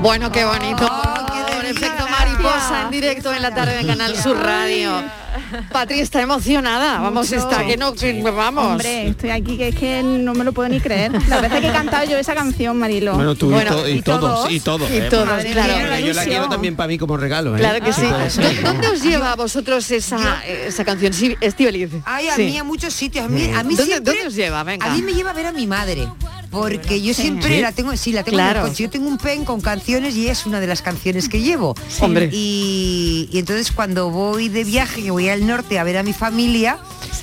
Bueno, 0.02 0.30
qué 0.30 0.44
bonito. 0.44 1.13
Por 1.72 1.82
efecto 1.84 2.06
mariposa 2.08 2.82
en 2.84 2.90
directo 2.90 3.32
en 3.32 3.42
la 3.42 3.54
tarde 3.54 3.76
de 3.78 3.86
Canal 3.86 4.16
Sur 4.16 4.36
Radio. 4.38 4.92
Patri 5.72 6.00
está 6.00 6.20
emocionada. 6.22 7.00
Vamos, 7.00 7.30
Mucho. 7.30 7.40
está 7.40 7.64
que 7.66 7.76
no, 7.76 7.92
que 7.94 8.22
vamos. 8.22 8.64
Hombre, 8.66 9.08
estoy 9.08 9.30
aquí 9.30 9.56
que 9.56 9.68
es 9.68 9.74
que 9.74 10.02
no 10.02 10.32
me 10.34 10.44
lo 10.44 10.52
puedo 10.52 10.68
ni 10.68 10.80
creer. 10.80 11.12
La 11.28 11.40
verdad 11.40 11.60
que 11.60 11.68
he 11.68 11.72
cantado 11.72 12.04
yo 12.08 12.16
esa 12.16 12.34
canción, 12.34 12.78
Marilo. 12.78 13.14
Bueno, 13.14 13.34
tú 13.34 13.50
y 13.50 13.54
Bueno, 13.54 13.70
to- 13.76 13.88
y, 13.88 14.00
todos, 14.02 14.50
y 14.50 14.60
todos. 14.60 14.90
Y 14.90 14.96
¿eh? 14.98 15.08
todos, 15.10 15.26
Madre 15.26 15.50
claro. 15.52 15.98
Yo 15.98 16.12
la 16.12 16.24
quiero 16.24 16.48
también 16.48 16.76
para 16.76 16.88
mí 16.88 16.98
como 16.98 17.16
regalo. 17.16 17.54
¿eh? 17.56 17.58
Claro 17.58 17.84
que 17.84 17.92
sí. 17.92 18.02
¿Dónde 18.64 18.88
os 18.88 19.02
lleva 19.02 19.32
a 19.32 19.36
vosotros 19.36 19.90
esa, 19.90 20.44
esa 20.46 20.84
canción? 20.84 21.12
Sí. 21.12 21.36
Ay, 22.04 22.28
a 22.28 22.36
Sí. 22.36 22.44
mí 22.44 22.58
a 22.58 22.64
muchos 22.64 22.92
sitios. 22.94 23.24
A 23.24 23.28
mí, 23.28 23.44
a 23.44 23.62
mí 23.64 23.74
¿Dónde, 23.74 23.84
siempre- 23.84 24.12
dónde 24.12 24.26
os 24.28 24.34
lleva? 24.34 24.62
Venga. 24.64 24.86
A 24.86 24.94
mí 24.94 25.02
me 25.02 25.12
lleva 25.12 25.30
a 25.30 25.34
ver 25.34 25.46
a 25.46 25.52
mi 25.52 25.66
madre. 25.66 26.08
Porque 26.54 27.00
yo 27.02 27.12
siempre 27.14 27.56
¿Sí? 27.56 27.60
la 27.60 27.72
tengo, 27.72 27.96
sí, 27.96 28.12
la 28.12 28.22
tengo 28.22 28.38
en 28.38 28.46
el 28.46 28.60
coche. 28.62 28.82
Yo 28.84 28.90
tengo 28.90 29.08
un 29.08 29.18
pen 29.18 29.44
con 29.44 29.60
canciones 29.60 30.14
y 30.16 30.28
es 30.28 30.46
una 30.46 30.60
de 30.60 30.66
las 30.66 30.82
canciones 30.82 31.28
que 31.28 31.40
llevo. 31.40 31.74
Hombre. 32.00 32.30
Y, 32.32 33.28
y 33.32 33.38
entonces 33.38 33.72
cuando 33.72 34.10
voy 34.10 34.48
de 34.48 34.64
viaje, 34.64 35.02
que 35.02 35.10
voy 35.10 35.28
al 35.28 35.46
norte 35.46 35.78
a 35.78 35.84
ver 35.84 35.98
a 35.98 36.02
mi 36.02 36.12
familia, 36.12 36.78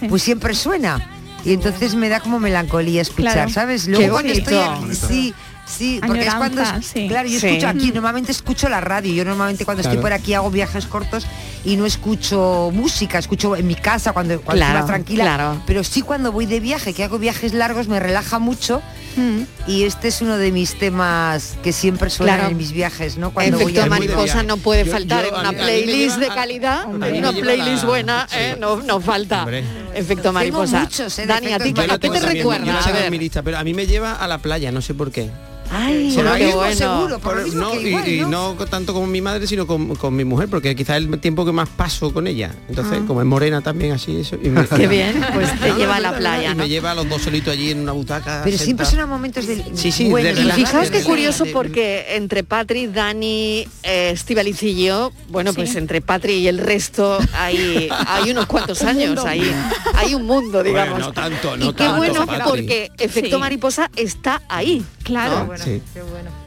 pues 0.09 0.23
siempre 0.23 0.53
suena. 0.55 1.07
Y 1.43 1.53
entonces 1.53 1.95
me 1.95 2.07
da 2.09 2.19
como 2.19 2.39
melancolía 2.39 3.01
escuchar, 3.01 3.33
Claro. 3.33 3.49
¿sabes? 3.51 3.85
Qué 3.85 3.91
Luego 3.91 4.11
cuando 4.13 4.31
estoy 4.31 4.57
aquí, 4.59 4.95
sí, 4.95 5.33
sí, 5.65 5.99
porque 6.05 6.27
es 6.27 6.35
cuando 6.35 6.61
sí. 6.83 7.07
claro, 7.07 7.27
yo 7.27 7.39
Sí. 7.39 7.47
escucho 7.47 7.67
aquí, 7.67 7.91
normalmente 7.91 8.31
escucho 8.31 8.69
la 8.69 8.79
radio. 8.79 9.11
Yo 9.11 9.25
normalmente 9.25 9.65
cuando 9.65 9.81
estoy 9.81 9.97
por 9.97 10.13
aquí 10.13 10.35
hago 10.35 10.51
viajes 10.51 10.85
cortos 10.85 11.25
y 11.65 11.77
no 11.77 11.87
escucho 11.87 12.69
música, 12.71 13.17
escucho 13.17 13.55
en 13.55 13.65
mi 13.65 13.73
casa 13.73 14.13
cuando, 14.13 14.39
cuando 14.41 14.61
estoy 14.63 14.67
Claro, 14.71 14.79
más 14.81 14.85
tranquila. 14.87 15.23
claro. 15.23 15.61
Pero 15.65 15.83
sí 15.83 16.03
cuando 16.03 16.31
voy 16.31 16.45
de 16.45 16.59
viaje, 16.59 16.93
que 16.93 17.03
hago 17.03 17.17
viajes 17.17 17.53
largos, 17.53 17.87
me 17.87 17.99
relaja 17.99 18.37
mucho. 18.37 18.83
Mm. 19.15 19.41
Y 19.67 19.83
este 19.83 20.07
es 20.07 20.21
uno 20.21 20.37
de 20.37 20.51
mis 20.51 20.77
temas 20.77 21.55
que 21.63 21.73
siempre 21.73 22.09
suenan 22.09 22.35
Claro. 22.37 22.51
en 22.51 22.57
mis 22.57 22.71
viajes, 22.71 23.17
¿no? 23.17 23.31
Cuando 23.31 23.57
voy 23.57 23.71
Efecto 23.71 23.83
a 23.83 23.85
mariposa 23.87 24.43
no 24.43 24.57
puede 24.57 24.85
Yo- 24.85 24.91
faltar 24.91 25.23
yo- 25.23 25.29
en 25.29 25.35
una 25.39 25.51
mí- 25.51 25.57
playlist 25.57 26.17
lleva 26.17 26.19
de 26.19 26.27
calidad, 26.27 26.85
una 26.87 27.31
playlist 27.31 27.83
la- 27.83 27.89
buena, 27.89 28.27
sí. 28.29 28.35
eh, 28.39 28.57
no, 28.59 28.77
no 28.81 28.99
falta. 29.01 29.39
Hombre. 29.41 29.63
Efecto 29.93 30.31
mariposa. 30.31 30.79
muchos, 30.81 31.17
eh, 31.19 31.25
Dani, 31.25 31.53
¿a 31.53 31.59
ti 31.59 31.69
a 31.69 31.99
qué 31.99 32.09
te 32.09 32.19
recuerda? 32.19 32.79
A 32.79 32.83
tengo 32.83 32.97
en 32.97 33.03
ver. 33.03 33.11
mi 33.11 33.17
lista, 33.19 33.43
pero 33.43 33.57
a 33.57 33.63
mí 33.63 33.73
me 33.73 33.85
lleva 33.87 34.13
a 34.13 34.27
la 34.27 34.37
playa, 34.37 34.71
no 34.71 34.81
sé 34.81 34.93
por 34.93 35.11
qué. 35.11 35.29
Ay, 35.73 36.11
Por 36.13 36.23
qué 36.25 36.29
ahí, 36.45 36.51
bueno. 36.51 37.19
por- 37.23 37.53
no, 37.55 37.79
y, 37.79 38.19
y 38.19 38.21
no 38.27 38.55
tanto 38.69 38.93
como 38.93 39.07
mi 39.07 39.21
madre, 39.21 39.47
sino 39.47 39.65
con, 39.65 39.95
con 39.95 40.15
mi 40.15 40.25
mujer, 40.25 40.49
porque 40.49 40.75
quizás 40.75 41.01
es 41.01 41.07
el 41.07 41.19
tiempo 41.19 41.45
que 41.45 41.51
más 41.53 41.69
paso 41.69 42.11
con 42.13 42.27
ella. 42.27 42.53
Entonces, 42.67 42.99
Ah. 43.01 43.05
como 43.07 43.21
es 43.21 43.27
morena 43.27 43.61
también 43.61 43.93
así, 43.93 44.17
eso. 44.17 44.37
y 44.41 44.49
me- 44.49 44.67
Qué 44.67 44.87
bien, 44.87 45.23
pues 45.33 45.57
te 45.59 45.73
lleva 45.73 45.95
a 45.95 45.99
la 46.01 46.17
playa, 46.17 46.51
Y 46.51 46.55
me 46.55 46.67
lleva 46.67 46.91
a 46.91 46.95
los 46.95 47.07
dos 47.07 47.21
solitos 47.21 47.53
allí 47.53 47.71
en 47.71 47.79
una 47.79 47.93
butaca. 47.93 48.41
Pero 48.43 48.57
siempre 48.57 48.85
son 48.85 49.07
momentos 49.09 49.47
del 49.47 49.63
Sí, 49.75 49.91
sí, 49.91 50.09
buenos. 50.09 50.35
de 50.35 50.43
Y 50.43 50.51
fijaos 50.51 50.89
qué 50.91 51.03
curioso 51.03 51.45
de- 51.45 51.51
porque 51.53 52.15
entre 52.15 52.43
Patri, 52.43 52.87
Dani, 52.87 53.65
eh, 53.83 54.11
Estíbaliz 54.13 54.61
y 54.63 54.83
yo, 54.85 55.11
bueno, 55.29 55.53
pues 55.53 55.75
entre 55.75 56.01
Patri 56.01 56.33
y 56.33 56.47
el 56.47 56.57
resto 56.57 57.17
hay, 57.33 57.87
hay 58.07 58.29
unos 58.31 58.45
cuantos 58.45 58.81
años, 58.83 59.23
hay, 59.25 59.49
hay 59.95 60.13
un 60.15 60.25
mundo, 60.25 60.63
digamos. 60.63 60.93
Bueno, 60.95 61.07
no 61.07 61.13
tanto, 61.13 61.55
no 61.57 61.65
y 61.65 61.67
qué 61.69 61.83
tanto, 61.85 61.97
bueno 61.97 62.25
Patri. 62.25 62.43
porque 62.49 62.91
efecto 62.99 63.37
Sí. 63.37 63.39
mariposa 63.39 63.89
está 63.95 64.41
ahí. 64.49 64.83
Claro. 65.11 65.47
¿no? 65.47 65.57
Sí. 65.57 65.81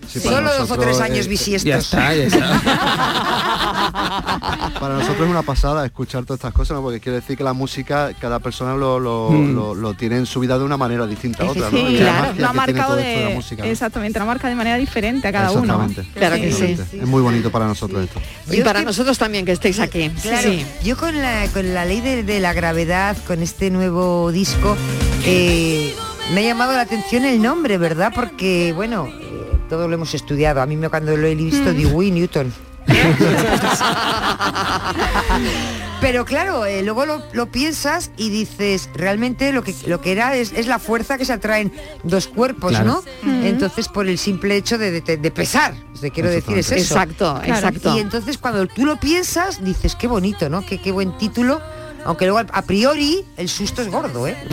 Sí, 0.07 0.21
para 0.21 0.37
Solo 0.37 0.49
dos 0.49 0.57
o 0.57 0.61
nosotros 0.61 0.85
tres 0.87 0.97
es- 0.97 1.03
años 1.03 1.27
bisiestos. 1.29 1.69
Ya 1.69 1.79
está, 1.79 2.15
ya 2.15 2.25
está. 2.25 2.61
Para 4.81 4.95
nosotros 4.95 5.23
es 5.25 5.31
una 5.31 5.43
pasada 5.43 5.85
escuchar 5.87 6.25
todas 6.25 6.39
estas 6.39 6.53
cosas, 6.53 6.77
¿no? 6.77 6.83
porque 6.83 7.01
quiere 7.01 7.21
decir 7.21 7.37
que 7.39 7.45
la 7.45 7.53
música, 7.55 8.11
cada 8.21 8.39
persona 8.39 8.75
lo, 8.75 8.99
lo, 9.01 9.31
Mm. 9.31 9.55
lo- 9.55 9.75
lo 9.75 9.95
tiene 9.95 10.17
en 10.19 10.27
su 10.27 10.41
vida 10.41 10.59
de 10.59 10.65
una 10.65 10.77
manera 10.77 11.07
distinta 11.07 11.45
a 11.45 11.51
otra, 11.51 11.71
¿no? 11.71 11.79
Y 11.79 11.97
claro, 11.97 12.35
lo 12.37 12.49
ha 12.49 12.53
marcado 12.53 12.97
de 12.97 13.03
la 13.23 13.29
de, 13.31 13.35
música, 13.35 13.63
¿no? 13.65 13.71
exactamente, 13.71 14.19
lo 14.19 14.27
marca 14.27 14.49
de 14.49 14.55
manera 14.55 14.77
diferente 14.77 15.27
a 15.29 15.33
cada 15.33 15.51
uno. 15.53 15.63
Exactamente. 15.85 16.07
Claro 16.19 16.37
que 16.37 16.53
sí. 16.53 16.65
Exactamente. 16.65 17.01
Es 17.03 17.07
muy 17.09 17.23
bonito 17.23 17.51
para 17.51 17.67
nosotros 17.67 18.05
esto. 18.05 18.21
Y 18.53 18.61
para 18.63 18.83
nosotros 18.83 19.17
también 19.19 19.45
que 19.47 19.53
estéis 19.53 19.81
aquí. 19.81 20.11
Claro, 20.23 20.51
Sí. 20.51 20.65
yo 20.85 20.97
con 20.97 21.17
la, 21.21 21.47
con 21.53 21.73
la 21.75 21.85
ley 21.85 22.01
de, 22.01 22.23
de 22.23 22.41
la 22.41 22.53
gravedad, 22.53 23.17
con 23.27 23.43
este 23.43 23.71
nuevo 23.71 24.31
disco, 24.33 24.77
eh, 25.25 25.95
me 26.33 26.41
ha 26.41 26.45
llamado 26.45 26.73
la 26.73 26.81
atención 26.83 27.25
el 27.25 27.41
nombre, 27.43 27.79
¿verdad? 27.79 28.13
Porque, 28.15 28.73
bueno, 28.75 29.07
eh, 29.09 29.59
todo 29.69 29.89
lo 29.89 29.95
hemos 29.95 30.15
estudiado. 30.15 30.61
A 30.63 30.67
mí 30.67 30.77
me, 30.77 30.89
cuando 30.89 31.17
lo 31.17 31.27
he 31.27 31.35
visto 31.35 31.71
Mm. 31.73 31.77
digo, 31.77 31.91
uy, 31.97 32.11
Newton. 32.11 32.53
Pero 36.01 36.25
claro, 36.27 36.67
eh, 36.67 36.83
luego 36.83 37.07
lo, 37.07 37.23
lo 37.33 37.47
piensas 37.51 38.11
y 38.19 38.29
dices, 38.29 38.91
realmente 38.95 39.53
lo 39.55 39.63
que, 39.63 39.75
lo 39.87 40.01
que 40.03 40.13
era 40.13 40.37
es, 40.37 40.53
es 40.53 40.67
la 40.67 40.79
fuerza 40.79 41.17
que 41.17 41.25
se 41.25 41.33
atraen 41.33 41.73
dos 42.03 42.29
cuerpos, 42.29 42.73
Claro. 42.73 42.87
¿no? 42.87 42.99
Ujú. 42.99 43.47
Entonces, 43.47 43.89
por 43.89 44.07
el 44.07 44.19
simple 44.19 44.57
hecho 44.57 44.77
de, 44.77 45.01
de- 45.01 45.17
de 45.17 45.31
pesar, 45.31 45.75
te 46.01 46.11
quiero 46.11 46.29
decir, 46.29 46.59
es 46.59 46.71
eso. 46.73 46.95
Exacto, 46.95 47.41
exacto. 47.43 47.97
Y 47.97 48.01
entonces 48.01 48.37
cuando 48.37 48.67
tú 48.67 48.85
lo 48.85 48.97
piensas, 49.01 49.65
dices, 49.65 49.97
qué 49.97 50.07
bonito, 50.07 50.51
¿no? 50.51 50.65
Qué, 50.67 50.79
qué 50.81 50.93
buen 50.93 51.17
título. 51.17 51.63
Aunque 52.05 52.27
luego 52.27 52.47
a 52.53 52.63
priori 52.63 53.25
el 53.37 53.49
susto 53.49 53.81
es 53.83 53.91
gordo, 53.91 54.27
¿eh? 54.29 54.37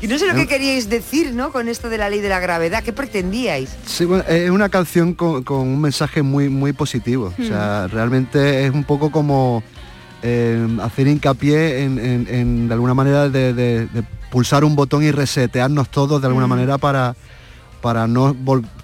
Y 0.00 0.06
no 0.08 0.18
sé 0.18 0.26
lo 0.26 0.34
que 0.34 0.46
queríais 0.48 0.88
decir, 0.88 1.32
¿no? 1.32 1.52
Con 1.52 1.68
esto 1.68 1.88
de 1.88 1.98
la 1.98 2.10
ley 2.10 2.20
de 2.20 2.28
la 2.28 2.40
gravedad, 2.40 2.82
¿qué 2.82 2.92
pretendíais? 2.92 3.70
Sí, 3.86 4.04
bueno, 4.04 4.24
es 4.28 4.50
una 4.50 4.68
canción 4.68 5.14
con, 5.14 5.44
con 5.44 5.58
un 5.60 5.80
mensaje 5.80 6.22
muy 6.22 6.48
muy 6.48 6.72
positivo. 6.72 7.32
O 7.40 7.44
sea, 7.44 7.86
realmente 7.88 8.66
es 8.66 8.72
un 8.72 8.84
poco 8.84 9.10
como 9.12 9.62
eh, 10.22 10.66
hacer 10.82 11.06
hincapié 11.08 11.82
en, 11.84 11.98
en- 11.98 12.26
en, 12.28 12.68
de 12.68 12.74
alguna 12.74 12.94
manera 12.94 13.28
de, 13.28 13.52
de- 13.54 13.86
de 13.86 14.02
pulsar 14.30 14.64
un 14.64 14.74
botón 14.74 15.02
y 15.04 15.10
resetearnos 15.10 15.88
todos 15.90 16.20
de 16.20 16.26
alguna 16.26 16.46
manera 16.46 16.78
para 16.78 17.14
para 17.82 18.06
no 18.06 18.34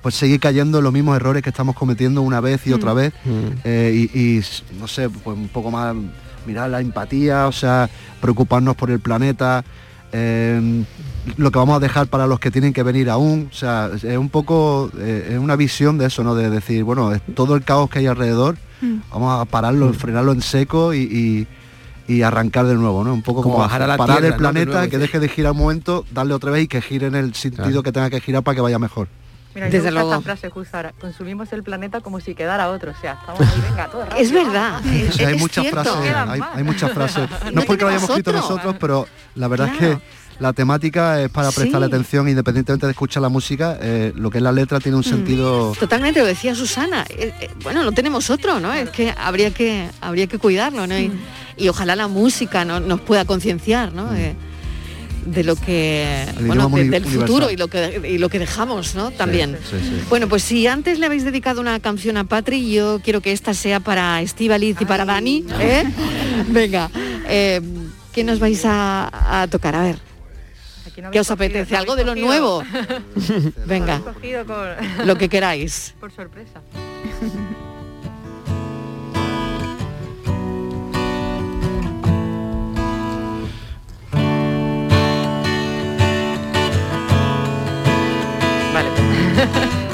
pues 0.03 0.15
seguir 0.15 0.41
cayendo 0.41 0.79
en 0.79 0.85
los 0.85 0.93
mismos 0.93 1.17
errores 1.17 1.43
que 1.43 1.49
estamos 1.51 1.75
cometiendo 1.77 2.21
una 2.21 2.41
vez 2.41 2.67
y 2.67 2.73
otra 2.73 2.93
vez. 2.93 3.13
Eh, 3.65 4.09
y, 4.13 4.19
y, 4.39 4.43
no 4.79 4.87
sé 4.89 5.09
pues 5.09 5.37
un 5.39 5.49
poco 5.49 5.71
más 5.71 5.95
mirar 6.47 6.69
la 6.71 6.81
empatía 6.81 7.47
o 7.47 7.53
sea 7.53 7.89
preocuparnos 8.21 8.75
por 8.75 8.91
el 8.91 9.01
planeta 9.01 9.65
eh, 10.13 10.85
lo 11.37 11.51
que 11.51 11.59
vamos 11.59 11.77
a 11.77 11.81
dejar 11.81 12.07
para 12.07 12.27
los 12.27 12.41
que 12.41 12.51
tienen 12.51 12.73
que 12.73 12.83
venir 12.83 13.11
aún. 13.11 13.49
O 13.53 13.55
sea 13.55 13.91
es 13.95 14.17
un 14.19 14.31
poco 14.31 14.91
eh, 14.99 15.29
es 15.33 15.39
una 15.39 15.57
visión 15.57 15.99
de 15.99 16.07
eso 16.07 16.25
no 16.25 16.35
de 16.35 16.51
decir 16.51 16.83
bueno 16.85 17.13
es 17.15 17.23
todo 17.35 17.55
el 17.55 17.63
caos 17.65 17.89
que 17.91 18.01
hay 18.01 18.07
alrededor 18.07 18.57
vamos 19.11 19.41
a 19.41 19.45
pararlo 19.45 19.93
frenarlo 19.93 20.33
en 20.33 20.41
seco 20.43 20.93
y, 20.95 20.99
y- 21.03 21.47
y 22.09 22.23
arrancar 22.23 22.67
de 22.67 22.75
nuevo, 22.75 23.05
¿no? 23.05 23.13
Un 23.13 23.23
poco 23.23 23.43
Como 23.43 23.55
como, 23.55 23.65
bajar 23.65 23.83
a 23.83 23.87
la 23.87 23.97
parar 23.97 24.17
tierra, 24.19 24.35
el 24.35 24.41
planeta, 24.41 24.73
nuevo, 24.73 24.91
que 24.91 24.97
sí. 24.97 25.01
deje 25.03 25.21
de 25.21 25.29
girar 25.29 25.53
un 25.53 25.59
momento, 25.59 26.05
darle 26.11 26.35
otra 26.35 26.51
vez 26.51 26.65
y 26.65 26.69
que 26.69 26.81
gire 26.83 27.07
en 27.07 27.15
el 27.15 27.35
sentido 27.35 27.83
que 27.83 27.93
tenga 27.93 28.09
que 28.11 28.21
girar 28.21 28.43
para 28.43 28.55
que 28.57 28.61
vaya 28.63 28.79
mejor. 28.79 29.09
Mira, 29.55 29.69
Desde 29.71 29.91
luego. 29.91 30.11
esta 30.13 30.23
frase 30.23 30.51
justo 30.51 30.77
ahora. 30.77 30.93
Consumimos 31.01 31.53
el 31.53 31.63
planeta 31.63 32.01
como 32.01 32.21
si 32.21 32.35
quedara 32.35 32.71
otro. 32.71 32.93
O 32.93 33.01
sea, 33.01 33.19
estamos 33.21 33.41
ahí, 33.41 33.61
venga, 33.69 33.87
todo 33.89 34.05
Es 34.17 34.31
verdad. 34.31 34.81
O 35.09 35.13
sea, 35.13 35.29
hay 35.29 35.35
es 35.35 35.41
muchas 35.41 35.65
cierto. 35.65 35.83
frases, 35.85 36.15
hay, 36.29 36.41
hay 36.55 36.65
muchas 36.65 36.93
frases. 36.93 37.29
No, 37.53 37.61
es 37.61 37.67
porque 37.67 37.83
lo 37.83 37.89
hayamos 37.89 38.09
escrito 38.11 38.31
otro. 38.31 38.41
nosotros, 38.43 38.77
pero 38.79 39.07
la 39.35 39.49
verdad 39.49 39.71
Claro. 39.77 39.93
es 39.95 39.99
que 39.99 40.05
la 40.41 40.53
temática 40.53 41.21
es 41.23 41.31
para 41.31 41.51
prestarle 41.51 41.87
Sí. 41.89 41.93
atención, 41.93 42.29
independientemente 42.29 42.87
de 42.87 42.93
escuchar 42.93 43.23
la 43.23 43.29
música, 43.29 43.77
eh, 43.81 44.13
lo 44.15 44.31
que 44.31 44.39
es 44.39 44.43
la 44.45 44.53
letra 44.53 44.79
tiene 44.81 44.97
un 44.97 45.01
Mm. 45.03 45.05
sentido. 45.11 45.73
Totalmente, 45.79 46.21
lo 46.21 46.27
decía 46.27 46.55
Susana. 46.55 47.05
Eh, 47.11 47.33
eh, 47.41 47.51
bueno, 47.63 47.83
no 47.83 47.93
tenemos 47.93 48.31
otro, 48.31 48.61
¿no? 48.61 48.73
Es 48.73 48.91
que 48.91 49.13
habría 49.19 49.51
que 49.53 49.89
habría 50.01 50.27
que 50.29 50.39
cuidarlo, 50.39 50.87
¿no? 50.87 50.99
Y, 50.99 51.11
y 51.57 51.69
ojalá 51.69 51.97
la 51.97 52.07
música 52.09 52.65
no- 52.65 52.79
nos 52.81 53.01
pueda 53.01 53.25
concienciar, 53.25 53.93
¿no? 53.93 54.15
Eh, 54.15 54.35
de 55.27 55.45
lo 55.45 55.57
que 55.57 56.23
El 56.39 56.47
bueno, 56.47 56.69
de- 56.71 56.89
del 56.89 57.05
futuro 57.05 57.51
y 57.51 57.57
lo 57.57 57.69
que 57.69 58.09
y 58.09 58.17
lo 58.19 58.29
que 58.31 58.39
dejamos, 58.39 58.95
¿no? 58.95 59.11
También. 59.11 59.59
Sí, 59.69 59.77
sí. 59.83 60.03
Bueno, 60.09 60.27
pues 60.29 60.43
si 60.45 60.67
antes 60.67 60.99
le 61.01 61.07
habéis 61.07 61.25
dedicado 61.25 61.61
una 61.61 61.81
canción 61.81 62.17
a 62.17 62.25
Patri, 62.25 62.71
yo 62.73 63.01
quiero 63.05 63.21
que 63.21 63.33
esta 63.33 63.53
sea 63.53 63.81
para 63.81 64.23
Estíbaliz 64.23 64.77
y 64.81 64.85
para 64.87 65.05
Dani. 65.05 65.45
¿eh? 65.61 65.85
Venga, 66.49 66.91
eh, 67.29 67.61
¿qué 68.15 68.25
nos 68.25 68.39
vais 68.39 68.63
a, 68.65 69.43
a 69.43 69.49
tocar? 69.49 69.75
A 69.75 69.83
ver. 69.83 70.08
¿Qué 71.13 71.21
os 71.21 71.31
apetece? 71.31 71.77
¿Algo 71.77 71.97
de 71.97 72.05
lo 72.05 72.15
nuevo? 72.15 72.63
Venga, 73.67 74.01
con... 74.47 75.07
lo 75.07 75.17
que 75.17 75.29
queráis. 75.29 75.95
Por 76.01 76.11
sorpresa. 76.11 76.61
Vale. 88.75 88.89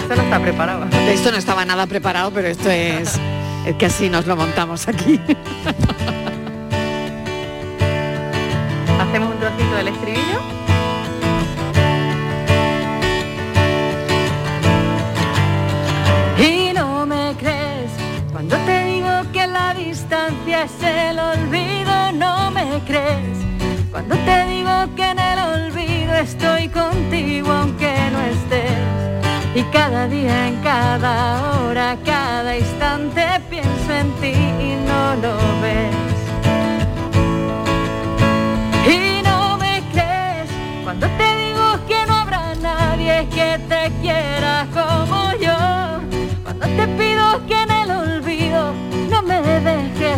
Esto 0.00 0.16
no 0.16 0.22
está 0.22 0.40
preparado. 0.40 0.86
Esto 1.08 1.30
no 1.30 1.36
estaba 1.36 1.64
nada 1.64 1.86
preparado, 1.86 2.30
pero 2.30 2.48
esto 2.48 2.70
es, 2.70 3.20
es 3.66 3.76
que 3.76 3.86
así 3.86 4.08
nos 4.08 4.26
lo 4.26 4.36
montamos 4.36 4.88
aquí. 4.88 5.20
Hacemos 9.00 9.34
un 9.34 9.40
trocito 9.40 9.76
del 9.76 9.88
estribillo. 9.88 10.33
Distancia 20.04 20.64
es 20.64 20.82
el 20.82 21.18
olvido, 21.18 22.12
no 22.12 22.50
me 22.50 22.78
crees 22.86 23.38
cuando 23.90 24.14
te 24.16 24.46
digo 24.46 24.70
que 24.94 25.10
en 25.10 25.18
el 25.18 25.38
olvido 25.38 26.14
estoy 26.16 26.68
contigo 26.68 27.50
aunque 27.50 27.94
no 28.12 28.20
estés. 28.20 29.54
Y 29.54 29.62
cada 29.72 30.06
día, 30.08 30.48
en 30.48 30.56
cada 30.56 31.58
hora, 31.58 31.96
cada 32.04 32.58
instante 32.58 33.24
pienso 33.48 33.92
en 33.92 34.10
ti 34.20 34.34
y 34.34 34.76
no 34.86 35.14
lo 35.22 35.36
ves. 35.62 35.96
Y 38.86 39.22
no 39.22 39.56
me 39.56 39.82
crees 39.92 40.50
cuando 40.82 41.06
te 41.06 41.36
digo 41.36 41.78
que 41.88 42.04
no 42.06 42.14
habrá 42.14 42.54
nadie 42.56 43.26
que 43.30 43.58
te 43.68 43.90
quiera 44.02 44.66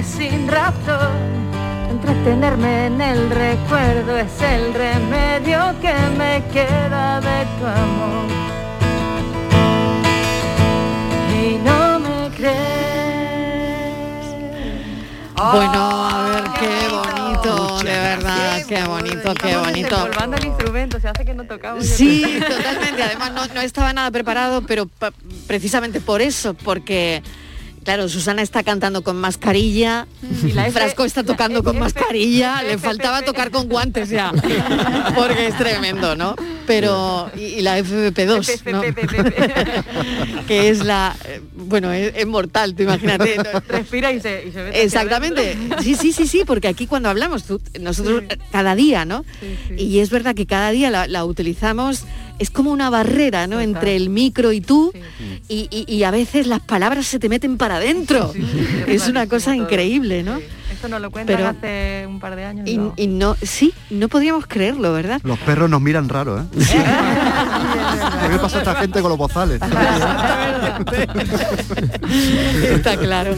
sin 0.05 0.49
razón. 0.49 1.37
Entretenerme 1.91 2.87
en 2.87 3.01
el 3.01 3.31
recuerdo 3.31 4.17
es 4.17 4.43
el 4.43 4.75
remedio 4.75 5.75
que 5.81 5.95
me 6.17 6.43
queda 6.53 7.21
de 7.21 7.47
tu 7.59 7.67
amor. 7.67 8.27
Y 11.33 11.59
no 11.59 12.01
me 12.01 12.31
crees. 12.37 12.87
Bueno, 15.37 16.09
a 16.09 16.29
ver, 16.29 16.45
qué 16.59 16.89
bonito, 16.89 17.79
de 17.79 17.91
verdad, 17.91 18.63
qué 18.67 18.85
bonito, 18.85 19.35
qué 19.35 19.57
bonito. 19.57 19.97
desempolvando 19.97 20.37
el 20.39 20.45
instrumento, 20.47 20.99
se 20.99 21.09
hace 21.09 21.25
que 21.25 21.35
no 21.35 21.45
tocamos. 21.45 21.85
Sí, 21.85 22.41
totalmente. 22.41 23.03
Además 23.03 23.33
no, 23.33 23.47
no 23.55 23.61
estaba 23.61 23.93
nada 23.93 24.11
preparado, 24.11 24.63
pero 24.63 24.89
precisamente 25.47 26.01
por 26.01 26.23
eso, 26.23 26.55
porque 26.55 27.23
claro, 27.87 28.09
Susana 28.09 28.43
está 28.43 28.63
cantando 28.63 29.03
con 29.03 29.17
mascarilla, 29.17 30.07
Y 30.45 30.53
la 30.53 30.67
F- 30.67 30.73
Frasco 30.79 31.05
está 31.05 31.23
tocando 31.23 31.63
con 31.63 31.77
F- 31.77 31.81
mascarilla, 31.81 32.63
le 32.63 32.77
faltaba 32.79 33.23
tocar 33.23 33.51
con 33.51 33.69
guantes 33.69 34.11
ya, 34.11 34.33
porque 35.15 35.47
es 35.47 35.57
tremendo, 35.57 36.15
¿no? 36.17 36.35
pero 36.67 37.31
y, 37.37 37.43
y 37.43 37.61
la 37.63 37.79
FFP2, 37.79 38.73
¿no? 38.73 38.83
que 40.49 40.69
es 40.69 40.85
la, 40.85 41.15
eh, 41.25 41.41
bueno, 41.55 41.93
es, 41.93 42.13
es 42.17 42.27
mortal, 42.27 42.75
tú 42.75 42.83
imagínate. 42.83 43.37
Respira 43.69 44.11
y 44.13 44.21
se, 44.21 44.47
y 44.49 44.51
se 44.53 44.59
mete 44.59 44.71
hacia 44.71 44.83
Exactamente. 44.83 45.57
Sí, 45.81 45.95
sí, 45.95 46.13
sí, 46.13 46.27
sí, 46.27 46.43
porque 46.45 46.67
aquí 46.69 46.89
cuando 46.89 47.09
hablamos, 47.09 47.45
tú- 47.45 47.61
nosotros 47.81 48.25
cada 48.51 48.75
día, 48.75 49.05
¿no? 49.05 49.25
Y 49.77 50.01
es 50.01 50.11
verdad 50.11 50.35
que 50.35 50.47
cada 50.47 50.71
día 50.73 50.91
la, 50.91 51.07
la 51.07 51.25
utilizamos, 51.25 52.05
es 52.39 52.51
como 52.51 52.71
una 52.71 52.91
barrera, 52.91 53.47
¿no? 53.47 53.61
Entre 53.61 53.97
el 53.97 54.11
micro 54.11 54.53
y 54.53 54.61
tú, 54.61 54.93
y, 55.49 55.69
y- 55.71 55.85
y 55.93 56.03
a 56.05 56.11
veces 56.11 56.47
las 56.47 56.61
palabras 56.61 57.07
se 57.07 57.19
te 57.19 57.29
meten 57.29 57.57
para 57.57 57.77
adentro. 57.77 58.33
es 58.87 59.09
una 59.09 59.27
cosa 59.27 59.55
increíble, 59.57 60.23
¿no? 60.23 60.39
Esto 60.73 60.89
nos 60.89 61.01
lo 61.01 61.11
cuentan 61.11 61.37
Pero- 61.37 61.49
hace 61.49 62.05
un 62.07 62.21
par 62.21 62.37
de 62.37 62.45
años. 62.45 62.69
Y, 62.69 62.77
no. 62.77 62.93
y 62.97 63.07
no, 63.07 63.35
sí, 63.41 63.73
no 63.89 64.09
podríamos 64.09 64.47
creerlo, 64.47 64.93
¿verdad? 64.93 65.21
Los 65.25 65.39
perros 65.39 65.71
nos 65.71 65.81
miran 65.81 66.09
raro, 66.11 66.39
¿eh? 66.41 66.43
¿Qué 66.59 68.29
le 68.29 68.39
pasa 68.39 68.57
a 68.57 68.61
esta 68.61 68.75
gente 68.75 69.01
con 69.01 69.09
los 69.09 69.17
bozales? 69.19 69.61
Está 72.63 72.97
claro. 72.99 73.35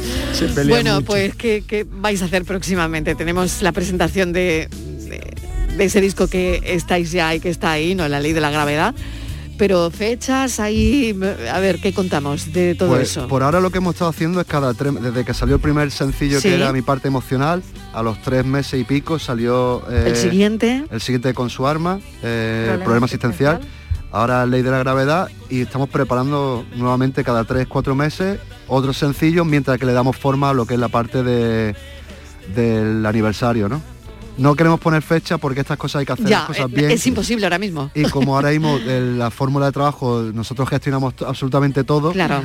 Bueno, 0.68 0.94
mucho. 0.96 1.06
pues 1.06 1.34
¿qué, 1.36 1.62
qué 1.66 1.86
vais 1.88 2.20
a 2.22 2.24
hacer 2.24 2.44
próximamente? 2.44 3.14
Tenemos 3.14 3.62
la 3.62 3.72
presentación 3.72 4.32
de, 4.32 4.68
de- 5.08 5.34
de 5.78 5.84
ese 5.84 6.00
disco 6.02 6.26
que 6.26 6.60
estáis 6.64 7.10
ya 7.12 7.34
y 7.34 7.40
que 7.40 7.48
está 7.48 7.70
ahí, 7.72 7.94
¿no? 7.94 8.06
La 8.08 8.20
ley 8.20 8.32
de 8.34 8.40
la 8.40 8.50
gravedad. 8.50 8.94
Pero 9.56 9.90
fechas 9.90 10.60
ahí, 10.60 11.18
a 11.52 11.58
ver, 11.58 11.80
¿qué 11.80 11.92
contamos 11.92 12.52
de 12.52 12.76
todo 12.76 12.90
Pues, 12.90 13.10
eso? 13.10 13.26
Por 13.26 13.42
ahora 13.42 13.58
lo 13.58 13.70
que 13.70 13.78
hemos 13.78 13.94
estado 13.94 14.10
haciendo 14.10 14.40
es 14.40 14.46
cada 14.46 14.72
tres, 14.72 14.94
desde 15.02 15.24
que 15.24 15.34
salió 15.34 15.56
el 15.56 15.60
primer 15.60 15.90
sencillo 15.90 16.40
Sí. 16.40 16.48
que 16.48 16.54
era 16.54 16.72
mi 16.72 16.80
parte 16.82 17.08
emocional, 17.08 17.62
a 17.92 18.02
los 18.04 18.22
tres 18.22 18.44
meses 18.44 18.80
y 18.80 18.84
pico 18.84 19.18
salió 19.18 19.82
eh, 19.90 20.04
El 20.08 20.16
siguiente. 20.16 20.84
el 20.92 21.00
siguiente 21.00 21.34
con 21.34 21.50
su 21.50 21.66
arma, 21.66 21.98
eh, 22.22 22.62
Problema 22.66 22.84
problema 22.84 23.06
asistencial. 23.06 23.60
Ahora 24.12 24.46
ley 24.46 24.62
de 24.62 24.70
la 24.70 24.78
gravedad 24.78 25.28
y 25.50 25.62
estamos 25.62 25.88
preparando 25.88 26.64
nuevamente 26.76 27.24
cada 27.24 27.42
tres, 27.44 27.66
cuatro 27.66 27.94
meses 27.96 28.38
otros 28.68 28.96
sencillos 28.96 29.44
mientras 29.44 29.76
que 29.78 29.86
le 29.86 29.92
damos 29.92 30.16
forma 30.16 30.50
a 30.50 30.52
lo 30.54 30.66
que 30.66 30.74
es 30.74 30.80
la 30.80 30.88
parte 30.88 31.22
de, 31.24 31.74
del 32.54 33.04
aniversario, 33.04 33.68
¿no? 33.68 33.82
No 34.38 34.54
queremos 34.54 34.78
poner 34.80 35.02
fecha 35.02 35.36
porque 35.38 35.60
estas 35.60 35.76
cosas 35.76 36.00
hay 36.00 36.06
que 36.06 36.12
hacer 36.12 36.24
las 36.24 36.30
Ya, 36.42 36.46
cosas 36.46 36.66
eh, 36.66 36.74
bien. 36.74 36.90
es 36.92 37.06
imposible 37.06 37.44
ahora 37.44 37.58
mismo. 37.58 37.90
Y 37.94 38.04
como 38.04 38.34
ahora 38.36 38.50
mismo 38.50 38.76
eh, 38.86 39.14
la 39.16 39.30
fórmula 39.30 39.66
de 39.66 39.72
trabajo, 39.72 40.22
nosotros 40.32 40.68
gestionamos 40.68 41.14
absolutamente 41.26 41.84
todo, 41.84 42.12
Claro. 42.12 42.40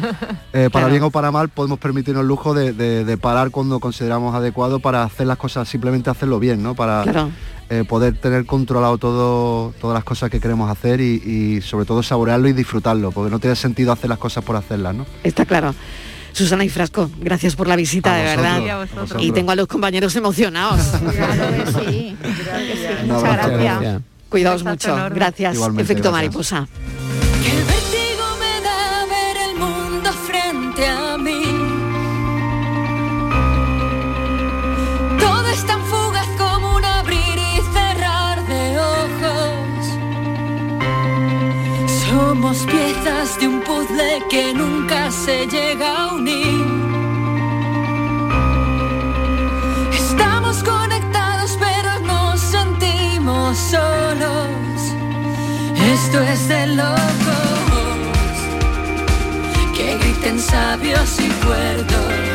eh, 0.54 0.70
para 0.72 0.86
Claro. 0.86 0.90
bien 0.90 1.04
o 1.04 1.12
para 1.12 1.32
mal 1.32 1.50
podemos 1.50 1.80
permitirnos 1.80 2.22
el 2.22 2.28
lujo 2.28 2.54
de, 2.54 2.74
de- 2.74 3.06
de 3.06 3.18
parar 3.18 3.52
cuando 3.52 3.80
consideramos 3.80 4.34
adecuado 4.36 4.80
para 4.80 5.04
hacer 5.04 5.28
las 5.28 5.38
cosas, 5.38 5.70
simplemente 5.70 6.10
hacerlo 6.10 6.40
bien, 6.40 6.64
¿no? 6.64 6.74
Para 6.76 7.04
Claro. 7.04 7.30
eh, 7.70 7.84
poder 7.88 8.18
tener 8.18 8.46
controlado 8.46 8.98
todo, 8.98 9.74
todas 9.80 9.94
las 9.94 10.04
cosas 10.04 10.30
que 10.30 10.40
queremos 10.40 10.70
hacer 10.72 11.00
y, 11.00 11.22
y 11.58 11.62
sobre 11.62 11.86
todo 11.86 12.02
saborearlo 12.04 12.48
y 12.48 12.54
disfrutarlo, 12.54 13.12
porque 13.12 13.30
no 13.32 13.40
tiene 13.40 13.56
sentido 13.56 13.92
hacer 13.92 14.10
las 14.10 14.18
cosas 14.20 14.44
por 14.44 14.56
hacerlas, 14.56 14.96
¿no? 14.96 15.06
Está 15.24 15.46
claro. 15.46 15.74
Susana 16.34 16.66
y 16.66 16.70
Frasco, 16.70 17.10
gracias 17.20 17.56
por 17.56 17.68
la 17.68 17.76
visita, 17.76 18.12
A 18.14 18.18
de 18.18 18.24
vosotros, 18.24 18.44
verdad. 18.54 18.70
a 18.70 18.78
vosotros. 18.86 19.24
Y 19.24 19.32
tengo 19.32 19.52
a 19.52 19.56
los 19.56 19.68
compañeros 19.68 20.16
emocionados. 20.16 20.80
sí, 21.88 22.18
Un 23.04 23.08
Muchas 23.08 23.24
abrazo. 23.24 23.50
gracias. 23.52 24.02
Cuidaos 24.30 24.64
mucho. 24.64 24.94
enorme. 24.96 25.16
Gracias. 25.16 25.56
Igualmente, 25.56 25.84
Efecto 25.84 26.12
gracias. 26.12 26.12
mariposa. 26.34 26.68
De 43.04 43.48
un 43.50 43.60
puzzle 43.60 44.24
que 44.30 44.54
nunca 44.54 45.12
se 45.12 45.46
llega 45.46 46.04
a 46.04 46.14
unir. 46.14 46.66
Estamos 49.92 50.64
conectados 50.64 51.58
pero 51.60 52.00
nos 52.00 52.40
sentimos 52.40 53.58
solos. 53.58 54.80
Esto 55.76 56.22
es 56.22 56.48
de 56.48 56.68
locos 56.68 58.38
que 59.76 59.98
griten 59.98 60.40
sabios 60.40 61.20
y 61.20 61.28
cuerdos, 61.46 62.33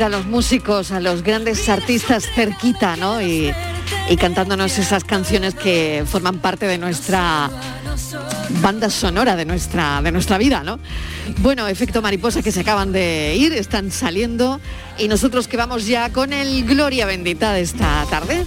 a 0.00 0.08
los 0.08 0.24
músicos, 0.26 0.90
a 0.90 1.00
los 1.00 1.22
grandes 1.22 1.68
artistas 1.68 2.26
cerquita, 2.34 2.96
¿no? 2.96 3.20
Y, 3.20 3.52
y 4.08 4.16
cantándonos 4.16 4.78
esas 4.78 5.04
canciones 5.04 5.54
que 5.54 6.04
forman 6.06 6.38
parte 6.38 6.66
de 6.66 6.78
nuestra 6.78 7.50
banda 8.62 8.90
sonora 8.90 9.36
de 9.36 9.44
nuestra 9.44 10.00
de 10.02 10.12
nuestra 10.12 10.38
vida, 10.38 10.62
¿no? 10.62 10.78
Bueno, 11.38 11.68
efecto 11.68 12.00
mariposa 12.00 12.42
que 12.42 12.52
se 12.52 12.60
acaban 12.60 12.92
de 12.92 13.34
ir, 13.36 13.52
están 13.52 13.90
saliendo 13.90 14.60
y 14.98 15.08
nosotros 15.08 15.48
que 15.48 15.56
vamos 15.56 15.86
ya 15.86 16.10
con 16.10 16.32
el 16.32 16.64
Gloria 16.64 17.06
bendita 17.06 17.52
de 17.52 17.60
esta 17.60 18.06
tarde. 18.10 18.44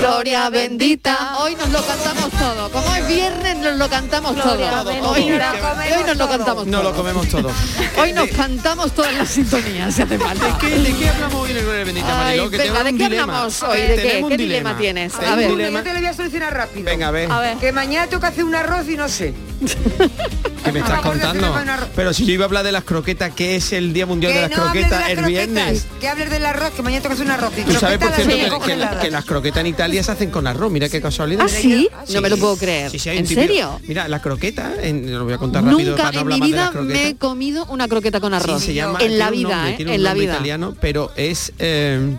Gloria 0.00 0.48
bendita. 0.50 1.36
Hoy 1.40 1.54
nos 1.56 1.68
lo 1.70 1.84
cantamos 1.86 2.30
todo. 2.30 2.70
Como 2.70 2.94
es 2.96 3.06
viernes 3.06 3.56
nos 3.58 3.76
lo 3.78 3.88
cantamos 3.88 4.34
Gloria 4.34 4.70
todo. 4.82 5.10
Hoy, 5.10 5.22
hoy 5.30 6.04
nos 6.06 6.16
lo 6.16 6.28
cantamos 6.28 6.66
No 6.66 6.78
todo. 6.80 6.90
lo 6.90 6.96
comemos 6.96 7.28
todo. 7.28 7.50
Hoy 8.00 8.12
nos 8.14 8.28
cantamos 8.30 8.92
todas 8.92 9.12
las 9.14 9.28
sintonías, 9.28 9.94
si 9.94 10.02
hace 10.02 10.18
falta. 10.18 10.46
¿De 10.46 10.52
qué, 10.58 10.78
de 10.78 10.96
qué 10.96 11.08
hablamos 11.08 11.34
hoy 11.42 11.50
en 11.50 11.56
el 11.58 11.64
Gloria 11.64 11.84
Bendita, 11.84 12.06
Ay, 12.08 12.24
Mariló? 12.38 12.50
Que 12.50 12.56
venga, 12.58 12.84
¿de 12.84 12.90
qué 12.92 13.04
dilema. 13.04 13.22
hablamos 13.22 13.62
hoy? 13.62 13.80
¿De 13.80 13.96
qué? 13.96 14.24
¿Qué 14.28 14.36
dilema 14.36 14.76
tienes? 14.78 15.14
A 15.14 15.18
un 15.32 15.36
ver. 15.36 15.50
dilema. 15.50 15.78
Yo 15.80 15.84
te 15.84 15.92
lo 15.92 15.98
voy 15.98 16.08
a 16.08 16.14
solucionar 16.14 16.54
rápido. 16.54 16.84
Venga, 16.84 17.08
a 17.08 17.10
ver. 17.10 17.30
A 17.32 17.40
ver. 17.40 17.56
Que 17.58 17.72
mañana 17.72 18.06
tengo 18.06 18.20
que 18.20 18.26
hacer 18.28 18.44
un 18.44 18.54
arroz 18.54 18.88
y 18.88 18.96
no 18.96 19.08
sé. 19.08 19.34
¿Qué 20.72 20.78
me 20.80 20.80
estás 20.80 21.00
contando? 21.00 21.54
Pero 21.96 22.12
si 22.12 22.24
yo 22.26 22.32
iba 22.32 22.44
a 22.44 22.46
hablar 22.46 22.64
de 22.64 22.72
las 22.72 22.84
croquetas, 22.84 23.32
que 23.34 23.56
es 23.56 23.72
el 23.72 23.92
Día 23.92 24.06
Mundial 24.06 24.32
de 24.32 24.40
las 24.42 24.50
no 24.50 24.56
hables 24.64 24.72
de 24.84 24.88
Croquetas 24.88 25.00
las 25.00 25.10
el 25.10 25.16
croquetas, 25.18 25.46
viernes. 25.54 25.86
Que 26.00 26.08
hables 26.08 26.30
del 26.30 26.46
arroz, 26.46 26.70
que 26.70 26.82
mañana 26.82 27.02
tengo 27.02 27.14
que 27.16 27.22
hacer 27.22 27.26
un 27.26 27.32
arroz. 27.32 27.52
Tú 27.54 27.72
sabes, 27.72 27.98
por 27.98 28.08
croquetas 28.08 28.34
cierto, 28.34 28.76
las 28.76 28.96
que, 28.96 29.10
las 29.10 29.24
croquetas 29.24 29.60
en 29.60 29.66
Italia 29.66 30.02
se 30.02 30.12
hacen 30.12 30.30
con 30.30 30.46
arroz. 30.46 30.70
Mira 30.70 30.88
qué 30.88 31.00
casualidad. 31.00 31.44
¿Ah, 31.46 31.48
sí? 31.48 31.88
No 32.12 32.20
me 32.20 32.30
lo 32.30 32.36
puedo 32.36 32.56
creer. 32.56 32.90
Sí, 32.90 32.98
sí, 32.98 33.08
hay 33.08 33.18
¿En 33.18 33.26
serio? 33.26 33.80
Mira, 33.86 34.08
la 34.08 34.20
croqueta, 34.20 34.72
en- 34.82 35.12
lo 35.12 35.24
voy 35.24 35.34
a 35.34 35.38
contar 35.38 35.64
rápido 35.64 35.90
Nunca 35.90 36.02
para 36.04 36.16
no 36.16 36.20
en 36.22 36.26
mi 36.28 36.38
las 36.38 36.48
vida 36.48 36.70
croquetas. 36.70 37.02
me 37.02 37.08
he 37.08 37.16
comido 37.16 37.66
una 37.66 37.88
croqueta 37.88 38.20
con 38.20 38.34
arroz. 38.34 38.60
Sí, 38.60 38.66
se 38.68 38.74
llama, 38.74 38.98
en 39.00 39.18
la 39.18 39.30
vida, 39.30 39.64
nombre, 39.66 39.70
¿eh? 39.92 39.94
En 39.94 40.02
la 40.02 40.14
vida. 40.14 40.34
italiano, 40.34 40.74
pero 40.80 41.10
es 41.16 41.52
eh, 41.58 42.16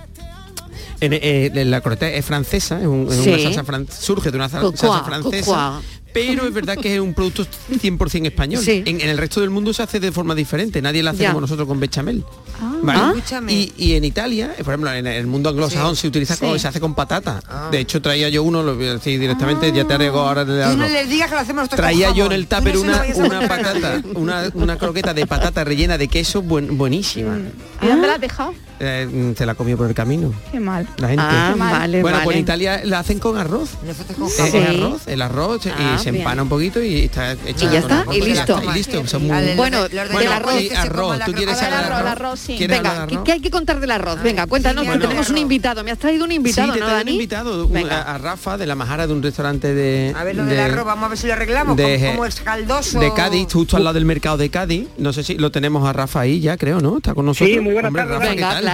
en- 1.00 1.14
eh, 1.14 1.52
la 1.66 1.82
croqueta 1.82 2.10
es 2.10 2.26
francesa, 2.26 2.80
es, 2.80 2.86
un- 2.88 3.08
es 3.10 3.16
Sí. 3.24 3.30
una 3.30 3.40
salsa 3.40 3.64
fran- 3.64 3.88
surge 3.92 4.30
de 4.32 4.38
una 4.38 4.50
sal- 4.50 4.62
Cocoa, 4.62 4.78
salsa 4.78 5.04
francesa. 5.04 5.46
cocoa. 5.46 5.82
Pero 6.14 6.46
es 6.48 6.54
verdad 6.54 6.78
que 6.78 6.96
es 6.96 7.00
un 7.00 7.14
producto 7.14 7.46
100% 7.72 8.26
español. 8.28 8.64
Sí. 8.64 8.84
En, 8.86 9.02
en 9.02 9.10
el 9.10 9.18
resto 9.18 9.42
del 9.42 9.50
mundo 9.50 9.74
se 9.74 9.84
hace 9.84 10.00
de 10.00 10.12
forma 10.12 10.36
diferente. 10.36 10.82
Nadie 10.82 11.02
la 11.04 11.12
hace 11.12 11.24
Ya. 11.24 11.30
como 11.30 11.42
nosotros 11.42 11.68
con 11.68 11.80
bechamel. 11.80 12.24
Ah. 12.62 12.76
¿vale? 12.84 13.22
Ah. 13.32 13.42
Y, 13.48 13.72
y 13.78 13.94
en 13.94 14.04
Italia, 14.06 14.54
eh, 14.58 14.64
por 14.64 14.74
ejemplo, 14.74 14.92
en 14.94 15.08
el 15.08 15.28
mundo 15.28 15.50
anglosajón 15.50 15.96
se 15.96 16.08
utiliza 16.08 16.36
Sí. 16.36 16.46
con, 16.46 16.60
se 16.60 16.68
hace 16.68 16.80
con 16.80 16.94
patata. 16.96 17.70
De 17.72 17.80
hecho, 17.80 18.02
traía 18.02 18.30
yo 18.30 18.44
uno, 18.44 18.62
lo 18.64 18.76
voy 18.76 18.88
a 18.88 18.94
decir 18.94 19.20
directamente, 19.20 19.72
ya 19.72 19.86
te 19.86 19.94
arreglo 19.94 20.22
ahora 20.22 20.46
Tú 20.46 20.52
no 20.78 20.88
les 20.88 21.10
digas 21.10 21.30
que 21.30 21.36
lo 21.36 21.42
hacemos 21.42 21.70
Traía 21.70 22.14
yo 22.14 22.26
en 22.26 22.32
el 22.34 22.48
no 22.50 22.58
tupper 22.58 22.76
lo 22.76 22.82
una, 22.82 23.04
una 23.16 23.48
patata, 23.48 24.02
una, 24.16 24.52
una 24.54 24.78
croqueta 24.78 25.14
de 25.14 25.26
patata 25.28 25.64
rellena 25.64 25.98
de 25.98 26.08
queso 26.08 26.42
buen- 26.42 26.78
buenísima. 26.78 27.38
¿Y 27.82 27.88
dónde 27.88 28.08
la 28.08 28.16
has 28.16 28.22
dejado? 28.22 28.54
Eh, 28.84 29.34
se 29.38 29.46
la 29.46 29.54
comió 29.56 29.78
por 29.78 29.88
el 29.88 29.94
camino. 29.94 30.34
Qué 30.52 30.60
mal. 30.60 30.88
La 30.98 31.08
gente. 31.10 31.24
Ah, 31.26 31.54
vale, 31.58 32.02
bueno, 32.02 32.18
pues 32.18 32.26
vale. 32.26 32.38
en 32.40 32.44
Italia 32.44 32.82
la 32.84 33.00
hacen 33.00 33.20
con 33.20 33.38
arroz. 33.38 33.70
con 33.78 33.90
Eh, 33.90 33.94
jamón. 34.38 34.64
el 34.64 34.82
arroz, 34.84 35.08
el 35.08 35.22
arroz 35.22 35.62
Ah, 35.68 35.96
y 35.96 36.00
se 36.04 36.12
bien. 36.12 36.22
empana 36.24 36.44
un 36.44 36.50
poquito 36.50 36.82
y 36.82 37.02
está 37.06 37.34
hecha 37.34 37.48
Y 37.48 37.54
ya 37.56 37.68
con 37.70 37.76
está, 37.92 38.00
arroz, 38.02 38.16
y 38.18 38.22
listo. 38.22 38.62
y 38.64 38.74
listo. 38.74 39.08
Son 39.08 39.22
muy- 39.28 39.32
Bueno, 39.32 39.56
Bueno, 39.56 39.90
del 39.90 40.10
bueno, 40.12 40.32
arroz. 40.32 40.62
y 40.62 40.70
se 40.70 40.76
arroz. 40.78 41.20
¿Tú 41.26 41.34
quieres 41.34 41.58
A 41.58 41.62
ver, 41.62 41.66
hablar 41.74 41.80
de 41.82 41.86
arroz, 41.86 42.00
arroz? 42.00 42.12
arroz, 42.12 42.40
sí. 42.40 42.56
¿Quieres 42.58 42.78
Venga, 42.78 42.90
hablar 42.92 43.02
de 43.04 43.10
¿qué, 43.10 43.16
arroz? 43.16 43.26
qué 43.26 43.32
hay 43.34 43.40
que 43.42 43.52
contar 43.52 43.80
del 43.80 43.92
arroz? 43.92 44.22
Venga, 44.24 44.48
cuéntanos, 44.48 44.86
que 44.86 44.98
tenemos 44.98 45.30
un 45.30 45.38
invitado. 45.38 45.84
¿Me 45.84 45.92
has 45.92 46.00
traído 46.00 46.26
un 46.26 46.32
invitado, 46.32 46.68
sí, 46.74 46.74
te 46.74 46.80
no, 46.80 46.88
un 46.88 46.92
Dani? 46.94 47.12
invitado 47.14 47.66
un- 47.68 47.72
Venga. 47.74 48.02
a, 48.02 48.18
Rafa 48.18 48.58
de 48.58 48.66
la 48.68 48.76
Majara 48.76 49.08
de 49.08 49.14
un 49.14 49.22
restaurante 49.24 49.74
de 49.74 50.14
A 50.18 50.24
ver 50.24 50.36
lo 50.36 50.46
de- 50.46 50.56
del 50.56 50.72
arroz, 50.72 50.86
vamos 50.86 51.06
a 51.06 51.10
ver 51.10 51.18
si 51.18 51.28
lo 51.28 51.34
arreglamos. 51.34 51.78
de- 51.78 52.12
como, 52.12 52.26
es 52.26 52.40
caldoso. 52.42 53.00
de 53.00 53.14
Cádiz, 53.14 53.48
justo 53.52 53.78
al 53.78 53.84
lado 53.84 53.94
del 53.94 54.06
mercado 54.06 54.38
de 54.38 54.50
Cádiz. 54.50 54.88
No 54.98 55.14
sé 55.14 55.24
si 55.24 55.36
lo 55.38 55.52
tenemos 55.52 55.88
a 55.88 55.94
Rafa 55.94 56.22
ahí 56.22 56.40
ya, 56.40 56.58
creo, 56.58 56.80
¿no? 56.82 56.98
Está 56.98 57.14
con 57.14 57.26
nosotros. 57.26 57.56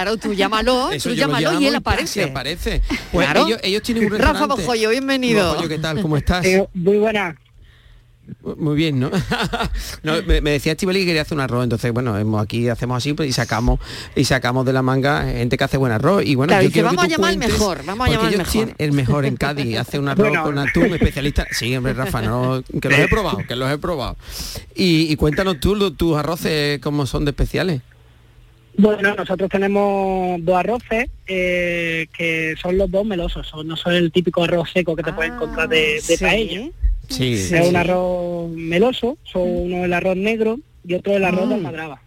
Claro, 0.02 0.16
tú 0.16 0.32
llámalo, 0.34 0.90
Eso 0.92 1.10
tú 1.10 1.14
llámalo 1.14 1.60
y 1.60 1.66
él 1.66 1.72
y 1.74 1.76
aparece. 1.76 2.24
aparece. 2.24 2.82
Pues 3.12 3.26
Claro. 3.26 3.46
ellos, 3.46 3.60
ellos 3.62 3.82
tienen 3.82 4.12
un 4.12 4.18
Rafa. 4.18 4.46
Bojoyo, 4.46 4.90
bienvenido. 4.90 5.50
Bojoyo, 5.54 5.68
¿qué 5.68 5.78
tal? 5.78 6.00
¿Cómo 6.02 6.16
estás? 6.16 6.46
muy 6.74 6.98
buena. 6.98 7.36
Muy 8.58 8.76
bien, 8.76 9.00
¿no? 9.00 9.10
No, 10.02 10.22
me, 10.26 10.42
me 10.42 10.50
decía 10.50 10.72
Estivali 10.72 11.00
que 11.00 11.06
quería 11.06 11.22
hacer 11.22 11.34
un 11.36 11.40
arroz, 11.40 11.64
entonces 11.64 11.90
bueno, 11.94 12.16
hemos- 12.18 12.42
aquí 12.42 12.68
hacemos 12.68 12.98
así 12.98 13.14
pues, 13.14 13.26
y 13.28 13.32
sacamos 13.32 13.80
y 14.14 14.24
sacamos 14.24 14.66
de 14.66 14.74
la 14.74 14.82
manga 14.82 15.24
gente 15.24 15.56
que 15.56 15.64
hace 15.64 15.78
buen 15.78 15.92
arroz 15.92 16.22
y 16.26 16.34
bueno, 16.34 16.50
Claro, 16.50 16.62
yo 16.62 16.68
dice, 16.68 16.74
quiero 16.74 16.90
que 16.90 16.96
vamos 16.96 17.04
a 17.04 17.08
llamar 17.16 17.30
al 17.30 17.36
cuentes, 17.38 17.58
mejor, 17.58 17.84
vamos 17.86 18.06
a 18.06 18.10
llamar 18.10 18.26
al 18.26 18.34
ellos 18.34 18.54
mejor. 18.54 18.74
el 18.76 18.92
mejor 18.92 19.24
en 19.24 19.36
Cádiz, 19.38 19.78
hace 19.78 19.98
un 19.98 20.08
arroz 20.08 20.28
Bueno. 20.28 20.44
con 20.44 20.58
atún 20.58 20.92
especialista. 20.92 21.46
Sí, 21.52 21.74
hombre, 21.74 21.94
Rafa, 21.94 22.20
no, 22.20 22.62
que 22.82 22.90
los 22.90 22.98
he 22.98 23.08
probado, 23.08 23.38
que 23.48 23.56
los 23.56 23.70
he 23.72 23.78
probado. 23.78 24.16
Y, 24.74 25.10
y 25.10 25.16
cuéntanos 25.16 25.58
tú 25.58 25.74
lo- 25.74 25.94
tus 25.94 26.14
arroces 26.18 26.80
cómo 26.80 27.06
son 27.06 27.24
de 27.24 27.30
especiales. 27.30 27.80
Bueno, 28.78 29.14
nosotros 29.16 29.50
tenemos 29.50 30.42
dos 30.44 30.56
arroces 30.56 31.10
eh, 31.26 32.06
que 32.16 32.54
son 32.62 32.78
los 32.78 32.88
dos 32.90 33.04
melosos, 33.04 33.44
son- 33.46 33.66
no 33.66 33.76
son 33.76 33.92
el 33.94 34.12
típico 34.12 34.44
arroz 34.44 34.70
seco 34.72 34.94
que 34.94 35.02
te 35.02 35.12
puedes 35.12 35.32
encontrar 35.32 35.68
de, 35.68 35.94
de 35.94 36.00
sí. 36.00 36.16
paella. 36.16 36.68
Sí, 37.08 37.32
Es 37.34 37.66
un 37.68 37.74
arroz 37.74 38.50
meloso, 38.50 39.18
son 39.24 39.42
uno 39.48 39.84
el 39.84 39.92
arroz 39.92 40.16
negro 40.16 40.60
y 40.86 40.94
otro 40.94 41.16
el 41.16 41.24
arroz 41.24 41.48
de 41.48 41.54
almadraba. 41.56 42.00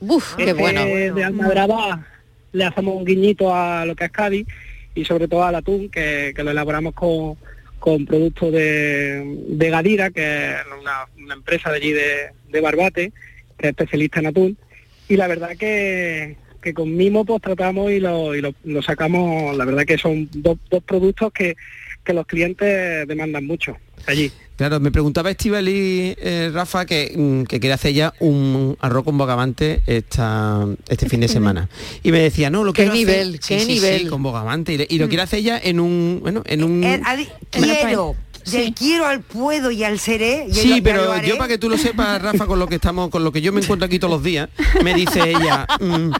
Uf, 0.00 0.36
qué 0.36 0.42
Este 0.50 0.54
bueno. 0.54 0.84
De 0.84 1.24
almadraba 1.24 2.06
le 2.52 2.64
hacemos 2.64 2.94
un 2.96 3.04
guiñito 3.04 3.52
a 3.52 3.84
lo 3.84 3.96
que 3.96 4.04
es 4.04 4.10
Cádiz 4.12 4.46
y 4.94 5.04
sobre 5.04 5.26
todo 5.26 5.42
al 5.42 5.56
atún, 5.56 5.88
que, 5.90 6.32
que 6.36 6.44
lo 6.44 6.52
elaboramos 6.52 6.94
con, 6.94 7.36
con 7.80 8.06
productos 8.06 8.52
de, 8.52 9.36
de 9.48 9.70
Gadira, 9.70 10.10
que 10.10 10.50
es 10.52 10.56
una, 10.80 11.06
una 11.18 11.34
empresa 11.34 11.70
de 11.70 11.76
allí 11.78 11.90
de, 11.92 12.30
de 12.50 12.60
Barbate, 12.60 13.12
que 13.58 13.66
es 13.66 13.70
especialista 13.70 14.20
en 14.20 14.26
atún. 14.26 14.58
Y 15.08 15.16
la 15.16 15.26
verdad 15.26 15.50
que, 15.58 16.36
que 16.62 16.72
con 16.74 16.96
mimo 16.96 17.24
pues 17.24 17.42
tratamos 17.42 17.90
y 17.92 18.00
lo, 18.00 18.34
y 18.34 18.40
lo, 18.40 18.54
lo 18.64 18.82
sacamos, 18.82 19.56
la 19.56 19.64
verdad 19.64 19.84
que 19.84 19.98
son 19.98 20.28
dos, 20.32 20.58
dos 20.70 20.82
productos 20.82 21.32
que, 21.32 21.56
que 22.04 22.12
los 22.14 22.26
clientes 22.26 23.06
demandan 23.06 23.46
mucho 23.46 23.76
allí. 24.06 24.30
Claro, 24.56 24.78
me 24.78 24.92
preguntaba 24.92 25.32
Estivali, 25.32 26.14
eh, 26.16 26.48
Rafa, 26.54 26.86
que, 26.86 27.12
mm, 27.16 27.42
que 27.42 27.58
quería 27.58 27.74
hacer 27.74 27.92
ya 27.92 28.14
un 28.20 28.76
arroz 28.80 29.02
con 29.02 29.18
bogavante 29.18 29.82
esta, 29.86 30.64
este 30.88 31.08
fin 31.08 31.18
de 31.20 31.26
semana. 31.26 31.68
Y 32.04 32.12
me 32.12 32.20
decía, 32.20 32.50
no, 32.50 32.62
lo 32.62 32.72
¿Qué 32.72 32.82
quiero 32.82 32.92
hacer- 32.92 33.06
nivel? 33.06 33.32
Sí, 33.42 33.54
¿Qué 33.54 33.60
sí, 33.60 33.66
sí, 33.66 33.72
nivel? 33.74 34.08
con 34.08 34.22
bogavante. 34.22 34.86
Y, 34.88 34.98
lo 34.98 35.08
quiere 35.08 35.24
hacer 35.24 35.42
ya 35.42 35.58
en 35.58 35.80
un, 35.80 36.20
bueno, 36.22 36.44
en 36.46 36.62
un... 36.62 36.84
Eh, 36.84 37.00
quiero, 37.50 38.14
del 38.50 38.74
quiero 38.74 39.06
al 39.06 39.20
puedo 39.20 39.70
y 39.70 39.84
al 39.84 39.98
seré. 39.98 40.46
yo 40.48 40.62
Sí, 40.62 40.80
pero 40.82 41.04
lo 41.04 41.12
haré. 41.12 41.28
yo 41.28 41.36
para 41.36 41.48
que 41.48 41.58
tú 41.58 41.68
lo 41.68 41.78
sepas, 41.78 42.20
Rafa, 42.22 42.46
con 42.46 42.58
lo 42.58 42.66
que 42.66 42.76
estamos, 42.76 43.08
con 43.10 43.24
lo 43.24 43.32
que 43.32 43.40
yo 43.40 43.52
me 43.52 43.60
encuentro 43.60 43.86
aquí 43.86 43.98
todos 43.98 44.12
los 44.12 44.22
días, 44.22 44.48
me 44.82 44.94
dice 44.94 45.20
ella, 45.30 45.66
mm, 45.80 46.10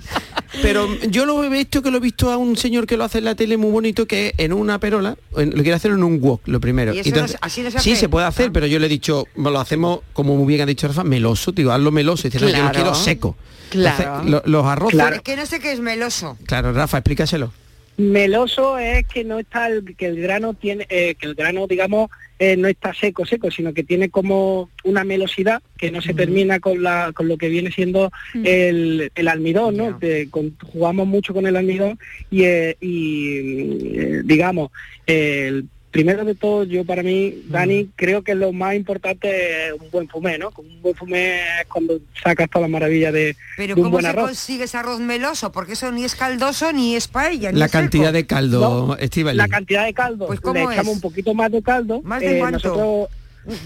pero 0.62 0.88
yo 1.10 1.26
lo 1.26 1.42
he 1.44 1.48
visto 1.48 1.82
que 1.82 1.90
lo 1.90 1.98
he 1.98 2.00
visto 2.00 2.30
a 2.30 2.36
un 2.36 2.56
señor 2.56 2.86
que 2.86 2.96
lo 2.96 3.04
hace 3.04 3.18
en 3.18 3.24
la 3.24 3.34
tele 3.34 3.56
muy 3.56 3.70
bonito, 3.70 4.06
que 4.06 4.34
en 4.38 4.52
una 4.52 4.78
perola, 4.78 5.16
en- 5.36 5.50
lo 5.50 5.56
quiere 5.62 5.74
hacer 5.74 5.90
en 5.92 6.02
un 6.02 6.18
wok, 6.20 6.42
lo 6.46 6.60
primero. 6.60 6.94
¿Y 6.94 7.00
eso 7.00 7.10
no 7.16 7.28
se- 7.28 7.38
así 7.40 7.62
no 7.62 7.70
se 7.70 7.78
sí, 7.80 7.96
se 7.96 8.08
puede 8.08 8.26
hacer, 8.26 8.52
pero 8.52 8.66
yo 8.66 8.78
le 8.78 8.86
he 8.86 8.88
dicho, 8.88 9.26
lo 9.36 9.58
hacemos, 9.60 10.00
como 10.12 10.36
muy 10.36 10.46
bien 10.46 10.60
ha 10.62 10.66
dicho 10.66 10.86
Rafa, 10.88 11.04
meloso, 11.04 11.52
digo, 11.52 11.72
hazlo 11.72 11.90
meloso. 11.90 12.26
Y 12.26 12.30
dice, 12.30 12.44
no, 12.44 12.50
yo 12.50 12.56
lo 12.56 12.62
Claro. 12.62 12.74
quiero 12.74 12.94
seco. 12.94 13.36
Claro. 13.70 14.02
Entonces, 14.02 14.30
lo- 14.30 14.42
los 14.46 14.66
arroces... 14.66 15.00
Es 15.14 15.22
que 15.22 15.36
no 15.36 15.46
sé 15.46 15.58
qué 15.60 15.72
es 15.72 15.80
meloso. 15.80 16.36
Claro, 16.46 16.72
Rafa, 16.72 16.98
explícaselo. 16.98 17.52
Meloso 17.96 18.76
es 18.78 19.06
que 19.06 19.22
no 19.24 19.38
está 19.38 19.68
el, 19.68 19.94
que 19.96 20.06
el 20.06 20.20
grano 20.20 20.54
tiene 20.54 20.86
eh, 20.88 21.14
que 21.14 21.26
el 21.26 21.34
grano 21.34 21.66
digamos 21.68 22.10
eh, 22.40 22.56
no 22.56 22.66
está 22.66 22.92
seco 22.92 23.24
seco 23.24 23.50
sino 23.52 23.72
que 23.72 23.84
tiene 23.84 24.10
como 24.10 24.68
una 24.82 25.04
melosidad 25.04 25.62
que 25.78 25.92
no 25.92 26.02
se 26.02 26.12
termina 26.14 26.58
con 26.58 26.82
la 26.82 27.12
con 27.14 27.28
lo 27.28 27.36
que 27.38 27.48
viene 27.48 27.70
siendo 27.70 28.10
el, 28.34 29.12
el 29.14 29.28
almidón 29.28 29.76
no 29.76 29.84
con- 30.30 30.56
jugamos 30.72 31.06
mucho 31.06 31.32
con 31.32 31.46
el 31.46 31.54
almidón 31.56 31.96
y, 32.32 32.42
eh, 32.42 32.76
y, 32.80 33.96
eh, 33.96 34.20
digamos 34.24 34.70
el 35.06 35.66
primero 35.94 36.24
de 36.24 36.34
todo 36.34 36.64
yo 36.64 36.84
para 36.84 37.04
mí 37.04 37.44
Dani 37.46 37.88
creo 37.94 38.22
que 38.22 38.34
lo 38.34 38.52
más 38.52 38.74
importante 38.74 39.68
es 39.68 39.72
un 39.80 39.88
buen 39.92 40.08
fumé 40.08 40.36
no 40.38 40.50
un 40.56 40.82
buen 40.82 40.92
fumé 40.96 41.36
es 41.60 41.66
cuando 41.72 42.00
sacas 42.20 42.50
todas 42.50 42.62
las 42.68 42.70
maravillas 42.72 43.12
de, 43.12 43.36
Pero 43.56 43.76
de 43.76 43.80
un 43.80 43.84
¿cómo 43.86 43.92
buen 43.92 44.02
se 44.02 44.08
arroz 44.10 44.24
consigue 44.26 44.64
ese 44.64 44.76
arroz 44.76 44.98
meloso? 44.98 45.52
Porque 45.52 45.74
eso 45.74 45.92
ni 45.92 46.04
es 46.04 46.16
caldoso, 46.16 46.72
ni 46.72 46.96
es 46.96 47.06
paella, 47.06 47.52
ni 47.52 47.60
La 47.60 47.66
es 47.66 47.70
seco. 47.70 47.82
cantidad 47.82 48.12
de 48.12 48.26
caldo, 48.26 48.96
Estíbaliz. 48.98 49.38
la 49.38 49.46
cantidad 49.46 49.84
de 49.84 49.94
caldo 49.94 50.26
Pues, 50.26 50.40
le 50.40 50.42
¿cómo 50.42 50.72
echamos 50.72 50.88
es? 50.88 50.94
un 50.96 51.00
poquito 51.00 51.32
más 51.32 51.52
de 51.52 51.62
caldo 51.62 52.02
¿Más 52.02 52.20
de 52.20 52.36
eh, 52.36 52.38
cuánto? 52.40 52.58
nosotros 52.68 53.08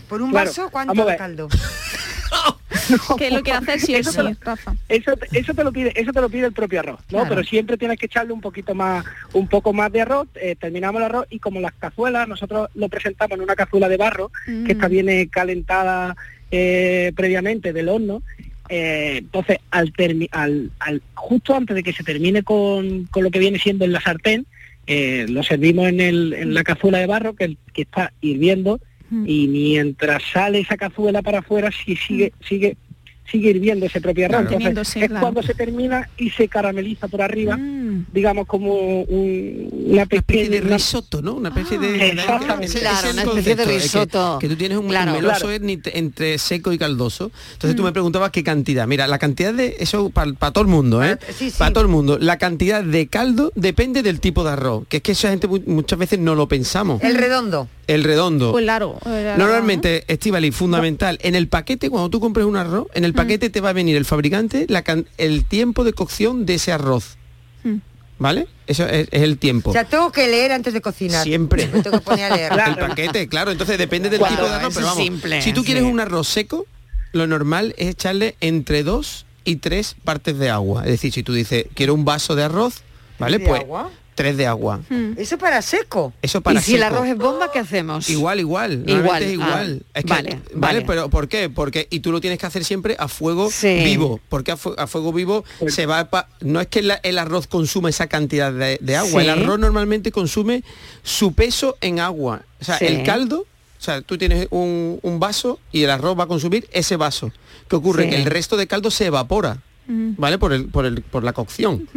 ¿Por 0.09 0.21
un 0.21 0.31
Claro, 0.31 0.47
vaso? 0.51 0.69
¿Cuánto 0.71 1.05
de 1.07 1.17
caldo? 1.17 1.49
que 3.19 3.31
lo 3.31 3.43
quiere 3.43 3.59
hacer 3.59 3.81
sí 3.81 3.95
Eso 3.95 4.13
sí, 4.13 4.19
lo- 4.23 4.31
eso, 4.89 5.13
eso 5.33 5.55
te 5.55 5.65
lo 5.65 5.73
pide 5.73 5.93
eso 5.95 6.13
te 6.13 6.21
lo 6.21 6.29
pide 6.29 6.47
el 6.47 6.53
propio 6.53 6.81
arroz 6.81 7.01
no 7.11 7.19
Claro. 7.21 7.29
pero 7.29 7.45
siempre 7.45 7.77
tienes 7.77 7.99
que 7.99 8.07
echarle 8.07 8.33
un 8.33 8.41
poquito 8.41 8.75
más 8.75 9.05
un 9.33 9.49
poco 9.49 9.73
más 9.73 9.91
de 9.93 10.01
arroz 10.03 10.29
eh, 10.35 10.57
terminamos 10.59 11.01
el 11.01 11.05
arroz 11.07 11.27
y 11.31 11.39
como 11.39 11.61
las 11.61 11.73
cazuelas 11.75 12.27
nosotros 12.29 12.69
lo 12.75 12.89
presentamos 12.89 13.37
en 13.37 13.43
una 13.45 13.57
cazuela 13.57 13.89
de 13.89 13.97
barro 13.97 14.31
que 14.67 14.73
esta 14.73 14.89
viene 14.89 15.29
calentada 15.29 16.17
eh, 16.51 17.13
previamente 17.17 17.73
del 17.73 17.89
horno 17.89 18.23
eh, 18.71 19.17
entonces 19.19 19.59
al, 19.71 19.93
al, 20.33 20.71
al- 20.79 21.03
justo 21.15 21.55
antes 21.55 21.75
de 21.75 21.83
que 21.83 21.93
se 21.93 22.05
termine 22.05 22.43
con, 22.43 23.05
con 23.05 23.23
lo 23.25 23.31
que 23.31 23.39
viene 23.39 23.59
siendo 23.59 23.85
en 23.85 23.93
la 23.93 24.01
sartén 24.01 24.47
eh, 24.87 25.27
lo 25.29 25.43
servimos 25.43 25.89
en, 25.89 26.01
el, 26.01 26.33
en 26.33 26.55
la 26.55 26.65
cazuela 26.65 26.99
de 26.99 27.07
barro 27.07 27.35
que, 27.35 27.57
que 27.75 27.83
está 27.83 28.13
hirviendo 28.23 28.81
y 29.25 29.49
mientras 29.49 30.23
sale 30.33 30.61
esa 30.61 30.77
cazuela 30.77 31.23
para 31.23 31.39
afuera 31.41 31.71
sí 31.85 31.97
sigue 31.97 32.33
sigue 32.47 32.77
sigue 33.31 33.51
hirviendo 33.51 33.85
ese 33.85 34.01
propio 34.01 34.25
arroz 34.25 34.47
Claro. 34.49 34.67
Entonces, 34.69 34.95
Teniéndose, 34.95 35.01
es 35.01 35.09
claro. 35.09 35.21
cuando 35.21 35.43
se 35.43 35.53
termina 35.55 36.09
y 36.17 36.31
se 36.31 36.49
carameliza 36.49 37.09
por 37.09 37.21
arriba 37.21 37.59
digamos 38.13 38.47
como 38.47 39.03
un- 39.03 39.69
una 39.89 40.07
pequeña 40.07 40.19
especie 40.21 40.49
de 40.49 40.61
risotto, 40.63 41.21
¿no? 41.23 41.35
Una 41.35 41.49
especie 41.51 41.79
de... 41.79 42.09
Exactamente. 42.11 42.79
Claro, 42.81 43.11
una 43.13 43.23
especie 43.23 43.57
de 43.57 43.65
que- 43.65 43.73
risotto. 43.73 44.39
Que, 44.41 44.49
tú 44.49 44.57
tienes 44.57 44.79
un 44.79 44.89
Claro. 44.89 45.13
meloso 45.13 45.41
Claro. 45.41 45.51
es 45.51 45.61
ni- 45.61 45.79
entre 45.93 46.39
seco 46.39 46.73
y 46.73 46.79
caldoso. 46.79 47.31
Entonces 47.53 47.75
Mm. 47.75 47.77
tú 47.77 47.83
me 47.83 47.93
preguntabas 47.93 48.31
qué 48.31 48.43
cantidad. 48.43 48.87
Mira, 48.87 49.07
la 49.07 49.19
cantidad 49.19 49.53
de... 49.53 49.77
Eso 49.79 50.09
para 50.11 50.33
todo 50.53 50.63
el 50.63 50.69
mundo, 50.69 51.03
¿eh? 51.05 51.19
sí, 51.37 51.51
sí. 51.51 51.57
Para 51.59 51.73
todo 51.73 51.83
el 51.83 51.89
mundo. 51.91 52.17
La 52.19 52.39
cantidad 52.39 52.83
de 52.83 53.09
caldo 53.09 53.53
depende 53.57 54.03
del 54.03 54.21
tipo 54.21 54.43
de 54.45 54.51
arroz. 54.53 54.85
Que 54.89 54.99
es 54.99 55.03
que 55.03 55.13
esa 55.13 55.29
gente 55.31 55.49
mu- 55.49 55.61
muchas 55.67 55.99
veces 55.99 56.19
no 56.19 56.35
lo 56.35 56.49
pensamos. 56.49 57.03
El 57.03 57.15
redondo. 57.17 57.69
El 57.89 58.05
redondo. 58.05 58.53
Pues 58.53 58.63
claro. 58.65 58.99
Normalmente, 59.37 60.05
Estivali, 60.07 60.53
fundamental, 60.53 61.19
en 61.23 61.35
el 61.35 61.49
paquete, 61.49 61.91
cuando 61.91 62.09
tú 62.11 62.21
compres 62.21 62.47
un 62.47 62.57
arroz, 62.57 62.87
en 62.95 63.05
el 63.05 63.15
paquete 63.15 63.51
te 63.51 63.61
va 63.61 63.71
a 63.71 63.73
venir 63.73 63.97
el 63.97 64.05
fabricante 64.05 64.67
la 64.69 64.83
can- 64.83 65.07
el 65.19 65.45
tiempo 65.45 65.83
de 65.85 65.93
cocción 65.93 66.47
de 66.47 66.55
ese 66.55 66.71
arroz. 66.71 67.17
¿Vale? 68.21 68.49
Eso 68.67 68.85
es, 68.85 69.07
es 69.13 69.23
el 69.23 69.39
tiempo. 69.39 69.71
O 69.71 69.73
sea, 69.73 69.85
tengo 69.85 70.11
que 70.11 70.27
leer 70.27 70.51
antes 70.51 70.75
de 70.75 70.81
cocinar. 70.81 71.23
Siempre. 71.23 71.69
Me 71.73 71.83
tengo 71.83 71.99
que 72.01 72.05
poner 72.05 72.33
a 72.33 72.37
leer. 72.37 72.53
El 72.67 72.77
paquete, 72.77 73.29
claro, 73.29 73.53
entonces 73.53 73.79
depende 73.79 74.11
del 74.11 74.21
tipo 74.21 74.43
de 74.43 74.49
arroz, 74.55 74.75
pero 74.75 74.87
vamos, 74.87 75.03
simple, 75.05 75.41
si 75.41 75.53
tú 75.53 75.63
quieres 75.63 75.85
sí. 75.85 75.89
un 75.89 76.01
arroz 76.01 76.27
seco, 76.27 76.67
lo 77.13 77.29
normal 77.29 77.75
es 77.79 77.89
echarle 77.91 78.35
entre 78.41 78.83
dos 78.83 79.25
y 79.45 79.57
tres 79.57 79.95
partes 80.05 80.37
de 80.37 80.51
agua. 80.51 80.83
Es 80.85 80.91
decir, 80.91 81.13
si 81.13 81.23
tú 81.23 81.33
dices, 81.33 81.67
quiero 81.75 81.95
un 81.95 82.05
vaso 82.05 82.35
de 82.35 82.43
arroz, 82.43 82.83
¿vale? 83.21 83.39
¿De 83.39 83.47
Pues 83.47 83.61
agua? 83.61 83.91
Tres 84.19 84.37
de 84.37 84.49
agua. 84.49 84.81
Eso 85.17 85.39
para 85.39 85.63
seco. 85.63 86.13
Eso 86.23 86.41
para 86.41 86.59
y 86.59 86.63
si 86.65 86.75
el 86.75 86.83
arroz 86.83 87.07
es 87.07 87.17
bomba, 87.17 87.53
¿qué 87.53 87.61
hacemos? 87.61 88.11
Igual, 88.11 88.41
igual. 88.41 88.83
Igual, 88.85 89.23
es 89.23 89.29
ah, 89.29 89.33
igual. 89.33 89.83
Es 89.95 90.05
que- 90.05 90.11
vale, 90.13 90.31
vale, 90.31 90.43
vale. 90.55 90.83
pero 90.83 91.09
¿por 91.09 91.29
qué? 91.29 91.49
Porque 91.49 91.87
y 91.89 92.01
tú 92.01 92.11
lo 92.11 92.21
tienes 92.21 92.41
que 92.41 92.47
hacer 92.47 92.65
siempre 92.65 92.97
a 92.99 93.07
fuego 93.07 93.49
Sí. 93.49 93.83
vivo, 93.85 94.19
porque 94.29 94.51
a, 94.51 94.57
fu- 94.57 94.75
a 94.77 94.89
fuego 94.89 95.13
vivo 95.13 95.45
se 95.69 95.87
va 95.87 96.01
a 96.01 96.11
pa- 96.11 96.29
no 96.41 96.61
es 96.61 96.67
que 96.67 96.83
la- 96.83 96.99
el 97.05 97.17
arroz 97.17 97.47
consuma 97.47 97.91
esa 97.91 98.09
cantidad 98.09 98.53
de, 98.53 98.79
de 98.81 98.97
agua, 98.97 99.23
Sí. 99.23 99.29
el 99.29 99.31
arroz 99.41 99.61
normalmente 99.61 100.11
consume 100.11 100.65
su 101.05 101.33
peso 101.35 101.77
en 101.81 102.01
agua. 102.01 102.43
O 102.61 102.65
sea, 102.65 102.77
Sí. 102.79 102.87
el 102.87 103.05
caldo, 103.05 103.43
o 103.43 103.81
sea, 103.81 104.03
tú 104.03 104.19
tienes 104.19 104.49
un, 104.51 104.99
un 105.03 105.21
vaso 105.21 105.61
y 105.71 105.85
el 105.85 105.91
arroz 105.91 106.19
va 106.19 106.25
a 106.25 106.27
consumir 106.27 106.69
ese 106.73 106.97
vaso. 106.97 107.31
¿Qué 107.69 107.77
ocurre? 107.77 108.05
Sí. 108.05 108.11
Que 108.11 108.17
el 108.17 108.25
resto 108.25 108.57
de 108.57 108.67
caldo 108.67 108.91
se 108.91 109.07
evapora, 109.07 109.59
¿vale? 109.87 110.39
Por 110.39 110.53
el, 110.53 110.67
por 110.67 110.85
el, 110.87 111.03
por 111.03 111.23
la 111.23 111.33
cocción. 111.33 111.89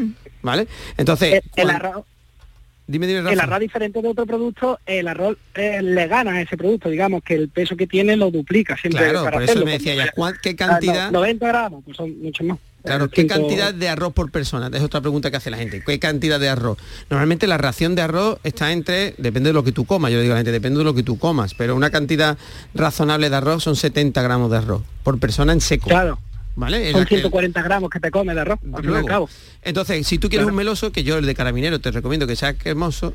¿Vale? 0.42 0.68
Entonces, 0.98 1.42
el, 1.56 1.64
el 1.64 1.70
arroz 1.70 2.06
dime, 2.88 3.08
dime, 3.08 3.32
el 3.32 3.40
arroz 3.40 3.60
diferente 3.60 4.02
de 4.02 4.08
otro 4.10 4.26
producto 4.26 4.80
el 4.86 5.08
arroz 5.08 5.38
eh, 5.56 5.82
le 5.82 6.08
gana 6.08 6.32
a 6.34 6.42
ese 6.42 6.58
producto 6.58 6.90
digamos 6.90 7.24
que 7.24 7.36
el 7.36 7.48
peso 7.48 7.78
que 7.78 7.88
tiene 7.88 8.18
lo 8.18 8.32
duplica 8.32 8.76
siempre 8.76 9.04
Claro, 9.04 9.24
para 9.24 9.32
por 9.38 9.44
eso 9.44 9.52
hacerlo. 9.52 9.66
me 9.66 9.72
decía 9.74 10.12
¿cuán- 10.14 10.36
¿qué 10.42 10.50
Ah, 10.52 10.56
cantidad? 10.56 11.06
no, 11.12 11.20
90 11.20 11.48
gramos 11.48 11.84
pues 11.86 11.96
son 11.96 12.20
mucho 12.22 12.44
más 12.44 12.58
Claro, 12.84 13.10
¿qué 13.12 13.28
cantidad 13.28 13.76
de 13.76 13.88
arroz 13.90 14.12
por 14.12 14.32
persona? 14.32 14.72
Es 14.76 14.82
otra 14.82 15.02
pregunta 15.02 15.30
que 15.30 15.38
hace 15.38 15.52
la 15.52 15.58
gente. 15.58 15.84
¿Qué 15.86 16.00
cantidad 16.00 16.40
de 16.40 16.50
arroz? 16.50 16.80
Normalmente 17.12 17.46
la 17.46 17.60
ración 17.60 17.94
de 17.94 18.02
arroz 18.02 18.40
está 18.44 18.72
entre, 18.72 19.14
depende 19.20 19.50
de 19.50 19.54
lo 19.54 19.64
que 19.64 19.72
tú 19.72 19.86
comas, 19.86 20.10
yo 20.12 20.18
le 20.18 20.24
digo 20.24 20.34
a 20.34 20.38
la 20.38 20.40
gente, 20.40 20.52
depende 20.52 20.80
de 20.80 20.84
lo 20.86 20.96
que 20.96 21.04
tú 21.04 21.20
comas, 21.20 21.54
pero 21.54 21.76
una 21.76 21.92
cantidad 21.92 22.40
razonable 22.74 23.30
de 23.30 23.36
arroz 23.36 23.62
son 23.64 23.76
70 23.76 24.20
gramos 24.24 24.50
de 24.50 24.58
arroz 24.58 24.82
por 25.04 25.20
persona 25.20 25.54
en 25.54 25.62
seco. 25.62 25.90
Claro. 25.90 26.18
¿Vale? 26.56 26.88
En 26.88 26.92
Son 26.92 27.02
la 27.02 27.06
que- 27.06 27.16
140 27.16 27.62
gramos 27.62 27.90
que 27.90 28.00
te 28.00 28.12
comes 28.12 28.36
de 28.36 28.42
arroz, 28.42 28.60
al 28.74 28.82
fin 28.82 28.92
y 28.92 28.96
al 28.96 29.06
cabo. 29.06 29.30
Entonces, 29.64 30.06
si 30.06 30.18
tú 30.18 30.30
quieres 30.30 30.48
un 30.48 30.56
meloso, 30.56 30.92
que 30.92 31.04
yo 31.04 31.18
el 31.18 31.26
de 31.26 31.34
carabinero 31.36 31.80
te 31.80 31.92
recomiendo 31.92 32.28
que 32.28 32.36
sea 32.36 32.54
cremoso, 32.56 33.14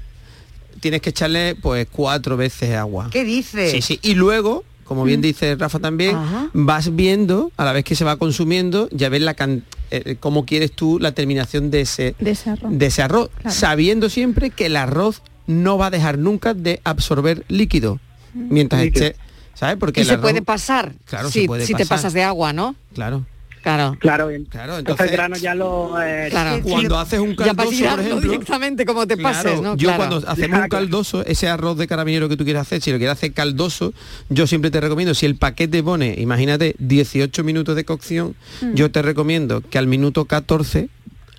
tienes 0.80 1.00
que 1.02 1.10
echarle 1.10 1.54
pues 1.54 1.86
cuatro 1.90 2.36
veces 2.36 2.74
agua. 2.76 3.08
¿Qué 3.10 3.24
dices? 3.24 3.72
Sí, 3.72 3.82
sí. 3.82 3.98
Y 4.02 4.14
luego, 4.14 4.64
como 4.84 5.04
bien 5.04 5.20
dice 5.20 5.54
Rafa 5.56 5.78
también, 5.80 6.16
vas 6.54 6.94
viendo, 6.96 7.50
a 7.56 7.64
la 7.64 7.72
vez 7.72 7.84
que 7.84 7.94
se 7.94 8.04
va 8.04 8.16
consumiendo, 8.16 8.88
ya 8.90 9.08
ves 9.08 9.20
la 9.22 9.34
can- 9.34 9.64
eh, 9.90 10.16
cómo 10.18 10.44
quieres 10.46 10.72
tú 10.72 10.98
la 10.98 11.12
terminación 11.12 11.70
de 11.70 11.82
ese, 11.82 12.14
De 12.18 12.30
ese 12.32 12.50
arroz. 12.50 12.70
de 12.72 12.86
ese 12.86 13.02
arroz, 13.02 13.30
Claro. 13.40 13.54
sabiendo 13.56 14.08
siempre 14.08 14.50
que 14.50 14.66
el 14.66 14.76
arroz 14.76 15.22
no 15.46 15.78
va 15.78 15.86
a 15.86 15.90
dejar 15.90 16.18
nunca 16.18 16.54
de 16.54 16.80
absorber 16.84 17.44
líquido 17.48 18.00
mientras 18.34 18.82
Líquido. 18.82 19.06
esté, 19.06 19.18
¿sabes? 19.56 19.76
Porque 19.76 20.00
y 20.00 20.02
el 20.02 20.08
se 20.08 20.18
puede 20.18 20.42
pasar 20.42 20.92
Claro, 21.06 21.28
se 21.30 21.40
si, 21.40 21.46
puede 21.48 21.66
si 21.66 21.74
te 21.74 21.84
pasas 21.86 22.12
de 22.12 22.22
agua, 22.22 22.52
¿no? 22.52 22.76
Claro. 22.94 23.24
Claro. 23.62 23.96
Claro, 23.98 24.28
claro 24.48 24.78
entonces, 24.78 25.06
el 25.06 25.12
grano 25.12 25.36
ya 25.36 25.52
lo... 25.56 26.00
eh, 26.00 26.28
Claro. 26.30 26.62
Cuando 26.62 27.00
haces 27.00 27.18
un 27.18 27.34
caldoso, 27.34 27.68
por 27.90 27.98
ejemplo, 28.00 28.20
directamente 28.20 28.86
como 28.86 29.08
te 29.08 29.16
Claro, 29.16 29.34
pases, 29.42 29.60
¿no? 29.60 29.76
Yo 29.76 29.88
Claro. 29.88 29.96
cuando 30.06 30.30
hacemos 30.30 30.60
un 30.60 30.68
caldoso, 30.68 31.24
ese 31.26 31.48
arroz 31.48 31.76
de 31.76 31.88
carabinero 31.88 32.28
que 32.28 32.36
tú 32.36 32.44
quieres 32.44 32.62
hacer, 32.62 32.80
si 32.80 32.92
lo 32.92 32.98
quieres 32.98 33.14
hacer 33.16 33.32
caldoso, 33.32 33.92
yo 34.28 34.46
siempre 34.46 34.70
te 34.70 34.80
recomiendo, 34.80 35.14
si 35.14 35.26
el 35.26 35.34
paquete 35.34 35.82
pone, 35.82 36.14
imagínate, 36.16 36.76
18 36.78 37.42
minutos 37.42 37.74
de 37.74 37.84
cocción, 37.84 38.36
Mm. 38.62 38.74
yo 38.74 38.92
te 38.92 39.02
recomiendo 39.02 39.62
que 39.62 39.78
al 39.78 39.88
minuto 39.88 40.26
14 40.26 40.88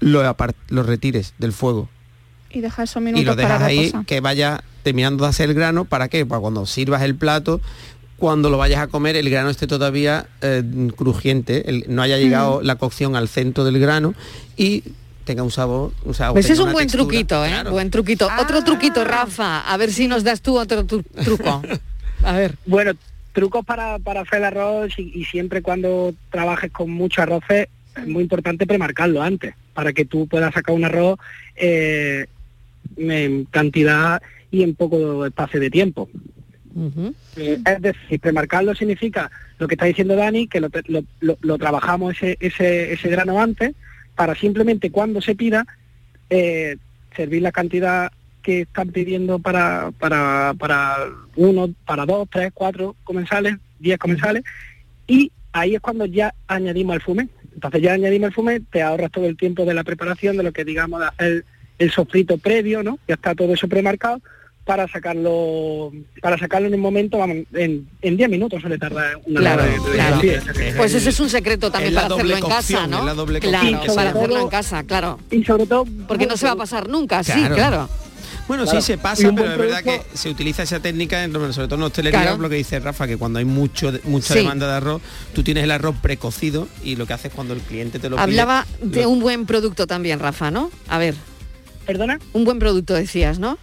lo, 0.01 0.22
lo 0.68 0.84
retires 0.84 1.34
del 1.38 1.53
fuego 1.53 1.88
Y 2.49 2.59
deja 2.59 2.84
esos 2.84 3.01
minutos 3.01 3.22
y 3.22 3.26
lo 3.26 3.36
para 3.38 3.47
dejas 3.47 3.61
ahí 3.63 3.93
que 4.05 4.20
vaya 4.20 4.63
terminando 4.84 5.24
de 5.24 5.30
hacer 5.30 5.49
el 5.49 5.55
grano, 5.55 5.86
¿para 5.86 6.07
qué? 6.09 6.26
Para 6.26 6.41
cuando 6.41 6.65
sirvas 6.65 7.01
el 7.03 7.15
plato, 7.15 7.61
cuando 8.18 8.49
lo 8.49 8.57
vayas 8.57 8.80
a 8.80 8.88
comer, 8.88 9.15
el 9.15 9.30
grano 9.30 9.49
esté 9.49 9.68
todavía 9.68 10.28
eh, 10.41 10.63
crujiente, 10.95 11.70
el- 11.70 11.86
no 11.88 12.01
haya 12.01 12.18
llegado 12.18 12.61
la 12.61 12.76
cocción 12.76 13.15
al 13.15 13.28
centro 13.28 13.63
del 13.63 13.80
grano 13.80 14.13
y 14.55 14.84
tenga 15.24 15.43
un 15.43 15.51
sabor, 15.51 15.91
o 16.05 16.13
sea, 16.13 16.32
Pues 16.32 16.49
es 16.49 16.57
un 16.59 16.72
buen 16.72 16.88
textura. 16.88 17.03
truquito, 17.03 17.45
¿eh? 17.45 17.63
Buen 17.70 17.91
truquito. 17.91 18.28
Ah. 18.32 18.39
Otro 18.41 18.63
truquito, 18.63 19.03
Rafa. 19.03 19.59
A 19.61 19.76
ver 19.78 19.91
si 19.91 20.07
nos 20.07 20.24
das 20.24 20.41
tú 20.41 20.57
otro 20.57 20.86
tru- 20.86 21.03
truco. 21.24 21.61
A 22.24 22.32
ver. 22.34 22.55
Bueno, 22.65 22.93
trucos 23.34 23.63
para, 23.65 23.99
para 23.99 24.22
hacer 24.22 24.39
el 24.39 24.45
arroz 24.45 24.93
y, 24.97 25.11
y 25.13 25.26
siempre 25.26 25.61
cuando 25.61 26.13
trabajes 26.32 26.72
con 26.72 26.89
mucho 26.89 27.22
arroces 27.22 27.68
es 27.95 28.07
muy 28.07 28.24
importante 28.24 28.65
premarcarlo 28.65 29.22
antes 29.22 29.53
para 29.74 29.91
que 29.93 30.05
tú 30.05 30.28
puedas 30.28 30.53
sacar 30.53 30.74
un 30.74 30.86
arroz 30.86 31.20
eh, 31.55 32.26
en 32.95 33.45
cantidad 33.45 34.22
y 34.49 34.63
en 34.63 34.76
poco 34.76 35.26
espacio 35.26 35.59
de 35.59 35.70
tiempo. 35.70 36.09
Eh, 37.38 37.59
es 37.65 37.82
decir, 37.82 38.19
premarcarlo 38.19 38.75
significa 38.75 39.32
lo 39.57 39.67
que 39.67 39.75
está 39.75 39.86
diciendo 39.86 40.15
Dani, 40.15 40.47
que 40.47 40.59
lo, 40.59 41.57
trabajamos 41.57 42.15
ese, 42.15 42.38
ese, 42.39 42.93
ese 42.93 43.09
grano 43.09 43.41
antes 43.41 43.73
para 44.15 44.36
simplemente 44.36 44.91
cuando 44.91 45.21
se 45.21 45.36
pida 45.36 45.65
eh, 46.30 46.78
servir 47.15 47.41
la 47.41 47.51
cantidad 47.51 48.11
que 48.43 48.61
están 48.61 48.89
pidiendo 48.89 49.39
para, 49.39 49.91
para, 49.99 50.53
para 50.57 50.97
uno, 51.36 51.69
para 51.86 52.05
dos, 52.05 52.28
tres, 52.32 52.51
cuatro 52.53 52.95
comensales, 53.03 53.55
diez 53.80 53.97
comensales, 53.97 54.43
y 55.07 55.32
ahí 55.51 55.75
es 55.75 55.82
cuando 55.82 56.05
ya 56.05 56.34
añadimos 56.47 56.95
el 56.95 57.01
fumé. 57.01 57.28
Entonces 57.53 57.82
ya 57.82 57.93
añadimos 57.93 58.28
el 58.28 58.34
fumé, 58.34 58.59
te 58.59 58.84
ahorras 58.84 59.11
todo 59.11 59.25
el 59.25 59.36
tiempo 59.36 59.65
de 59.65 59.73
la 59.73 59.84
preparación, 59.84 60.38
de 60.38 60.43
lo 60.43 60.51
que 60.51 60.63
digamos 60.63 61.01
de 61.17 61.43
el 61.80 61.91
sofrito 61.91 62.38
previo, 62.38 62.84
¿no? 62.84 62.99
Ya 63.07 63.15
está 63.15 63.36
todo 63.36 63.53
eso 63.53 63.67
premarcado 63.67 64.21
para 64.68 64.88
sacarlo 64.89 65.91
para 66.22 66.38
sacarlo 66.38 66.68
en 66.68 66.74
un 66.76 66.82
momento, 66.82 67.18
vamos, 67.18 67.38
en, 67.53 67.88
en 68.01 68.18
10 68.18 68.30
minutos 68.30 68.61
suele 68.61 68.78
tardar 68.78 69.20
una 69.26 69.39
Claro, 69.39 69.63
hora 69.63 69.72
de- 69.72 69.80
de- 69.80 69.91
claro. 69.95 70.18
de- 70.20 70.39
de- 70.65 70.74
Pues 70.74 70.93
ese 70.93 71.09
es 71.09 71.20
un 71.20 71.30
secreto 71.30 71.72
también 71.72 71.93
para 71.95 72.07
hacerlo 72.07 72.24
doble 72.24 72.38
en 72.38 72.45
casa, 72.45 72.86
¿no? 72.88 72.99
es 72.99 73.05
la 73.05 73.13
doble 73.13 73.39
claro, 73.39 73.80
para 73.95 74.09
hacerlo 74.11 74.41
en 74.41 74.47
casa, 74.49 74.84
claro. 74.84 75.20
Y 75.32 75.43
sobre 75.45 75.65
todo... 75.65 75.86
Porque 76.07 76.28
no 76.28 76.36
se 76.38 76.45
va 76.45 76.51
a 76.51 76.55
pasar 76.57 76.89
nunca, 76.89 77.24
sí, 77.24 77.32
Claro. 77.53 77.89
Bueno, 78.47 78.63
Claro. 78.63 78.80
sí 78.82 78.88
se 78.88 78.97
pasa, 78.97 79.30
pero 79.36 79.51
es 79.51 79.57
verdad 79.57 79.84
que 79.84 80.01
se 80.13 80.30
utiliza 80.30 80.63
esa 80.63 80.80
técnica, 80.80 81.22
en, 81.24 81.34
sobre 81.34 81.68
todo 81.68 81.76
en 81.76 81.84
hostelería, 81.84 82.22
Claro. 82.22 82.38
lo 82.38 82.49
que 82.49 82.55
dice 82.55 82.80
Rafa, 82.80 83.05
que 83.07 83.18
cuando 83.18 83.39
hay 83.39 83.45
mucho 83.45 83.91
mucha 84.05 84.34
Sí. 84.34 84.39
demanda 84.39 84.68
de 84.68 84.74
arroz, 84.74 85.01
tú 85.34 85.43
tienes 85.43 85.63
el 85.65 85.72
arroz 85.72 85.95
precocido 86.01 86.68
y 86.84 86.95
lo 86.95 87.05
que 87.05 87.13
haces 87.13 87.32
cuando 87.34 87.53
el 87.53 87.59
cliente 87.61 87.99
te 87.99 88.09
lo 88.09 88.15
pide, 88.15 88.24
Hablaba 88.24 88.65
de 88.82 89.01
lo- 89.03 89.09
un 89.09 89.20
buen 89.20 89.45
producto 89.45 89.86
también, 89.88 90.20
Rafa, 90.20 90.49
¿no? 90.51 90.72
A 90.88 90.97
ver. 90.97 91.15
¿Perdona? 91.86 92.20
Un 92.34 92.45
buen 92.45 92.59
producto 92.59 92.93
decías, 92.93 93.38
¿no? 93.39 93.57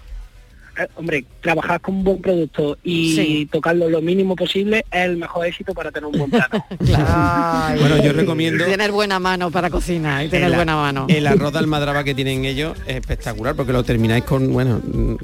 Eh, 0.76 0.88
hombre, 0.96 1.24
trabajar 1.40 1.80
con 1.80 1.94
un 1.96 2.04
buen 2.04 2.20
producto 2.20 2.76
y 2.82 3.14
Sí. 3.14 3.48
tocarlo 3.52 3.88
lo 3.88 4.00
mínimo 4.02 4.34
posible 4.34 4.84
es 4.90 5.02
el 5.04 5.16
mejor 5.16 5.46
éxito 5.46 5.72
para 5.72 5.92
tener 5.92 6.06
un 6.06 6.18
buen 6.18 6.30
plato. 6.30 6.64
Bueno, 7.80 8.02
yo 8.02 8.12
recomiendo 8.12 8.64
Tener 8.64 8.90
buena 8.92 9.18
mano 9.18 9.50
para 9.50 9.70
cocinar 9.70 10.24
y 10.24 10.28
tener 10.28 10.48
el, 10.50 10.54
buena 10.56 10.76
mano. 10.76 11.06
el 11.08 11.26
arroz 11.26 11.52
de 11.52 11.58
almadraba 11.60 12.04
que 12.04 12.14
tienen 12.14 12.44
ellos 12.44 12.76
es 12.86 12.96
espectacular 12.96 13.54
porque 13.54 13.72
lo 13.72 13.82
termináis 13.84 14.24
con, 14.24 14.52
bueno, 14.52 14.80
mm, 14.84 15.14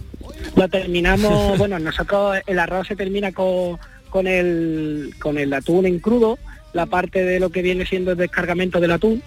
Lo 0.56 0.68
terminamos, 0.68 1.58
bueno, 1.58 1.78
nosotros 1.78 2.38
el 2.46 2.58
arroz 2.58 2.86
se 2.88 2.96
termina 2.96 3.32
con, 3.32 3.78
con 4.08 4.26
el 4.26 5.12
con 5.20 5.38
el 5.38 5.52
atún 5.52 5.86
en 5.86 5.98
crudo, 5.98 6.38
la 6.72 6.86
parte 6.86 7.24
de 7.24 7.40
lo 7.40 7.50
que 7.50 7.62
viene 7.62 7.86
siendo 7.86 8.12
el 8.12 8.18
descargamento 8.18 8.80
del 8.80 8.92
atún 8.92 9.22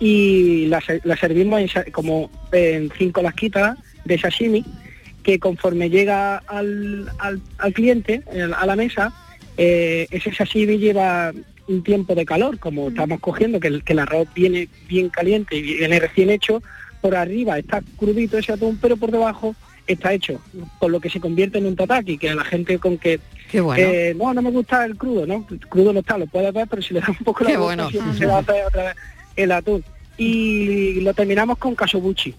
y 0.00 0.66
la, 0.66 0.80
ser- 0.80 1.00
la 1.04 1.16
servimos 1.16 1.60
en 1.60 1.92
como 1.92 2.30
en 2.52 2.90
cinco 2.96 3.22
lasquitas 3.22 3.76
de 4.04 4.18
sashimi 4.18 4.64
que 5.28 5.38
conforme 5.38 5.90
llega 5.90 6.38
al, 6.46 7.06
al, 7.18 7.38
al 7.58 7.72
cliente 7.74 8.22
a 8.56 8.64
la 8.64 8.76
mesa 8.76 9.12
eh, 9.58 10.06
ese 10.10 10.32
sashimi 10.34 10.78
lleva 10.78 11.34
un 11.66 11.82
tiempo 11.82 12.14
de 12.14 12.24
calor 12.24 12.58
como 12.58 12.88
estamos 12.88 13.20
cogiendo 13.20 13.60
que 13.60 13.68
el, 13.68 13.84
que 13.84 13.92
el 13.92 13.98
arroz 13.98 14.26
viene 14.34 14.70
bien 14.88 15.10
caliente 15.10 15.54
y 15.56 15.60
viene 15.60 16.00
recién 16.00 16.30
hecho 16.30 16.62
por 17.02 17.14
arriba 17.14 17.58
está 17.58 17.82
crudito 17.98 18.38
ese 18.38 18.54
atún 18.54 18.78
pero 18.80 18.96
por 18.96 19.10
debajo 19.10 19.54
está 19.86 20.14
hecho 20.14 20.40
con 20.78 20.92
lo 20.92 20.98
que 20.98 21.10
se 21.10 21.20
convierte 21.20 21.58
en 21.58 21.66
un 21.66 21.76
tataki 21.76 22.16
que 22.16 22.30
a 22.30 22.34
la 22.34 22.44
gente 22.44 22.78
con 22.78 22.96
que 22.96 23.20
Qué 23.50 23.60
bueno. 23.60 23.82
eh, 23.86 24.14
no 24.18 24.32
no 24.32 24.40
me 24.40 24.50
gusta 24.50 24.86
el 24.86 24.96
crudo 24.96 25.26
no 25.26 25.46
el 25.50 25.60
crudo 25.68 25.92
no 25.92 26.00
está 26.00 26.16
lo 26.16 26.26
puedes 26.26 26.54
ver 26.54 26.66
pero 26.68 26.80
si 26.80 26.94
le 26.94 27.00
das 27.00 27.10
un 27.10 27.16
poco 27.16 27.44
Qué 27.44 27.52
la 27.52 27.58
bueno. 27.60 27.90
se 27.90 28.24
va 28.24 28.36
a 28.36 28.40
hacer 28.40 28.64
otra 28.64 28.82
vez 28.84 28.94
el 29.36 29.52
atún 29.52 29.84
y 30.16 31.02
lo 31.02 31.12
terminamos 31.12 31.58
con 31.58 31.74
casobuchi 31.74 32.34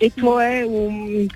esto 0.00 0.40
es 0.40 0.66
un- 0.66 1.28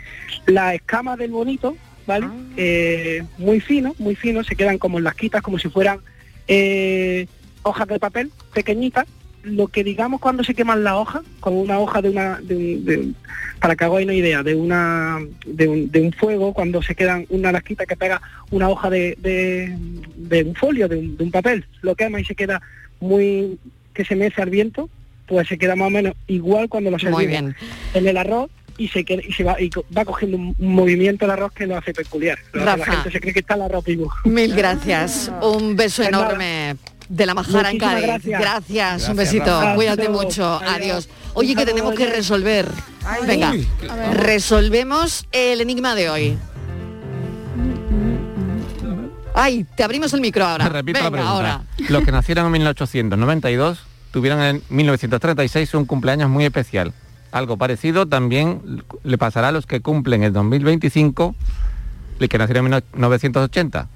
la 0.46 0.74
escama 0.74 1.16
del 1.16 1.30
bonito 1.30 1.76
vale 2.06 2.26
Eh, 2.56 3.22
muy 3.38 3.60
fino 3.60 3.94
muy 3.98 4.14
fino 4.16 4.42
se 4.44 4.56
quedan 4.56 4.78
como 4.78 4.98
en 4.98 5.04
las 5.04 5.14
quitas 5.14 5.42
como 5.42 5.58
si 5.58 5.68
fueran 5.68 6.00
eh, 6.48 7.26
hojas 7.62 7.86
de 7.88 7.98
papel 8.00 8.30
pequeñitas. 8.54 9.06
Lo 9.42 9.68
que 9.68 9.82
digamos 9.84 10.20
cuando 10.20 10.42
se 10.44 10.52
queman 10.54 10.82
las 10.84 10.94
hojas 10.94 11.22
con 11.40 11.56
una 11.56 11.78
hoja 11.78 12.02
de 12.02 12.10
una 12.10 12.40
de 12.40 12.56
un- 12.56 12.84
de 12.84 12.96
un- 12.98 13.16
para 13.60 13.74
que 13.76 13.84
hagáis 13.84 14.04
una 14.04 14.14
idea 14.14 14.42
de 14.42 14.54
una 14.54 15.18
de 15.46 15.68
un, 15.68 15.90
de 15.90 16.00
un 16.02 16.12
fuego 16.12 16.52
cuando 16.52 16.82
se 16.82 16.94
quedan 16.94 17.24
una 17.30 17.52
lasquita 17.52 17.86
que 17.86 17.96
pega 17.96 18.20
una 18.50 18.68
hoja 18.68 18.90
de, 18.90 19.16
de, 19.20 20.42
un 20.44 20.54
folio 20.56 20.88
de 20.88 20.96
un, 20.96 21.16
de 21.16 21.24
un 21.24 21.30
papel 21.30 21.64
lo 21.82 21.94
quema 21.94 22.20
y 22.20 22.24
se 22.24 22.34
queda 22.34 22.60
muy 23.00 23.58
que 23.94 24.04
se 24.04 24.14
mece 24.16 24.42
al 24.42 24.50
viento 24.50 24.90
pues 25.30 25.46
se 25.48 25.56
queda 25.56 25.76
más 25.76 25.86
o 25.86 25.90
menos 25.90 26.14
igual 26.26 26.68
cuando 26.68 26.90
lo 26.90 26.98
servimos 26.98 27.20
Muy 27.22 27.26
bien. 27.28 27.54
en 27.94 28.06
el 28.08 28.16
arroz 28.16 28.50
y 28.76 28.88
se 28.88 29.04
queda, 29.04 29.22
y 29.26 29.32
se 29.32 29.44
va 29.44 29.60
y 29.60 29.70
co- 29.70 29.84
va 29.96 30.04
cogiendo 30.04 30.36
un, 30.36 30.56
movimiento 30.58 31.24
el 31.24 31.30
arroz 31.30 31.52
que 31.52 31.66
lo 31.66 31.76
hace 31.76 31.92
peculiar 31.92 32.36
la 32.52 32.76
gente 32.84 33.12
se 33.12 33.20
cree 33.20 33.32
que 33.32 33.38
está 33.40 33.54
el 33.54 33.62
arroz 33.62 33.84
vivo 33.84 34.12
Mil 34.24 34.54
gracias. 34.54 35.30
Un 35.40 35.76
beso 35.76 36.02
Pues 36.02 36.10
nada. 36.10 36.24
enorme 36.26 36.76
de 37.08 37.26
la 37.26 37.34
Majara 37.34 37.70
en 37.70 37.78
Cádiz. 37.78 38.02
gracias. 38.06 38.40
Gracias, 38.40 39.08
un 39.08 39.16
besito. 39.16 39.46
Rafa. 39.60 39.74
Cuídate 39.74 40.08
mucho. 40.08 40.44
Adiós. 40.62 40.72
Adiós. 40.76 41.08
Oye, 41.34 41.54
que 41.56 41.64
tenemos 41.66 41.94
que 41.94 42.06
resolver. 42.06 42.66
Venga, 43.26 43.50
Uy, 43.50 43.66
resolvemos 44.12 45.26
el 45.32 45.60
enigma 45.60 45.94
de 45.96 46.08
hoy. 46.10 46.38
Ay, 49.34 49.64
te 49.76 49.82
abrimos 49.84 50.12
el 50.12 50.20
micro 50.20 50.44
ahora. 50.44 50.68
Repito 50.68 50.98
la 51.00 51.10
Venga, 51.10 51.10
pregunta. 51.10 51.32
ahora. 51.32 51.62
Los 51.88 52.04
que 52.04 52.12
nacieron 52.12 52.46
en 52.46 52.52
1892 52.52 53.78
tuvieron 54.12 54.40
en 54.42 54.62
1936 54.70 55.74
un 55.74 55.84
cumpleaños 55.84 56.28
muy 56.30 56.44
especial. 56.44 56.92
Algo 57.32 57.56
parecido 57.56 58.06
también 58.06 58.82
le 59.04 59.18
pasará 59.18 59.48
a 59.48 59.52
los 59.52 59.66
que 59.66 59.80
cumplen 59.80 60.22
el 60.24 60.32
2025, 60.32 61.34
los 62.18 62.28
que 62.28 62.38
nacieron 62.38 62.66
en 62.72 62.82
1980. 62.94 63.88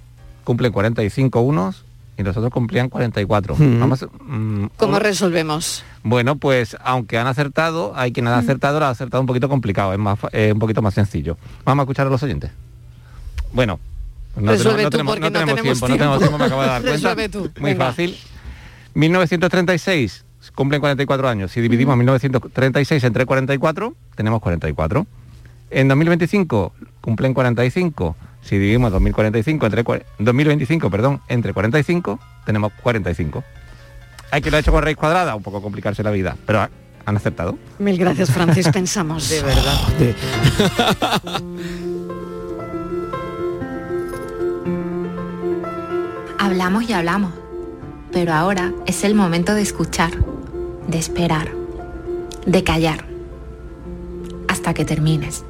Cumplen 0.45 0.73
45 0.73 1.41
unos 1.41 1.85
y 2.17 2.23
los 2.23 2.37
otros 2.37 2.53
cumplían 2.53 2.89
44. 2.89 3.57
Mm. 3.59 3.81
Vamos, 3.81 4.07
mm, 4.25 4.67
¿Cómo 4.77 4.99
resolvemos? 5.01 5.83
bueno, 6.05 6.37
pues 6.37 6.77
aunque 6.85 7.19
han 7.19 7.27
acertado, 7.27 7.93
hay 7.97 8.12
quien 8.12 8.29
ha 8.29 8.39
acertado, 8.39 8.79
lo 8.79 8.87
ha 8.87 8.91
acertado 8.91 9.21
un 9.21 9.27
poquito 9.27 9.49
complicado, 9.49 9.93
es 9.93 9.99
más, 9.99 10.19
eh, 10.33 10.53
un 10.53 10.59
poquito 10.61 10.81
más 10.81 10.95
sencillo. 10.95 11.37
Vamos 11.65 11.83
a 11.83 11.85
escuchar 11.85 12.07
a 12.07 12.11
los 12.11 12.23
oyentes. 12.23 12.51
Bueno, 13.53 13.81
no, 14.37 14.53
Resuelve 14.53 14.85
tenemos, 14.85 14.85
no 14.85 14.91
tú, 14.91 14.97
tenemos- 14.97 15.12
porque 15.15 15.21
no 15.21 15.27
no 15.27 15.33
tenemos 15.33 15.55
tenemos 15.57 15.79
tiempo, 15.79 15.89
no 15.89 15.97
tenemos 15.97 16.19
tiempo. 16.19 16.19
tiempo, 16.19 16.39
me 16.39 16.45
acabo 16.45 16.62
de 16.62 16.69
dar 16.69 16.83
cuenta. 16.83 16.97
Resuelve 16.97 17.29
tú, 17.29 17.51
Muy 17.61 17.71
venga. 17.73 17.87
fácil. 17.87 18.17
1936 18.95 20.24
cumplen 20.55 20.80
44 20.80 21.28
años. 21.28 21.53
Si 21.53 21.61
dividimos 21.61 21.97
1936 21.97 23.05
entre 23.05 23.26
44, 23.26 23.95
tenemos 24.14 24.40
44. 24.40 25.07
En 25.70 25.88
2025 25.88 26.72
cumplen 27.01 27.34
45. 27.34 28.16
Si 28.42 28.59
dividimos 28.59 28.92
2045 28.92 29.66
entre 29.66 29.84
2025, 30.18 30.90
perdón, 30.90 31.20
entre 31.28 31.53
45, 31.55 32.20
tenemos 32.45 32.72
45. 32.82 33.42
Hay 34.30 34.42
que 34.42 34.51
lo 34.51 34.59
ha 34.59 34.61
hecho 34.61 34.72
con 34.72 34.82
raíz 34.82 34.97
cuadrada, 34.97 35.34
un 35.34 35.42
poco 35.42 35.62
complicarse 35.62 36.03
la 36.03 36.11
vida, 36.11 36.36
pero 36.45 36.68
han 37.07 37.16
aceptado. 37.16 37.57
Mil 37.78 37.97
gracias, 37.97 38.30
Francis, 38.30 38.68
pensamos. 38.68 39.28
De 39.30 39.42
verdad. 39.42 39.78
Hablamos 46.38 46.84
y 46.88 46.92
hablamos, 46.92 47.32
pero 48.15 48.33
ahora 48.33 48.73
es 48.87 49.03
el 49.03 49.17
momento 49.17 49.55
de 49.55 49.62
escuchar, 49.62 50.12
de 50.87 50.99
esperar, 50.99 51.51
de 52.47 52.62
callar, 52.62 53.07
hasta 54.47 54.73
que 54.73 54.85
termines, 54.85 55.45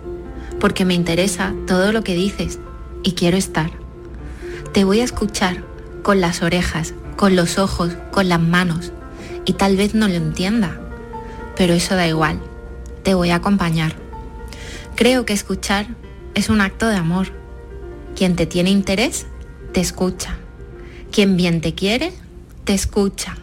porque 0.61 0.87
me 0.87 0.95
interesa 0.95 1.53
todo 1.67 1.93
lo 1.93 2.03
que 2.03 2.15
dices 2.15 2.59
y 3.03 3.13
quiero 3.13 3.37
estar. 3.37 3.71
Te 4.73 4.85
voy 4.85 5.01
a 5.01 5.05
escuchar 5.05 5.63
con 6.03 6.23
las 6.23 6.43
orejas, 6.43 6.95
con 7.17 7.37
los 7.37 7.59
ojos, 7.59 7.93
con 8.11 8.31
las 8.31 8.41
manos, 8.41 8.93
y 9.45 9.53
tal 9.53 9.77
vez 9.77 9.95
no 9.95 10.09
lo 10.09 10.15
entienda, 10.15 10.81
pero 11.59 11.75
eso 11.75 11.95
da 11.97 12.09
igual, 12.09 12.41
te 13.03 13.13
voy 13.13 13.29
a 13.29 13.37
acompañar. 13.37 13.95
Creo 14.97 15.27
que 15.27 15.35
escuchar 15.35 15.87
es 16.33 16.49
un 16.49 16.63
acto 16.63 16.89
de 16.89 16.97
amor. 16.97 17.27
Quien 18.17 18.37
te 18.37 18.47
tiene 18.47 18.71
interés, 18.71 19.27
te 19.73 19.83
escucha. 19.83 20.39
Quien 21.11 21.37
bien 21.37 21.61
te 21.61 21.75
quiere, 21.75 22.13
te 22.65 22.75
escucha. 22.75 23.37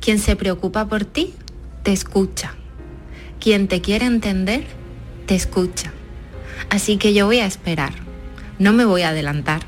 Quien 0.00 0.18
se 0.18 0.36
preocupa 0.36 0.86
por 0.86 1.04
ti, 1.04 1.34
te 1.82 1.92
escucha. 1.92 2.54
Quien 3.40 3.68
te 3.68 3.80
quiere 3.80 4.06
entender, 4.06 4.64
te 5.26 5.34
escucha. 5.34 5.92
Así 6.70 6.96
que 6.96 7.14
yo 7.14 7.26
voy 7.26 7.38
a 7.38 7.46
esperar. 7.46 7.92
No 8.58 8.72
me 8.72 8.84
voy 8.84 9.02
a 9.02 9.08
adelantar. 9.08 9.62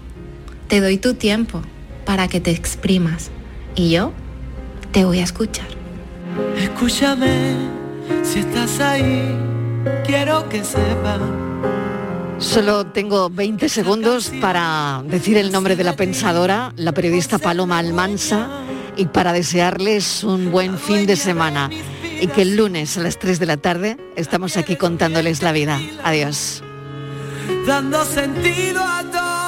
Te 0.69 0.81
doy 0.81 0.99
tu 0.99 1.15
tiempo 1.15 1.63
para 2.05 2.29
que 2.29 2.41
te 2.41 2.51
exprimas. 2.51 3.31
Y 3.75 3.91
yo 3.91 4.13
te 4.93 5.05
voy 5.05 5.21
a 5.21 5.25
escuchar. 5.25 5.67
Escúchame, 6.57 7.57
si 8.23 8.41
estás 8.41 8.81
ahí, 8.81 9.37
quiero 10.07 10.49
que 10.49 10.63
sepas. 10.65 11.21
Solo 12.39 12.87
tengo 12.87 13.31
20 13.31 13.69
segundos 13.69 14.31
para 14.41 15.03
decir 15.07 15.37
el 15.37 15.53
nombre 15.53 15.77
de 15.77 15.85
la 15.85 15.97
pensadora, 15.97 16.73
la 16.77 16.93
periodista 16.93 17.39
Paloma 17.39 17.79
Almansa, 17.79 18.65
y 18.97 19.07
para 19.07 19.33
desearles 19.33 20.25
un 20.25 20.51
buen 20.51 20.79
fin 20.79 21.07
de 21.07 21.17
semana. 21.17 21.71
Y 22.21 22.27
que 22.29 22.43
el 22.43 22.57
lunes 22.57 22.97
a 22.97 23.03
las 23.03 23.19
3 23.19 23.39
de 23.39 23.47
la 23.47 23.57
tarde 23.57 23.97
estamos 24.17 24.57
aquí 24.57 24.77
contándoles 24.77 25.43
la 25.43 25.53
vida. 25.53 25.81
Adiós. 26.03 26.63
Dando 27.67 28.05
sentido 28.05 28.83
a 28.83 29.03
todo. 29.11 29.44